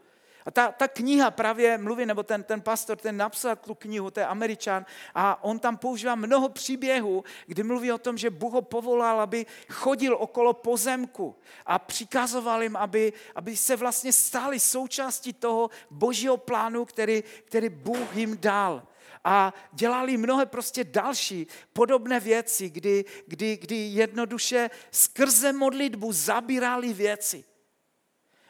A 0.47 0.51
ta, 0.51 0.73
ta 0.73 0.89
kniha 0.89 1.31
právě 1.31 1.79
mluví, 1.79 2.07
nebo 2.07 2.23
ten, 2.23 2.43
ten 2.43 2.61
pastor, 2.61 2.99
ten 2.99 3.17
napsal 3.17 3.57
tu 3.57 3.75
knihu, 3.75 4.11
to 4.11 4.21
je 4.21 4.27
američan, 4.27 4.87
a 5.15 5.45
on 5.45 5.59
tam 5.59 5.77
používá 5.77 6.15
mnoho 6.15 6.49
příběhů, 6.49 7.25
kdy 7.47 7.63
mluví 7.63 7.93
o 7.93 7.99
tom, 7.99 8.19
že 8.19 8.31
Bůh 8.31 8.53
ho 8.53 8.63
povolal, 8.63 9.21
aby 9.21 9.47
chodil 9.69 10.17
okolo 10.21 10.53
pozemku 10.53 11.37
a 11.67 11.79
přikazoval 11.79 12.63
jim, 12.63 12.77
aby, 12.77 13.13
aby 13.35 13.57
se 13.57 13.77
vlastně 13.77 14.13
stali 14.13 14.61
součástí 14.61 15.33
toho 15.33 15.71
božího 15.91 16.37
plánu, 16.37 16.85
který, 16.85 17.25
který 17.45 17.69
Bůh 17.69 18.17
jim 18.17 18.39
dal 18.41 18.83
a 19.25 19.55
dělali 19.73 20.17
mnohé 20.17 20.47
prostě 20.47 20.85
další 20.85 21.47
podobné 21.73 22.21
věci, 22.21 22.71
kdy, 22.71 23.05
kdy, 23.27 23.57
kdy 23.57 23.77
jednoduše 23.77 24.71
skrze 24.91 25.53
modlitbu 25.53 26.13
zabírali 26.13 26.93
věci. 26.93 27.45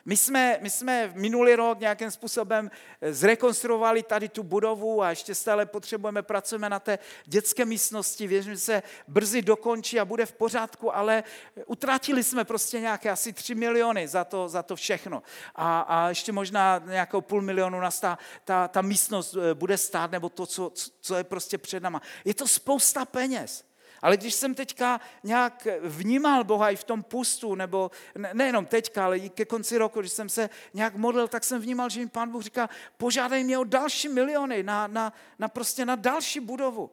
My 0.07 0.17
jsme, 0.17 0.59
my 0.61 0.71
jsme 0.71 1.13
minulý 1.15 1.55
rok 1.55 1.81
nějakým 1.81 2.11
způsobem 2.11 2.71
eh, 3.01 3.13
zrekonstruovali 3.13 4.03
tady 4.03 4.29
tu 4.29 4.43
budovu 4.43 5.03
a 5.03 5.11
ještě 5.11 5.35
stále 5.35 5.67
potřebujeme, 5.67 6.23
pracujeme 6.23 6.69
na 6.69 6.81
té 6.81 6.99
dětské 7.25 7.65
místnosti, 7.65 8.27
věřím, 8.27 8.53
že 8.53 8.59
se 8.59 8.83
brzy 9.09 9.43
dokončí 9.43 10.01
a 10.01 10.05
bude 10.05 10.27
v 10.27 10.33
pořádku, 10.33 10.97
ale 10.97 11.25
utratili 11.67 12.23
jsme 12.23 12.45
prostě 12.45 12.81
nějaké 12.81 13.11
asi 13.11 13.33
3 13.33 13.55
miliony 13.55 14.09
za 14.09 14.25
to, 14.25 14.49
za 14.49 14.63
to 14.63 14.77
všechno. 14.77 15.23
A, 15.55 15.81
a 15.81 16.09
ještě 16.09 16.33
možná 16.33 16.83
nějakou 16.87 17.21
půl 17.21 17.43
milionu 17.43 17.81
nás 17.81 18.01
ta, 18.01 18.19
ta, 18.45 18.69
ta 18.69 18.83
místnost 18.83 19.37
eh, 19.37 19.55
bude 19.55 19.79
stát, 19.79 20.11
nebo 20.11 20.29
to, 20.29 20.47
co, 20.47 20.73
co 21.01 21.15
je 21.17 21.25
prostě 21.25 21.59
před 21.59 21.83
náma. 21.83 22.03
Je 22.25 22.35
to 22.35 22.49
spousta 22.49 23.05
peněz. 23.05 23.74
Ale 24.05 24.17
když 24.17 24.35
jsem 24.35 24.55
teďka 24.55 25.01
nějak 25.23 25.67
vnímal 25.81 26.45
Boha 26.45 26.71
i 26.71 26.77
v 26.77 26.85
tom 26.85 27.03
pustu, 27.03 27.55
nebo 27.55 27.91
nejenom 28.33 28.67
teďka, 28.67 29.05
ale 29.05 29.19
i 29.19 29.31
ke 29.31 29.45
konci 29.45 29.79
roku, 29.79 30.01
když 30.01 30.13
jsem 30.13 30.29
se 30.29 30.51
nějak 30.75 30.95
modlil, 30.95 31.29
tak 31.29 31.45
jsem 31.45 31.61
vnímal, 31.61 31.89
že 31.89 32.01
mi 32.01 32.09
pán 32.09 32.31
Bůh 32.31 32.43
říká, 32.43 32.69
požádej 32.97 33.45
mě 33.45 33.59
o 33.59 33.65
další 33.65 34.09
miliony 34.09 34.63
na, 34.63 34.87
na, 34.87 35.13
na 35.39 35.49
prostě 35.49 35.85
na 35.85 35.97
další 35.97 36.41
budovu. 36.41 36.91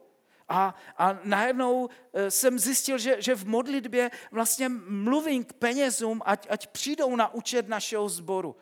A, 0.48 0.74
a 0.96 1.18
najednou 1.24 1.88
eh, 2.12 2.30
jsem 2.30 2.58
zjistil, 2.58 2.98
že, 2.98 3.16
že 3.22 3.34
v 3.34 3.44
modlitbě 3.44 4.10
vlastně 4.30 4.68
mluvím 4.88 5.44
k 5.44 5.52
penězům, 5.52 6.22
ať, 6.24 6.46
ať 6.50 6.66
přijdou 6.66 7.16
na 7.16 7.34
účet 7.34 7.68
našeho 7.68 8.08
sboru. 8.08 8.56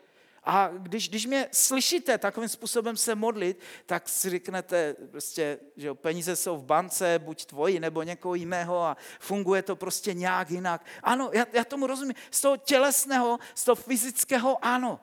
A 0.44 0.70
když, 0.78 1.08
když 1.08 1.26
mě 1.26 1.48
slyšíte 1.52 2.18
takovým 2.18 2.48
způsobem 2.48 2.96
se 2.96 3.14
modlit, 3.14 3.60
tak 3.86 4.08
si 4.08 4.30
řeknete, 4.30 4.96
prostě, 5.10 5.58
že 5.76 5.86
jo, 5.86 5.94
peníze 5.94 6.36
jsou 6.36 6.56
v 6.56 6.64
bance, 6.64 7.18
buď 7.18 7.44
tvoji 7.44 7.80
nebo 7.80 8.02
někoho 8.02 8.34
jiného 8.34 8.82
a 8.82 8.96
funguje 9.20 9.62
to 9.62 9.76
prostě 9.76 10.14
nějak 10.14 10.50
jinak. 10.50 10.84
Ano, 11.02 11.30
já, 11.32 11.46
já 11.52 11.64
tomu 11.64 11.86
rozumím. 11.86 12.14
Z 12.30 12.40
toho 12.40 12.56
tělesného, 12.56 13.38
z 13.54 13.64
toho 13.64 13.76
fyzického 13.76 14.64
ano. 14.64 15.00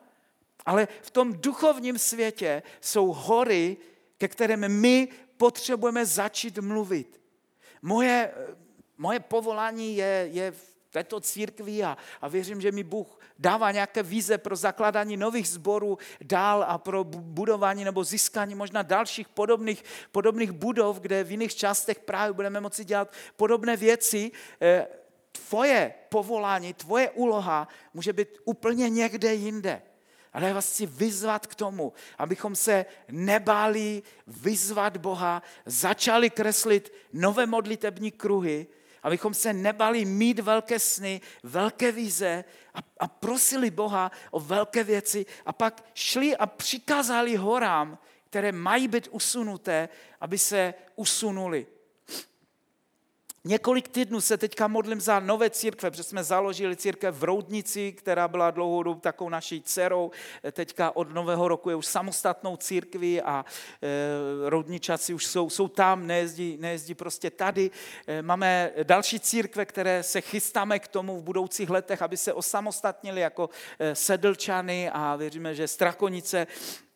Ale 0.66 0.88
v 1.02 1.10
tom 1.10 1.32
duchovním 1.32 1.98
světě 1.98 2.62
jsou 2.80 3.12
hory, 3.12 3.76
ke 4.18 4.28
kterým 4.28 4.68
my 4.68 5.08
potřebujeme 5.36 6.06
začít 6.06 6.58
mluvit. 6.58 7.20
Moje, 7.82 8.34
moje 8.98 9.20
povolání 9.20 9.96
je, 9.96 10.28
je 10.32 10.52
této 10.90 11.20
církvi 11.20 11.84
a, 11.84 11.96
a 12.20 12.28
věřím, 12.28 12.60
že 12.60 12.72
mi 12.72 12.82
Bůh 12.82 13.20
dává 13.38 13.72
nějaké 13.72 14.02
vize 14.02 14.38
pro 14.38 14.56
zakládání 14.56 15.16
nových 15.16 15.48
sborů 15.48 15.98
dál 16.20 16.64
a 16.68 16.78
pro 16.78 17.04
budování 17.04 17.84
nebo 17.84 18.04
získání 18.04 18.54
možná 18.54 18.82
dalších 18.82 19.28
podobných, 19.28 19.84
podobných 20.12 20.52
budov, 20.52 21.00
kde 21.00 21.24
v 21.24 21.30
jiných 21.30 21.54
částech 21.54 21.98
právě 22.00 22.32
budeme 22.32 22.60
moci 22.60 22.84
dělat 22.84 23.12
podobné 23.36 23.76
věci. 23.76 24.30
Eh, 24.60 24.86
tvoje 25.32 25.94
povolání, 26.08 26.74
tvoje 26.74 27.10
úloha 27.10 27.68
může 27.94 28.12
být 28.12 28.28
úplně 28.44 28.90
někde 28.90 29.34
jinde. 29.34 29.82
Ale 30.32 30.48
já 30.48 30.54
vás 30.54 30.70
chci 30.70 30.86
vyzvat 30.86 31.46
k 31.46 31.54
tomu, 31.54 31.92
abychom 32.18 32.56
se 32.56 32.86
nebáli 33.08 34.02
vyzvat 34.26 34.96
Boha, 34.96 35.42
začali 35.66 36.30
kreslit 36.30 36.92
nové 37.12 37.46
modlitební 37.46 38.10
kruhy, 38.10 38.66
abychom 39.02 39.34
se 39.34 39.52
nebali 39.52 40.04
mít 40.04 40.38
velké 40.38 40.78
sny, 40.78 41.20
velké 41.42 41.92
vize 41.92 42.44
a, 42.74 42.78
a 43.00 43.08
prosili 43.08 43.70
Boha 43.70 44.12
o 44.30 44.40
velké 44.40 44.84
věci 44.84 45.26
a 45.46 45.52
pak 45.52 45.84
šli 45.94 46.36
a 46.36 46.46
přikázali 46.46 47.36
horám, 47.36 47.98
které 48.30 48.52
mají 48.52 48.88
být 48.88 49.08
usunuté, 49.10 49.88
aby 50.20 50.38
se 50.38 50.74
usunuli. 50.96 51.66
Několik 53.44 53.88
týdnů 53.88 54.20
se 54.20 54.36
teďka 54.36 54.68
modlím 54.68 55.00
za 55.00 55.20
nové 55.20 55.50
církve, 55.50 55.90
protože 55.90 56.02
jsme 56.02 56.24
založili 56.24 56.76
církev 56.76 57.14
v 57.14 57.24
Roudnici, 57.24 57.92
která 57.92 58.28
byla 58.28 58.50
dlouhou 58.50 58.82
dobu 58.82 59.00
takovou 59.00 59.30
naší 59.30 59.62
dcerou. 59.62 60.10
Teďka 60.52 60.96
od 60.96 61.14
nového 61.14 61.48
roku 61.48 61.70
je 61.70 61.76
už 61.76 61.86
samostatnou 61.86 62.56
církví 62.56 63.22
a 63.22 63.44
e, 63.82 64.50
roudničaci 64.50 65.14
už 65.14 65.26
jsou, 65.26 65.50
jsou 65.50 65.68
tam, 65.68 66.06
nejezdí, 66.06 66.56
nejezdí 66.60 66.94
prostě 66.94 67.30
tady. 67.30 67.70
E, 68.06 68.22
máme 68.22 68.70
další 68.82 69.20
církve, 69.20 69.66
které 69.66 70.02
se 70.02 70.20
chystáme 70.20 70.78
k 70.78 70.88
tomu 70.88 71.20
v 71.20 71.22
budoucích 71.22 71.70
letech, 71.70 72.02
aby 72.02 72.16
se 72.16 72.32
osamostatnili 72.32 73.20
jako 73.20 73.50
e, 73.78 73.94
sedlčany 73.94 74.90
a 74.90 75.16
věříme, 75.16 75.54
že 75.54 75.68
Strakonice 75.68 76.46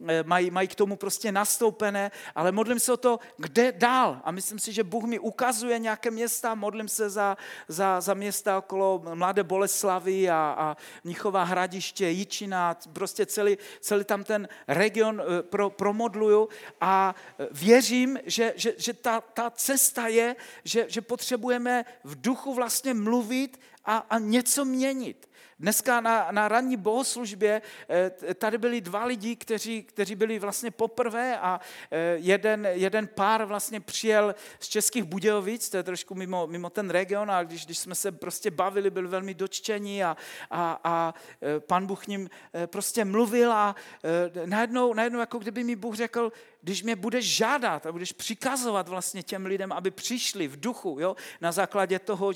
Eh, 0.09 0.23
mají, 0.27 0.51
mají 0.51 0.69
k 0.69 0.75
tomu 0.75 0.97
prostě 0.97 1.33
nastoupené, 1.33 2.11
ale 2.35 2.53
modlím 2.53 2.79
se 2.79 2.93
o 2.93 2.97
to, 2.97 3.19
kde 3.37 3.73
dál. 3.73 4.21
A 4.25 4.31
myslím 4.31 4.59
si, 4.59 4.73
že 4.73 4.85
Bůh 4.85 5.05
mi 5.05 5.19
ukazuje 5.19 5.79
nějaké 5.79 6.11
města, 6.33 6.55
modlím 6.55 6.89
se 6.89 7.11
za, 7.11 7.37
za, 7.69 8.01
za 8.01 8.15
města 8.15 8.59
okolo 8.59 9.03
Mladé 9.15 9.43
Boleslavy 9.43 10.31
a, 10.31 10.55
a 10.59 10.77
Mnichová 11.05 11.45
hradiště, 11.45 12.09
Jičina, 12.09 12.77
prostě 12.93 13.27
celý, 13.27 13.59
celý 13.81 14.05
tam 14.05 14.25
ten 14.25 14.49
region 14.69 15.21
eh, 15.21 15.43
pro, 15.43 15.71
promodluju 15.71 16.49
a 16.81 17.15
eh, 17.39 17.49
věřím, 17.53 18.19
že, 18.25 18.53
že, 18.57 18.75
že 18.79 18.93
ta, 18.93 19.21
ta 19.21 19.51
cesta 19.51 20.07
je, 20.09 20.37
že, 20.65 20.87
že 20.89 21.01
potřebujeme 21.01 21.85
v 22.05 22.21
duchu 22.21 22.55
vlastně 22.55 22.95
mluvit 22.95 23.61
a, 23.85 23.97
a 23.97 24.19
něco 24.19 24.65
měnit. 24.65 25.29
Dneska 25.63 26.01
na, 26.01 26.29
na 26.31 26.49
ranní 26.49 26.77
bohoslužbě 26.77 27.63
eh, 27.89 28.35
tady 28.35 28.59
byli 28.59 28.81
dva 28.81 29.05
lidi, 29.05 29.37
kteří, 29.37 29.83
kteří 29.83 30.15
byli 30.15 30.39
vlastně 30.39 30.71
poprvé 30.71 31.39
a 31.39 31.61
eh, 31.91 32.17
jeden, 32.17 32.67
jeden 32.73 33.07
pár 33.07 33.45
vlastně 33.45 33.81
přijel 33.81 34.35
z 34.61 34.69
Českých 34.69 35.05
Budějovic, 35.05 35.69
to 35.71 35.77
je 35.77 35.83
trošku 35.83 36.15
mimo, 36.15 36.47
mimo 36.47 36.71
ten 36.71 36.91
region, 36.91 37.31
a 37.31 37.43
když, 37.43 37.65
když 37.67 37.79
jsme 37.79 37.95
se 37.95 38.13
prostě 38.13 38.51
bavili, 38.51 38.91
byli 38.91 39.09
velmi 39.09 39.35
dočtení 39.35 40.05
a, 40.05 40.17
a, 40.51 40.81
a 40.85 41.15
eh, 41.43 41.61
pan 41.61 41.87
Bůh 41.87 42.07
ním 42.07 42.31
prostě 42.67 43.05
mluvil 43.05 43.53
a 43.53 43.77
najednou, 44.47 44.95
najednou 44.95 45.21
jako 45.21 45.39
kdyby 45.39 45.65
mi 45.65 45.77
Bůh 45.77 45.95
řekl, 45.95 46.33
když 46.63 46.83
mě 46.83 46.97
budeš 46.97 47.37
žádat 47.37 47.87
a 47.87 47.93
budeš 47.93 48.13
přikazovat 48.13 48.89
vlastně 48.89 49.23
těm 49.23 49.47
lidem, 49.47 49.73
aby 49.73 49.91
přišli 49.91 50.49
v 50.49 50.61
duchu, 50.61 50.97
jo? 51.01 51.17
na 51.41 51.53
základě 51.53 51.99
toho, 51.99 52.33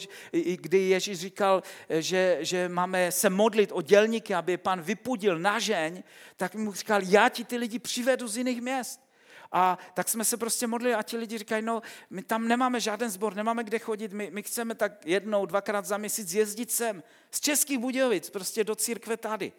kdy 0.57 0.79
Ježíš 0.79 1.19
říkal, 1.19 1.63
že, 1.89 2.39
že 2.41 2.69
máme 2.69 3.13
se 3.13 3.31
modlit 3.31 3.71
o 3.73 3.83
dělníky, 3.83 4.35
aby 4.35 4.53
je 4.53 4.59
pan 4.59 4.83
vypudil 4.83 5.39
na 5.39 5.59
žeň, 5.59 6.03
tak 6.37 6.55
mu 6.55 6.73
říkal, 6.73 7.01
já 7.05 7.29
ti 7.29 7.45
ty 7.45 7.57
lidi 7.57 7.79
přivedu 7.79 8.29
z 8.29 8.37
jiných 8.37 8.61
měst. 8.61 9.01
A 9.53 9.79
tak 9.95 10.09
jsme 10.09 10.25
se 10.25 10.37
prostě 10.37 10.67
modlili 10.67 10.95
a 10.95 11.03
ti 11.03 11.17
lidi 11.17 11.39
říkají, 11.39 11.63
no 11.63 11.83
my 12.11 12.23
tam 12.23 12.49
nemáme 12.49 12.81
žádný 12.81 13.09
sbor, 13.09 13.35
nemáme 13.35 13.65
kde 13.65 13.79
chodit, 13.79 14.13
my, 14.13 14.31
my 14.33 14.43
chceme 14.43 14.75
tak 14.75 15.07
jednou, 15.07 15.47
dvakrát 15.47 15.85
za 15.85 15.97
měsíc 15.97 16.35
jezdit 16.35 16.71
sem 16.71 17.03
z 17.31 17.41
Českých 17.41 17.79
Budějovic, 17.79 18.31
prostě 18.31 18.65
do 18.65 18.75
církve 18.75 19.17
tady 19.17 19.53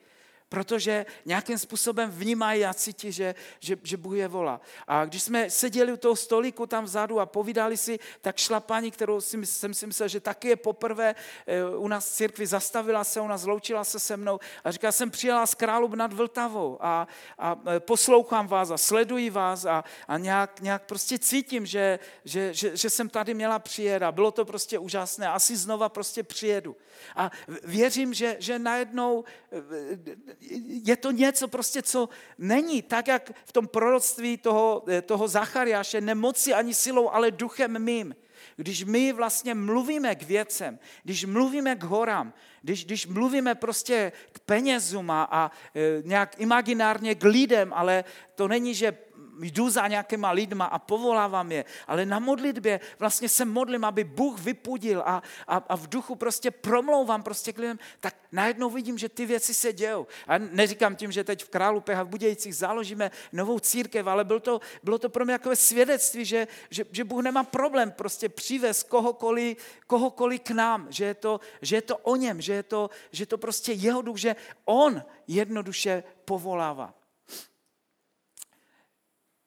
protože 0.50 1.06
nějakým 1.26 1.58
způsobem 1.58 2.12
vnímají 2.12 2.66
a 2.66 2.74
cítí, 2.74 3.12
že, 3.12 3.36
že, 3.60 3.78
že 3.84 3.98
Bůh 3.98 4.16
je 4.16 4.28
volá. 4.28 4.62
A 4.88 5.06
když 5.06 5.24
jsme 5.24 5.50
seděli 5.50 5.94
u 5.94 5.98
toho 5.98 6.16
stolíku 6.16 6.68
tam 6.68 6.84
vzadu 6.84 7.20
a 7.20 7.26
povídali 7.26 7.78
si, 7.78 8.00
tak 8.22 8.38
šla 8.38 8.60
paní, 8.60 8.92
kterou 8.92 9.22
si, 9.22 9.46
jsem 9.46 9.74
si 9.74 9.88
myslel, 9.88 10.10
že 10.10 10.20
taky 10.20 10.48
je 10.48 10.56
poprvé 10.56 11.16
eh, 11.48 11.66
u 11.66 11.88
nás 11.88 12.10
v 12.10 12.14
církvi, 12.14 12.48
zastavila 12.48 13.04
se 13.04 13.22
u 13.22 13.28
nás, 13.28 13.42
zloučila 13.42 13.84
se 13.84 14.00
se 14.00 14.18
mnou 14.18 14.40
a 14.64 14.72
říká, 14.72 14.92
jsem 14.92 15.12
přijela 15.12 15.46
z 15.46 15.56
Králub 15.56 15.94
nad 15.94 16.14
Vltavou 16.14 16.78
a, 16.80 17.08
a 17.38 17.60
eh, 17.76 17.80
poslouchám 17.80 18.48
vás 18.48 18.72
a 18.72 18.78
sleduji 18.78 19.30
vás 19.30 19.66
a, 19.66 19.84
a 20.08 20.18
nějak, 20.18 20.62
nějak 20.62 20.84
prostě 20.86 21.20
cítím, 21.20 21.66
že, 21.66 22.00
že, 22.26 22.54
že, 22.54 22.78
že 22.78 22.90
jsem 22.90 23.10
tady 23.10 23.34
měla 23.34 23.60
přijet 23.60 24.04
a 24.04 24.12
bylo 24.12 24.32
to 24.32 24.46
prostě 24.46 24.80
úžasné. 24.80 25.28
Asi 25.28 25.58
znova 25.58 25.90
prostě 25.90 26.24
přijedu. 26.24 26.76
A 27.16 27.32
věřím, 27.64 28.14
že, 28.14 28.38
že 28.40 28.60
najednou 28.60 29.24
eh, 29.52 30.37
je 30.86 30.96
to 30.96 31.12
něco 31.12 31.48
prostě, 31.48 31.82
co 31.82 32.10
není 32.38 32.82
tak, 32.82 33.08
jak 33.08 33.32
v 33.46 33.52
tom 33.52 33.68
proroctví 33.68 34.38
toho, 34.38 34.86
toho 35.06 35.28
Zachariáše, 35.28 36.02
nemoci 36.02 36.54
ani 36.54 36.74
silou, 36.74 37.10
ale 37.10 37.32
duchem 37.32 37.84
mým. 37.84 38.16
Když 38.56 38.84
my 38.84 39.14
vlastně 39.14 39.56
mluvíme 39.56 40.16
k 40.16 40.24
věcem, 40.24 40.80
když 41.04 41.26
mluvíme 41.26 41.76
k 41.76 41.84
horám, 41.84 42.34
když, 42.62 42.86
když 42.86 43.08
mluvíme 43.08 43.56
prostě 43.56 44.12
k 44.32 44.40
penězům 44.40 45.12
a, 45.12 45.24
a 45.24 45.52
e, 45.76 46.02
nějak 46.04 46.40
imaginárně 46.40 47.16
k 47.16 47.24
lidem, 47.24 47.74
ale 47.74 48.04
to 48.36 48.48
není, 48.48 48.76
že 48.76 48.98
jdu 49.40 49.70
za 49.70 49.88
nějakýma 49.88 50.32
lidma 50.32 50.66
a 50.66 50.80
povolávám 50.80 51.52
je, 51.52 51.66
ale 51.88 52.06
na 52.06 52.20
modlitbě 52.20 52.80
vlastně 53.00 53.30
se 53.30 53.46
modlím, 53.46 53.86
aby 53.86 54.04
Bůh 54.04 54.40
vypudil 54.40 55.02
a, 55.06 55.24
a, 55.48 55.56
a 55.58 55.76
v 55.76 55.88
duchu 55.88 56.16
prostě 56.16 56.52
promlouvám 56.52 57.24
prostě 57.24 57.54
k 57.54 57.58
lidem, 57.58 57.80
tak 58.00 58.16
najednou 58.32 58.70
vidím, 58.70 58.98
že 58.98 59.10
ty 59.10 59.26
věci 59.26 59.54
se 59.54 59.74
dějou. 59.74 60.08
A 60.28 60.38
neříkám 60.38 60.96
tím, 60.96 61.12
že 61.12 61.24
teď 61.24 61.44
v 61.44 61.50
Králupech 61.50 61.98
a 61.98 62.04
v 62.04 62.08
Budějcích 62.08 62.56
založíme 62.56 63.12
novou 63.34 63.60
církev, 63.60 64.08
ale 64.08 64.24
bylo 64.24 64.40
to, 64.40 64.62
bylo 64.84 64.98
to 64.98 65.10
pro 65.10 65.26
mě 65.26 65.34
takové 65.34 65.56
svědectví, 65.56 66.26
že, 66.26 66.48
že, 66.70 66.86
že 66.92 67.04
Bůh 67.04 67.24
nemá 67.24 67.44
problém 67.44 67.92
prostě 67.92 68.30
přivez 68.30 68.84
kohokoliv, 68.84 69.58
kohokoliv 69.88 70.42
k 70.42 70.52
nám, 70.52 70.88
že 70.90 71.06
je, 71.06 71.14
to, 71.14 71.40
že 71.62 71.76
je 71.76 71.82
to 71.82 71.98
o 71.98 72.16
něm, 72.16 72.42
že 72.42 72.54
je 72.54 72.64
to, 72.64 72.90
že 73.12 73.22
je 73.22 73.28
to 73.28 73.38
prostě 73.38 73.72
jeho 73.72 74.02
duch, 74.02 74.18
že 74.18 74.36
on 74.66 75.04
jednoduše 75.28 76.04
povolává. 76.26 76.94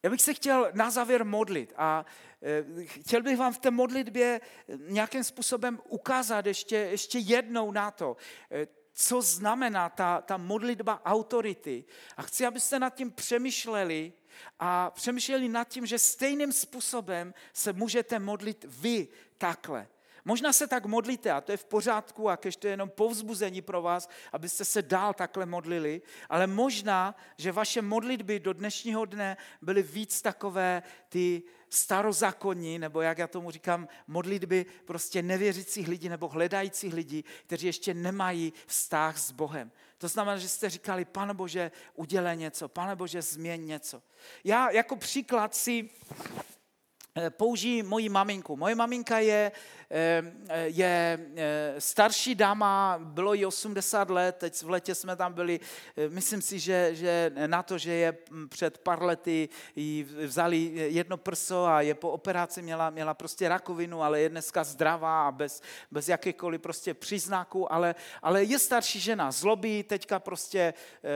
Já 0.03 0.09
bych 0.09 0.21
se 0.21 0.33
chtěl 0.33 0.71
na 0.73 0.89
závěr 0.89 1.25
modlit 1.25 1.73
a 1.77 2.05
eh, 2.41 2.85
chtěl 2.85 3.23
bych 3.23 3.37
vám 3.37 3.53
v 3.53 3.59
té 3.59 3.71
modlitbě 3.71 4.41
nějakým 4.77 5.23
způsobem 5.23 5.79
ukázat 5.89 6.45
ještě, 6.45 6.75
ještě 6.75 7.19
jednou 7.19 7.71
na 7.71 7.91
to. 7.91 8.17
Eh, 8.51 8.67
co 8.93 9.21
znamená 9.21 9.89
ta, 9.89 10.21
ta 10.21 10.37
modlitba 10.37 11.01
autority. 11.05 11.85
A 12.17 12.21
chci, 12.21 12.45
abyste 12.45 12.79
nad 12.79 12.95
tím 12.95 13.11
přemýšleli 13.11 14.13
a 14.59 14.91
přemýšleli 14.91 15.49
nad 15.49 15.67
tím, 15.67 15.85
že 15.85 15.99
stejným 15.99 16.51
způsobem 16.51 17.33
se 17.53 17.73
můžete 17.73 18.19
modlit 18.19 18.65
vy 18.67 19.07
takhle. 19.37 19.87
Možná 20.25 20.53
se 20.53 20.67
tak 20.67 20.85
modlíte 20.85 21.31
a 21.31 21.41
to 21.41 21.51
je 21.51 21.57
v 21.57 21.65
pořádku 21.65 22.29
a 22.29 22.35
když 22.35 22.55
to 22.55 22.67
je 22.67 22.73
jenom 22.73 22.89
povzbuzení 22.89 23.61
pro 23.61 23.81
vás, 23.81 24.09
abyste 24.31 24.65
se 24.65 24.81
dál 24.81 25.13
takhle 25.13 25.45
modlili, 25.45 26.01
ale 26.29 26.47
možná, 26.47 27.15
že 27.37 27.51
vaše 27.51 27.81
modlitby 27.81 28.39
do 28.39 28.53
dnešního 28.53 29.05
dne 29.05 29.37
byly 29.61 29.83
víc 29.83 30.21
takové 30.21 30.83
ty 31.09 31.43
starozákonní, 31.69 32.79
nebo 32.79 33.01
jak 33.01 33.17
já 33.17 33.27
tomu 33.27 33.51
říkám, 33.51 33.87
modlitby 34.07 34.65
prostě 34.85 35.21
nevěřících 35.21 35.87
lidí 35.87 36.09
nebo 36.09 36.27
hledajících 36.27 36.93
lidí, 36.93 37.25
kteří 37.45 37.67
ještě 37.67 37.93
nemají 37.93 38.53
vztah 38.65 39.17
s 39.17 39.31
Bohem. 39.31 39.71
To 39.97 40.07
znamená, 40.07 40.37
že 40.37 40.49
jste 40.49 40.69
říkali, 40.69 41.05
pane 41.05 41.33
Bože, 41.33 41.71
udělej 41.95 42.37
něco, 42.37 42.69
pane 42.69 42.95
Bože, 42.95 43.21
změň 43.21 43.65
něco. 43.65 44.01
Já 44.43 44.71
jako 44.71 44.95
příklad 44.95 45.55
si 45.55 45.89
eh, 47.15 47.29
použiji 47.29 47.83
moji 47.83 48.09
maminku. 48.09 48.57
Moje 48.57 48.75
maminka 48.75 49.19
je 49.19 49.51
je 50.63 51.19
eh, 51.35 51.75
starší 51.79 52.35
dáma, 52.35 52.99
bylo 53.03 53.33
jí 53.33 53.45
80 53.45 54.09
let, 54.09 54.35
teď 54.39 54.63
v 54.63 54.69
letě 54.69 54.95
jsme 54.95 55.15
tam 55.15 55.33
byli, 55.33 55.59
eh, 55.97 56.09
myslím 56.09 56.41
si, 56.41 56.59
že, 56.59 56.95
že 56.95 57.31
na 57.47 57.63
to, 57.63 57.77
že 57.77 57.93
je 57.93 58.17
hm, 58.31 58.47
před 58.49 58.77
pár 58.77 59.03
lety 59.03 59.49
jí 59.75 60.03
vzali 60.03 60.57
jedno 60.73 61.17
prso 61.17 61.65
a 61.65 61.81
je 61.81 61.95
po 61.95 62.11
operaci, 62.11 62.61
měla, 62.61 62.89
měla 62.89 63.13
prostě 63.13 63.49
rakovinu, 63.49 64.03
ale 64.03 64.21
je 64.21 64.29
dneska 64.29 64.63
zdravá 64.63 65.27
a 65.27 65.31
bez, 65.31 65.61
bez 65.91 66.09
jakýchkoliv 66.09 66.61
prostě 66.61 66.93
příznaků, 66.93 67.73
ale, 67.73 67.95
ale 68.21 68.43
je 68.43 68.59
starší 68.59 68.99
žena, 68.99 69.31
zlobí 69.31 69.83
teďka 69.83 70.19
prostě 70.19 70.73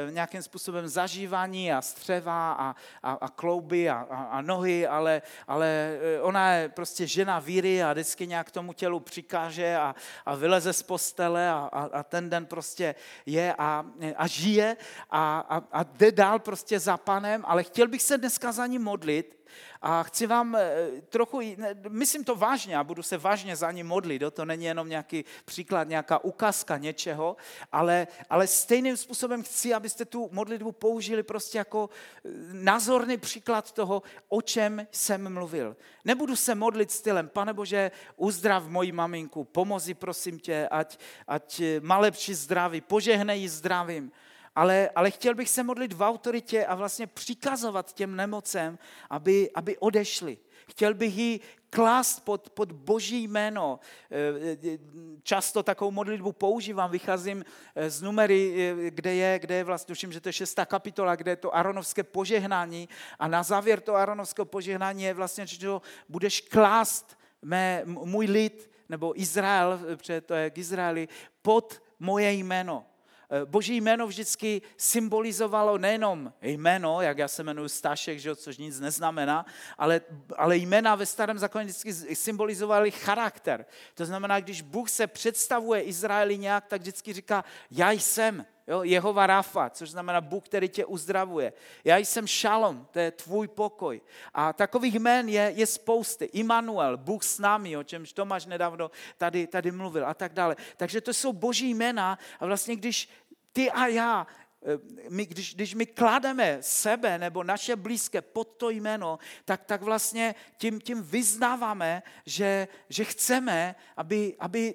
nějakým 0.09 0.41
způsobem 0.41 0.87
zažívání 0.87 1.73
a 1.73 1.81
střeva 1.81 2.51
a, 2.53 2.75
a, 3.03 3.11
a 3.11 3.29
klouby 3.29 3.89
a, 3.89 4.07
a, 4.09 4.23
a 4.23 4.41
nohy, 4.41 4.87
ale, 4.87 5.21
ale 5.47 5.97
ona 6.21 6.53
je 6.53 6.69
prostě 6.69 7.07
žena 7.07 7.39
víry 7.39 7.83
a 7.83 7.93
vždycky 7.93 8.27
nějak 8.27 8.51
tomu 8.51 8.64
tomu 8.65 8.73
tělu 8.73 8.99
přikáže 8.99 9.75
a, 9.77 9.95
a 10.25 10.35
vyleze 10.35 10.73
z 10.73 10.83
postele 10.83 11.49
a, 11.49 11.69
a, 11.71 11.99
a 11.99 12.03
ten 12.03 12.29
den 12.29 12.45
prostě 12.45 12.95
je 13.25 13.53
a, 13.57 13.85
a 14.15 14.27
žije 14.27 14.77
a, 15.09 15.39
a, 15.39 15.61
a 15.71 15.83
jde 15.83 16.11
dál 16.11 16.39
prostě 16.39 16.79
za 16.79 16.97
panem, 16.97 17.43
ale 17.45 17.63
chtěl 17.63 17.87
bych 17.87 18.01
se 18.01 18.17
dneska 18.17 18.51
za 18.51 18.65
ní 18.67 18.79
modlit, 18.79 19.45
a 19.87 20.03
chci 20.03 20.27
vám 20.27 20.55
eh, 20.55 20.87
trochu, 21.09 21.41
myslím 21.89 22.23
to 22.23 22.35
vážně 22.35 22.77
a 22.77 22.83
budu 22.83 23.03
se 23.03 23.17
vážně 23.17 23.55
za 23.55 23.71
ní 23.71 23.83
modlit, 23.83 24.23
to 24.33 24.45
není 24.45 24.65
jenom 24.65 24.89
nějaký 24.89 25.25
příklad, 25.45 25.87
nějaká 25.87 26.23
ukázka 26.23 26.77
něčeho, 26.77 27.37
ale, 27.71 28.07
ale 28.29 28.47
stejným 28.47 28.97
způsobem 28.97 29.43
chci, 29.43 29.73
abyste 29.73 30.05
tu 30.05 30.29
modlitbu 30.31 30.71
použili 30.71 31.23
prostě 31.23 31.57
jako 31.57 31.89
eh, 32.25 32.29
názorný 32.51 33.17
příklad 33.17 33.71
toho, 33.71 34.03
o 34.29 34.41
čem 34.41 34.87
jsem 34.91 35.33
mluvil. 35.33 35.75
Nebudu 36.05 36.35
se 36.35 36.55
modlit 36.55 36.91
stylem, 36.91 37.29
pane 37.29 37.53
Bože, 37.53 37.91
uzdrav 38.15 38.67
moji 38.67 38.91
maminku, 38.91 39.43
pomozi 39.43 39.93
prosím 39.93 40.39
tě, 40.39 40.67
ať, 40.71 40.97
ať 41.27 41.61
má 41.81 41.97
lepší 41.97 42.33
zdraví, 42.33 42.81
požehnej 42.81 43.47
zdravím 43.47 44.11
ale, 44.55 44.89
ale 44.95 45.11
chtěl 45.11 45.35
bych 45.35 45.49
se 45.49 45.63
modlit 45.63 45.93
v 45.93 46.01
autoritě 46.01 46.65
a 46.65 46.75
vlastně 46.75 47.07
přikazovat 47.07 47.93
těm 47.93 48.15
nemocem, 48.15 48.79
aby, 49.09 49.51
aby 49.55 49.77
odešli. 49.77 50.37
Chtěl 50.67 50.93
bych 50.93 51.17
ji 51.17 51.39
klást 51.69 52.25
pod, 52.25 52.49
pod 52.49 52.71
boží 52.71 53.27
jméno. 53.27 53.79
Eh, 54.11 54.77
často 55.23 55.63
takovou 55.63 55.91
modlitbu 55.91 56.31
používám, 56.31 56.91
vycházím 56.91 57.45
eh, 57.75 57.89
z 57.89 58.01
numery, 58.01 58.71
eh, 58.87 58.91
kde 58.91 59.15
je, 59.15 59.39
kde 59.39 59.55
je 59.55 59.63
vlastně, 59.63 59.91
tuším, 59.91 60.11
že 60.11 60.21
to 60.21 60.29
je 60.29 60.33
šestá 60.33 60.65
kapitola, 60.65 61.15
kde 61.15 61.31
je 61.31 61.35
to 61.35 61.55
aronovské 61.55 62.03
požehnání 62.03 62.89
a 63.19 63.27
na 63.27 63.43
závěr 63.43 63.81
toho 63.81 63.97
aronovského 63.97 64.45
požehnání 64.45 65.03
je 65.03 65.13
vlastně, 65.13 65.47
že 65.47 65.67
budeš 66.09 66.41
klást 66.41 67.17
mé, 67.41 67.81
můj 67.85 68.25
lid, 68.25 68.71
nebo 68.89 69.21
Izrael, 69.21 69.79
protože 69.95 70.21
to 70.21 70.33
je 70.33 70.49
k 70.49 70.57
Izraeli, 70.57 71.07
pod 71.41 71.81
moje 71.99 72.31
jméno. 72.31 72.85
Eh, 73.29 73.45
boží 73.45 73.81
jméno 73.81 74.07
vždycky 74.07 74.61
symbolizovalo 74.77 75.77
nejenom 75.77 76.33
jméno, 76.41 77.01
jak 77.01 77.17
já 77.17 77.27
se 77.27 77.43
jmenuji 77.43 77.69
Stašek, 77.69 78.19
že, 78.19 78.35
což 78.35 78.57
nic 78.57 78.79
neznamená, 78.79 79.45
ale, 79.77 80.01
ale 80.37 80.57
jména 80.57 80.95
ve 80.95 81.05
starém 81.05 81.39
zákoně 81.39 81.65
vždycky 81.65 81.93
symbolizovaly 82.15 82.91
charakter. 82.91 83.65
To 83.93 84.05
znamená, 84.05 84.39
když 84.39 84.61
Bůh 84.61 84.89
se 84.89 85.07
představuje 85.07 85.81
Izraeli 85.81 86.37
nějak, 86.37 86.65
tak 86.67 86.81
vždycky 86.81 87.13
říká, 87.13 87.43
já 87.71 87.91
jsem. 87.91 88.45
Jo, 88.67 88.83
Jehova 88.83 89.27
Rafa, 89.27 89.69
což 89.69 89.89
znamená 89.89 90.21
Bůh, 90.21 90.43
který 90.45 90.69
tě 90.69 90.85
uzdravuje. 90.85 91.53
Já 91.83 91.97
jsem 91.97 92.27
Šalom, 92.27 92.87
to 92.91 92.99
je 92.99 93.11
tvůj 93.11 93.47
pokoj. 93.47 94.01
A 94.33 94.53
takových 94.53 94.95
jmén 94.95 95.29
je, 95.29 95.53
je 95.55 95.65
spousty. 95.65 96.25
Immanuel, 96.25 96.97
Bůh 96.97 97.23
s 97.23 97.39
námi, 97.39 97.77
o 97.77 97.83
čemž 97.83 98.13
Tomáš 98.13 98.45
nedávno 98.45 98.91
tady, 99.17 99.47
tady 99.47 99.71
mluvil 99.71 100.05
a 100.05 100.13
tak 100.13 100.33
dále. 100.33 100.55
Takže 100.77 101.01
to 101.01 101.13
jsou 101.13 101.33
boží 101.33 101.73
jména 101.73 102.19
a 102.39 102.45
vlastně 102.45 102.75
když 102.75 103.09
ty 103.51 103.71
a 103.71 103.87
já 103.87 104.27
eh, 104.63 105.09
my, 105.09 105.25
když, 105.25 105.55
když 105.55 105.73
my 105.73 105.85
klademe 105.85 106.57
sebe 106.61 107.17
nebo 107.17 107.43
naše 107.43 107.75
blízké 107.75 108.21
pod 108.21 108.47
to 108.57 108.69
jméno, 108.69 109.19
tak, 109.45 109.65
tak 109.65 109.81
vlastně 109.81 110.35
tím, 110.57 110.81
tím 110.81 111.03
vyznáváme, 111.03 112.03
že, 112.25 112.67
že 112.89 113.03
chceme, 113.03 113.75
aby, 113.97 114.35
aby 114.39 114.73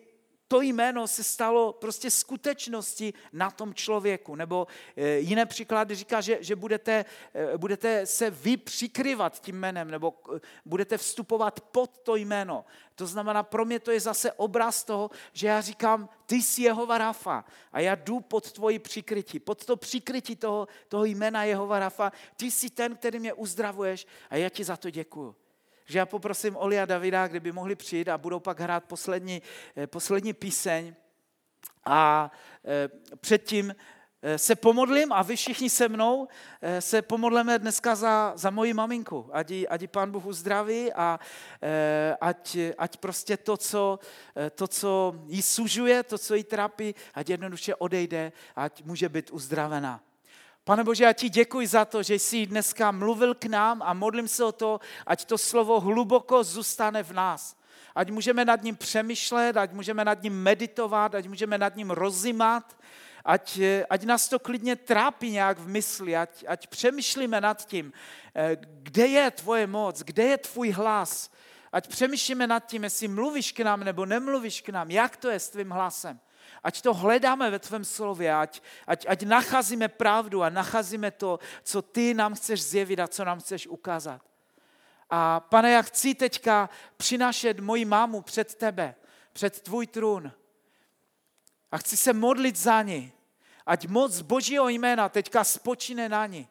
to 0.51 0.61
jméno 0.61 1.07
se 1.07 1.25
stalo 1.25 1.73
prostě 1.73 2.11
skutečností 2.11 3.15
na 3.33 3.51
tom 3.51 3.75
člověku. 3.75 4.35
Nebo 4.35 4.67
eh, 4.97 5.19
jiné 5.19 5.47
příklady 5.47 5.95
říká, 5.95 6.21
že, 6.21 6.39
že 6.41 6.57
budete, 6.57 7.05
eh, 7.35 7.59
budete 7.59 8.07
se 8.07 8.31
vy 8.31 8.57
přikryvat 8.57 9.41
tím 9.41 9.57
jménem, 9.57 9.91
nebo 9.91 10.15
eh, 10.37 10.41
budete 10.65 10.99
vstupovat 10.99 11.61
pod 11.61 11.99
to 11.99 12.17
jméno. 12.17 12.65
To 12.95 13.07
znamená, 13.07 13.43
pro 13.43 13.65
mě 13.65 13.79
to 13.79 13.91
je 13.91 14.01
zase 14.01 14.33
obraz 14.33 14.85
toho, 14.85 15.11
že 15.33 15.47
já 15.47 15.61
říkám, 15.61 16.09
ty 16.27 16.37
jsi 16.37 16.63
Jehova 16.63 16.99
Rafa 16.99 17.45
a 17.73 17.81
já 17.81 17.95
jdu 17.95 18.21
pod 18.21 18.53
tvoji 18.53 18.79
přikrytí, 18.79 19.39
pod 19.39 19.65
to 19.65 19.77
přikrytí 19.77 20.37
toho, 20.37 20.69
toho 20.89 21.05
jména 21.05 21.45
Jehova 21.45 21.79
Rafa. 21.79 22.13
Ty 22.37 22.51
jsi 22.51 22.71
ten, 22.71 22.97
který 22.97 23.19
mě 23.19 23.33
uzdravuješ 23.33 24.07
a 24.31 24.37
já 24.37 24.49
ti 24.49 24.65
za 24.65 24.77
to 24.77 24.91
děkuju 24.91 25.40
že 25.91 25.99
já 25.99 26.07
poprosím 26.07 26.57
Oli 26.57 26.81
a 26.81 26.87
Davida, 26.87 27.29
kdyby 27.29 27.53
mohli 27.53 27.75
přijít 27.75 28.09
a 28.09 28.19
budou 28.19 28.41
pak 28.41 28.61
hrát 28.61 28.85
poslední, 28.85 29.43
eh, 29.77 29.87
poslední 29.87 30.33
píseň. 30.33 30.95
A 31.85 32.31
eh, 32.65 32.89
předtím 33.17 33.75
eh, 34.23 34.39
se 34.39 34.55
pomodlím 34.55 35.13
a 35.13 35.23
vy 35.23 35.37
všichni 35.37 35.71
se 35.71 35.89
mnou 35.89 36.29
se 36.79 37.03
pomodleme 37.03 37.59
dneska 37.59 37.95
za, 37.95 38.33
za 38.37 38.51
moji 38.51 38.75
maminku. 38.75 39.31
Ať 39.33 39.51
ji, 39.51 39.69
ať 39.69 39.81
ji 39.81 39.89
pán 39.89 40.11
Bůh 40.11 40.27
uzdraví 40.27 40.93
a 40.93 41.19
ať, 42.21 42.57
ať 42.79 42.97
prostě 42.97 43.37
to 43.37 43.57
co, 43.57 43.99
to, 44.55 44.69
co 44.69 45.15
jí 45.27 45.43
sužuje, 45.43 46.03
to, 46.03 46.19
co 46.19 46.35
jí 46.35 46.45
trápí, 46.45 46.95
ať 47.15 47.31
jednoduše 47.31 47.75
odejde, 47.75 48.33
ať 48.57 48.85
může 48.85 49.09
být 49.09 49.31
uzdravená. 49.31 50.01
Pane 50.71 50.85
Bože, 50.85 51.05
já 51.05 51.13
ti 51.13 51.29
děkuji 51.29 51.67
za 51.67 51.85
to, 51.85 52.03
že 52.03 52.15
jsi 52.15 52.47
dneska 52.47 52.91
mluvil 52.91 53.35
k 53.35 53.45
nám 53.45 53.83
a 53.83 53.95
modlím 53.95 54.29
se 54.29 54.45
o 54.45 54.53
to, 54.53 54.81
ať 55.07 55.25
to 55.25 55.39
slovo 55.39 55.81
hluboko 55.81 56.45
zůstane 56.45 57.03
v 57.03 57.13
nás. 57.13 57.57
Ať 57.95 58.11
můžeme 58.11 58.45
nad 58.45 58.63
ním 58.63 58.77
přemýšlet, 58.77 59.57
ať 59.57 59.73
můžeme 59.73 60.05
nad 60.05 60.23
ním 60.23 60.43
meditovat, 60.43 61.15
ať 61.15 61.27
můžeme 61.27 61.59
nad 61.59 61.77
ním 61.77 61.91
rozímat, 61.91 62.79
ať, 63.25 63.61
ať 63.91 64.05
nás 64.05 64.29
to 64.29 64.39
klidně 64.39 64.77
trápí 64.77 65.31
nějak 65.31 65.59
v 65.59 65.69
mysli, 65.69 66.17
ať, 66.17 66.45
ať 66.49 66.67
přemýšlíme 66.67 67.41
nad 67.41 67.67
tím, 67.67 67.93
eh, 68.35 68.57
kde 68.63 69.07
je 69.07 69.31
tvoje 69.31 69.67
moc, 69.67 70.03
kde 70.03 70.23
je 70.23 70.39
tvůj 70.39 70.71
hlas, 70.71 71.31
ať 71.73 71.89
přemýšlíme 71.89 72.47
nad 72.47 72.67
tím, 72.67 72.85
jestli 72.85 73.09
mluvíš 73.09 73.53
k 73.53 73.61
nám 73.61 73.85
nebo 73.85 74.07
nemluvíš 74.07 74.61
k 74.61 74.69
nám, 74.69 74.91
jak 74.91 75.17
to 75.17 75.31
je 75.31 75.41
s 75.41 75.51
tvým 75.51 75.71
hlasem. 75.71 76.21
Ať 76.65 76.83
to 76.83 76.95
hledáme 76.95 77.51
ve 77.51 77.59
tvém 77.59 77.85
slově, 77.85 78.35
ať, 78.35 78.63
ať, 78.87 79.07
ať 79.09 79.23
nacházíme 79.23 79.89
pravdu 79.89 80.43
a 80.43 80.51
nacházíme 80.51 81.11
to, 81.11 81.39
co 81.63 81.83
ty 81.83 82.15
nám 82.15 82.35
chceš 82.35 82.63
zjevit 82.63 83.01
a 83.01 83.09
co 83.09 83.25
nám 83.25 83.41
chceš 83.41 83.67
ukázat. 83.67 84.21
A 85.11 85.41
pane, 85.41 85.71
já 85.71 85.83
chci 85.83 86.15
teďka 86.15 86.71
přinášet 86.97 87.61
moji 87.61 87.85
mámu 87.85 88.23
před 88.23 88.55
tebe, 88.55 88.95
před 89.33 89.61
tvůj 89.61 89.87
trůn. 89.87 90.33
A 91.73 91.79
chci 91.79 91.97
se 91.97 92.13
modlit 92.13 92.57
za 92.57 92.83
ní. 92.83 93.13
Ať 93.67 93.87
moc 93.87 94.21
Božího 94.21 94.69
jména 94.69 95.09
teďka 95.09 95.45
spočine 95.45 96.09
na 96.09 96.27
ní. 96.27 96.49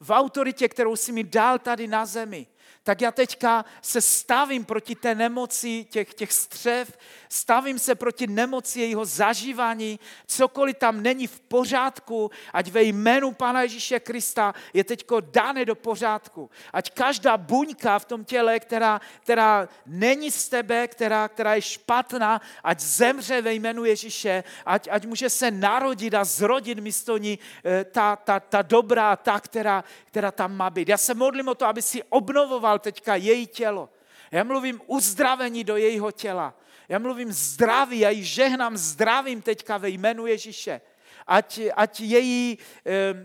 V 0.00 0.10
autoritě, 0.10 0.68
kterou 0.68 0.96
si 0.96 1.12
mi 1.12 1.24
dal 1.24 1.58
tady 1.58 1.86
na 1.86 2.06
zemi, 2.06 2.46
tak 2.84 3.00
já 3.00 3.10
teďka 3.10 3.64
se 3.82 4.00
stavím 4.00 4.64
proti 4.64 4.94
té 4.94 5.14
nemoci 5.14 5.86
těch, 5.90 6.14
těch 6.14 6.32
střev, 6.32 6.98
stavím 7.28 7.78
se 7.78 7.94
proti 7.94 8.26
nemoci 8.26 8.80
jejího 8.80 9.04
zažívání, 9.04 10.00
cokoliv 10.26 10.76
tam 10.76 11.02
není 11.02 11.26
v 11.26 11.40
pořádku, 11.40 12.30
ať 12.52 12.70
ve 12.70 12.82
jménu 12.82 13.32
Pána 13.32 13.62
Ježíše 13.62 14.00
Krista 14.00 14.54
je 14.74 14.84
teďko 14.84 15.20
dáne 15.20 15.64
do 15.64 15.74
pořádku. 15.74 16.50
Ať 16.72 16.90
každá 16.90 17.36
buňka 17.36 17.98
v 17.98 18.04
tom 18.04 18.24
těle, 18.24 18.60
která, 18.60 19.00
která 19.20 19.68
není 19.86 20.30
z 20.30 20.48
tebe, 20.48 20.88
která, 20.88 21.28
která 21.28 21.54
je 21.54 21.62
špatná, 21.62 22.40
ať 22.64 22.80
zemře 22.80 23.42
ve 23.42 23.54
jménu 23.54 23.84
Ježíše, 23.84 24.44
ať, 24.66 24.88
ať 24.90 25.06
může 25.06 25.30
se 25.30 25.50
narodit 25.50 26.14
a 26.14 26.24
zrodit 26.24 26.78
místo 26.78 27.16
ní 27.18 27.38
eh, 27.64 27.84
ta, 27.84 28.16
ta, 28.16 28.40
ta 28.40 28.62
dobrá, 28.62 29.16
ta, 29.16 29.40
která, 29.40 29.84
která 30.04 30.30
tam 30.30 30.56
má 30.56 30.70
být. 30.70 30.88
Já 30.88 30.96
se 30.96 31.14
modlím 31.14 31.48
o 31.48 31.54
to, 31.54 31.66
aby 31.66 31.82
si 31.82 32.02
obnovoval 32.02 32.71
teďka 32.78 33.16
její 33.16 33.46
tělo. 33.46 33.88
Já 34.30 34.44
mluvím 34.44 34.80
uzdravení 34.86 35.64
do 35.64 35.76
jejího 35.76 36.12
těla. 36.12 36.54
Já 36.88 36.98
mluvím 36.98 37.32
zdraví, 37.32 37.98
já 37.98 38.10
ji 38.10 38.24
žehnám 38.24 38.76
zdravím 38.76 39.42
teďka 39.42 39.78
ve 39.78 39.88
jménu 39.88 40.26
Ježíše. 40.26 40.80
Ať, 41.26 41.60
ať 41.76 42.00
její 42.00 42.58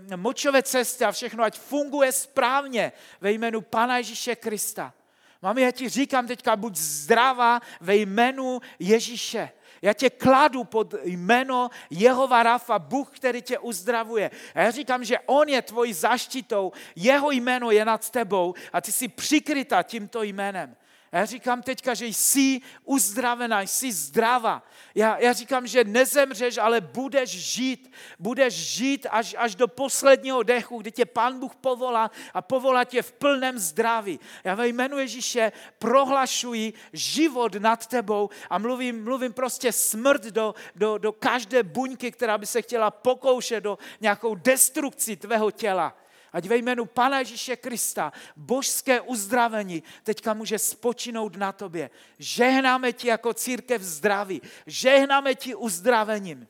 e, 0.10 0.18
močové 0.18 0.64
cesty 0.64 1.06
a 1.06 1.12
všechno, 1.12 1.44
ať 1.44 1.60
funguje 1.60 2.12
správně 2.12 2.92
ve 3.22 3.32
jménu 3.32 3.62
Pana 3.62 3.98
Ježíše 3.98 4.36
Krista. 4.36 4.94
Mami, 5.42 5.62
já 5.62 5.72
ti 5.72 5.90
říkám 5.90 6.28
teďka, 6.28 6.56
buď 6.56 6.76
zdravá 6.76 7.62
ve 7.82 7.96
jménu 7.96 8.62
Ježíše. 8.80 9.50
Já 9.82 9.94
tě 9.94 10.10
kladu 10.10 10.64
pod 10.64 10.94
jméno 11.04 11.70
Jehova 11.90 12.44
Rafa, 12.44 12.80
Bůh, 12.80 13.10
který 13.16 13.42
tě 13.42 13.60
uzdravuje. 13.60 14.32
A 14.56 14.62
já 14.62 14.72
říkám, 14.72 15.04
že 15.04 15.20
On 15.26 15.50
je 15.50 15.62
tvojí 15.62 15.94
zaštitou, 15.94 16.72
jeho 16.96 17.32
jméno 17.32 17.72
je 17.72 17.86
nad 17.86 18.10
tebou 18.10 18.54
a 18.74 18.82
ty 18.82 18.92
jsi 18.92 19.08
přikryta 19.08 19.84
tímto 19.84 20.24
jménem. 20.24 20.76
Já 21.12 21.26
říkám 21.26 21.62
teďka, 21.62 21.94
že 21.94 22.06
jsi 22.06 22.62
uzdravená, 22.84 23.62
jsi 23.62 23.92
zdravá. 23.92 24.64
Já, 24.96 25.18
já 25.18 25.34
říkám, 25.34 25.68
že 25.68 25.84
nezemřeš, 25.84 26.58
ale 26.58 26.82
budeš 26.82 27.30
žít. 27.30 27.92
Budeš 28.20 28.54
žít 28.54 29.08
až, 29.10 29.36
až 29.38 29.56
do 29.56 29.68
posledního 29.68 30.44
dechu, 30.44 30.78
kdy 30.78 30.92
tě 30.92 31.06
Pán 31.06 31.40
Bůh 31.40 31.56
povolá 31.56 32.12
a 32.34 32.42
povolá 32.42 32.84
tě 32.84 33.02
v 33.02 33.12
plném 33.12 33.60
zdraví. 33.60 34.20
Já 34.44 34.56
ve 34.56 34.68
jménu 34.68 34.98
Ježíše 34.98 35.52
prohlašuji 35.80 36.74
život 36.94 37.56
nad 37.56 37.88
tebou 37.88 38.30
a 38.50 38.58
mluvím, 38.58 39.04
mluvím 39.04 39.34
prostě 39.34 39.72
smrt 39.72 40.24
do, 40.24 40.56
do, 40.76 40.98
do 40.98 41.12
každé 41.12 41.64
buňky, 41.64 42.12
která 42.12 42.38
by 42.38 42.46
se 42.46 42.62
chtěla 42.62 42.92
pokoušet 42.92 43.64
do 43.64 43.78
nějakou 44.02 44.36
destrukci 44.36 45.16
tvého 45.16 45.52
těla. 45.52 45.98
Ať 46.34 46.46
ve 46.46 46.58
jménu 46.58 46.86
Pana 46.86 47.20
Ježíše 47.20 47.56
Krista 47.56 48.14
božské 48.36 49.02
uzdravení 49.02 49.84
teďka 50.04 50.34
může 50.34 50.60
spočinout 50.60 51.36
na 51.36 51.52
tobě. 51.52 51.90
Žehnáme 52.20 52.94
ti 52.94 53.08
jako 53.08 53.34
církev 53.34 53.82
zdraví. 53.82 54.42
Žehnáme 54.66 55.36
ti 55.36 55.56
uzdravením. 55.56 56.48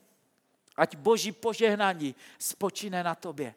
Ať 0.76 0.96
boží 0.96 1.32
požehnání 1.32 2.14
spočine 2.38 3.02
na 3.02 3.14
tobě. 3.14 3.54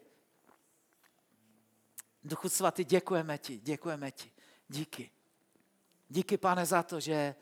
Duchu 2.24 2.48
svatý, 2.48 2.84
děkujeme 2.84 3.38
ti, 3.38 3.58
děkujeme 3.58 4.10
ti. 4.10 4.30
Díky. 4.68 5.10
Díky, 6.08 6.36
pane, 6.36 6.66
za 6.66 6.82
to, 6.82 7.00
že 7.00 7.34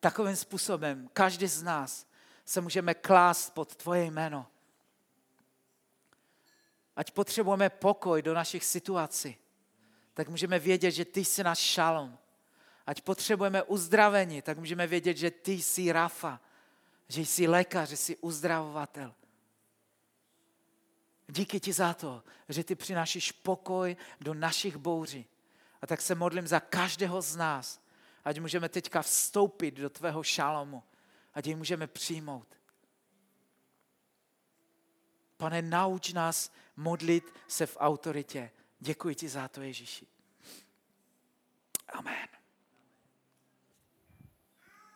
takovým 0.00 0.36
způsobem 0.36 1.08
každý 1.12 1.46
z 1.46 1.62
nás 1.62 2.06
se 2.44 2.60
můžeme 2.60 2.94
klást 2.94 3.54
pod 3.54 3.76
tvoje 3.76 4.04
jméno 4.04 4.46
ať 6.96 7.10
potřebujeme 7.10 7.70
pokoj 7.70 8.22
do 8.22 8.34
našich 8.34 8.64
situací, 8.64 9.36
tak 10.14 10.28
můžeme 10.28 10.58
vědět, 10.58 10.90
že 10.90 11.04
ty 11.04 11.24
jsi 11.24 11.44
náš 11.44 11.58
šalom. 11.58 12.18
Ať 12.86 13.00
potřebujeme 13.00 13.62
uzdravení, 13.62 14.42
tak 14.42 14.58
můžeme 14.58 14.86
vědět, 14.86 15.16
že 15.16 15.30
ty 15.30 15.52
jsi 15.52 15.92
Rafa, 15.92 16.40
že 17.08 17.20
jsi 17.20 17.48
lékař, 17.48 17.88
že 17.88 17.96
jsi 17.96 18.16
uzdravovatel. 18.16 19.14
Díky 21.28 21.60
ti 21.60 21.72
za 21.72 21.94
to, 21.94 22.22
že 22.48 22.64
ty 22.64 22.74
přinášíš 22.74 23.32
pokoj 23.32 23.96
do 24.20 24.34
našich 24.34 24.76
bouří. 24.76 25.26
A 25.82 25.86
tak 25.86 26.00
se 26.00 26.14
modlím 26.14 26.46
za 26.46 26.60
každého 26.60 27.22
z 27.22 27.36
nás, 27.36 27.80
ať 28.24 28.40
můžeme 28.40 28.68
teďka 28.68 29.02
vstoupit 29.02 29.74
do 29.74 29.90
tvého 29.90 30.22
šalomu, 30.22 30.82
ať 31.34 31.46
jej 31.46 31.56
můžeme 31.56 31.86
přijmout. 31.86 32.46
Pane, 35.36 35.62
nauč 35.62 36.12
nás 36.12 36.52
modlit 36.76 37.34
se 37.48 37.66
v 37.66 37.76
autoritě. 37.80 38.50
Děkuji 38.80 39.14
ti 39.14 39.28
za 39.28 39.48
to, 39.48 39.62
Ježíši. 39.62 40.06
Amen. 41.88 42.28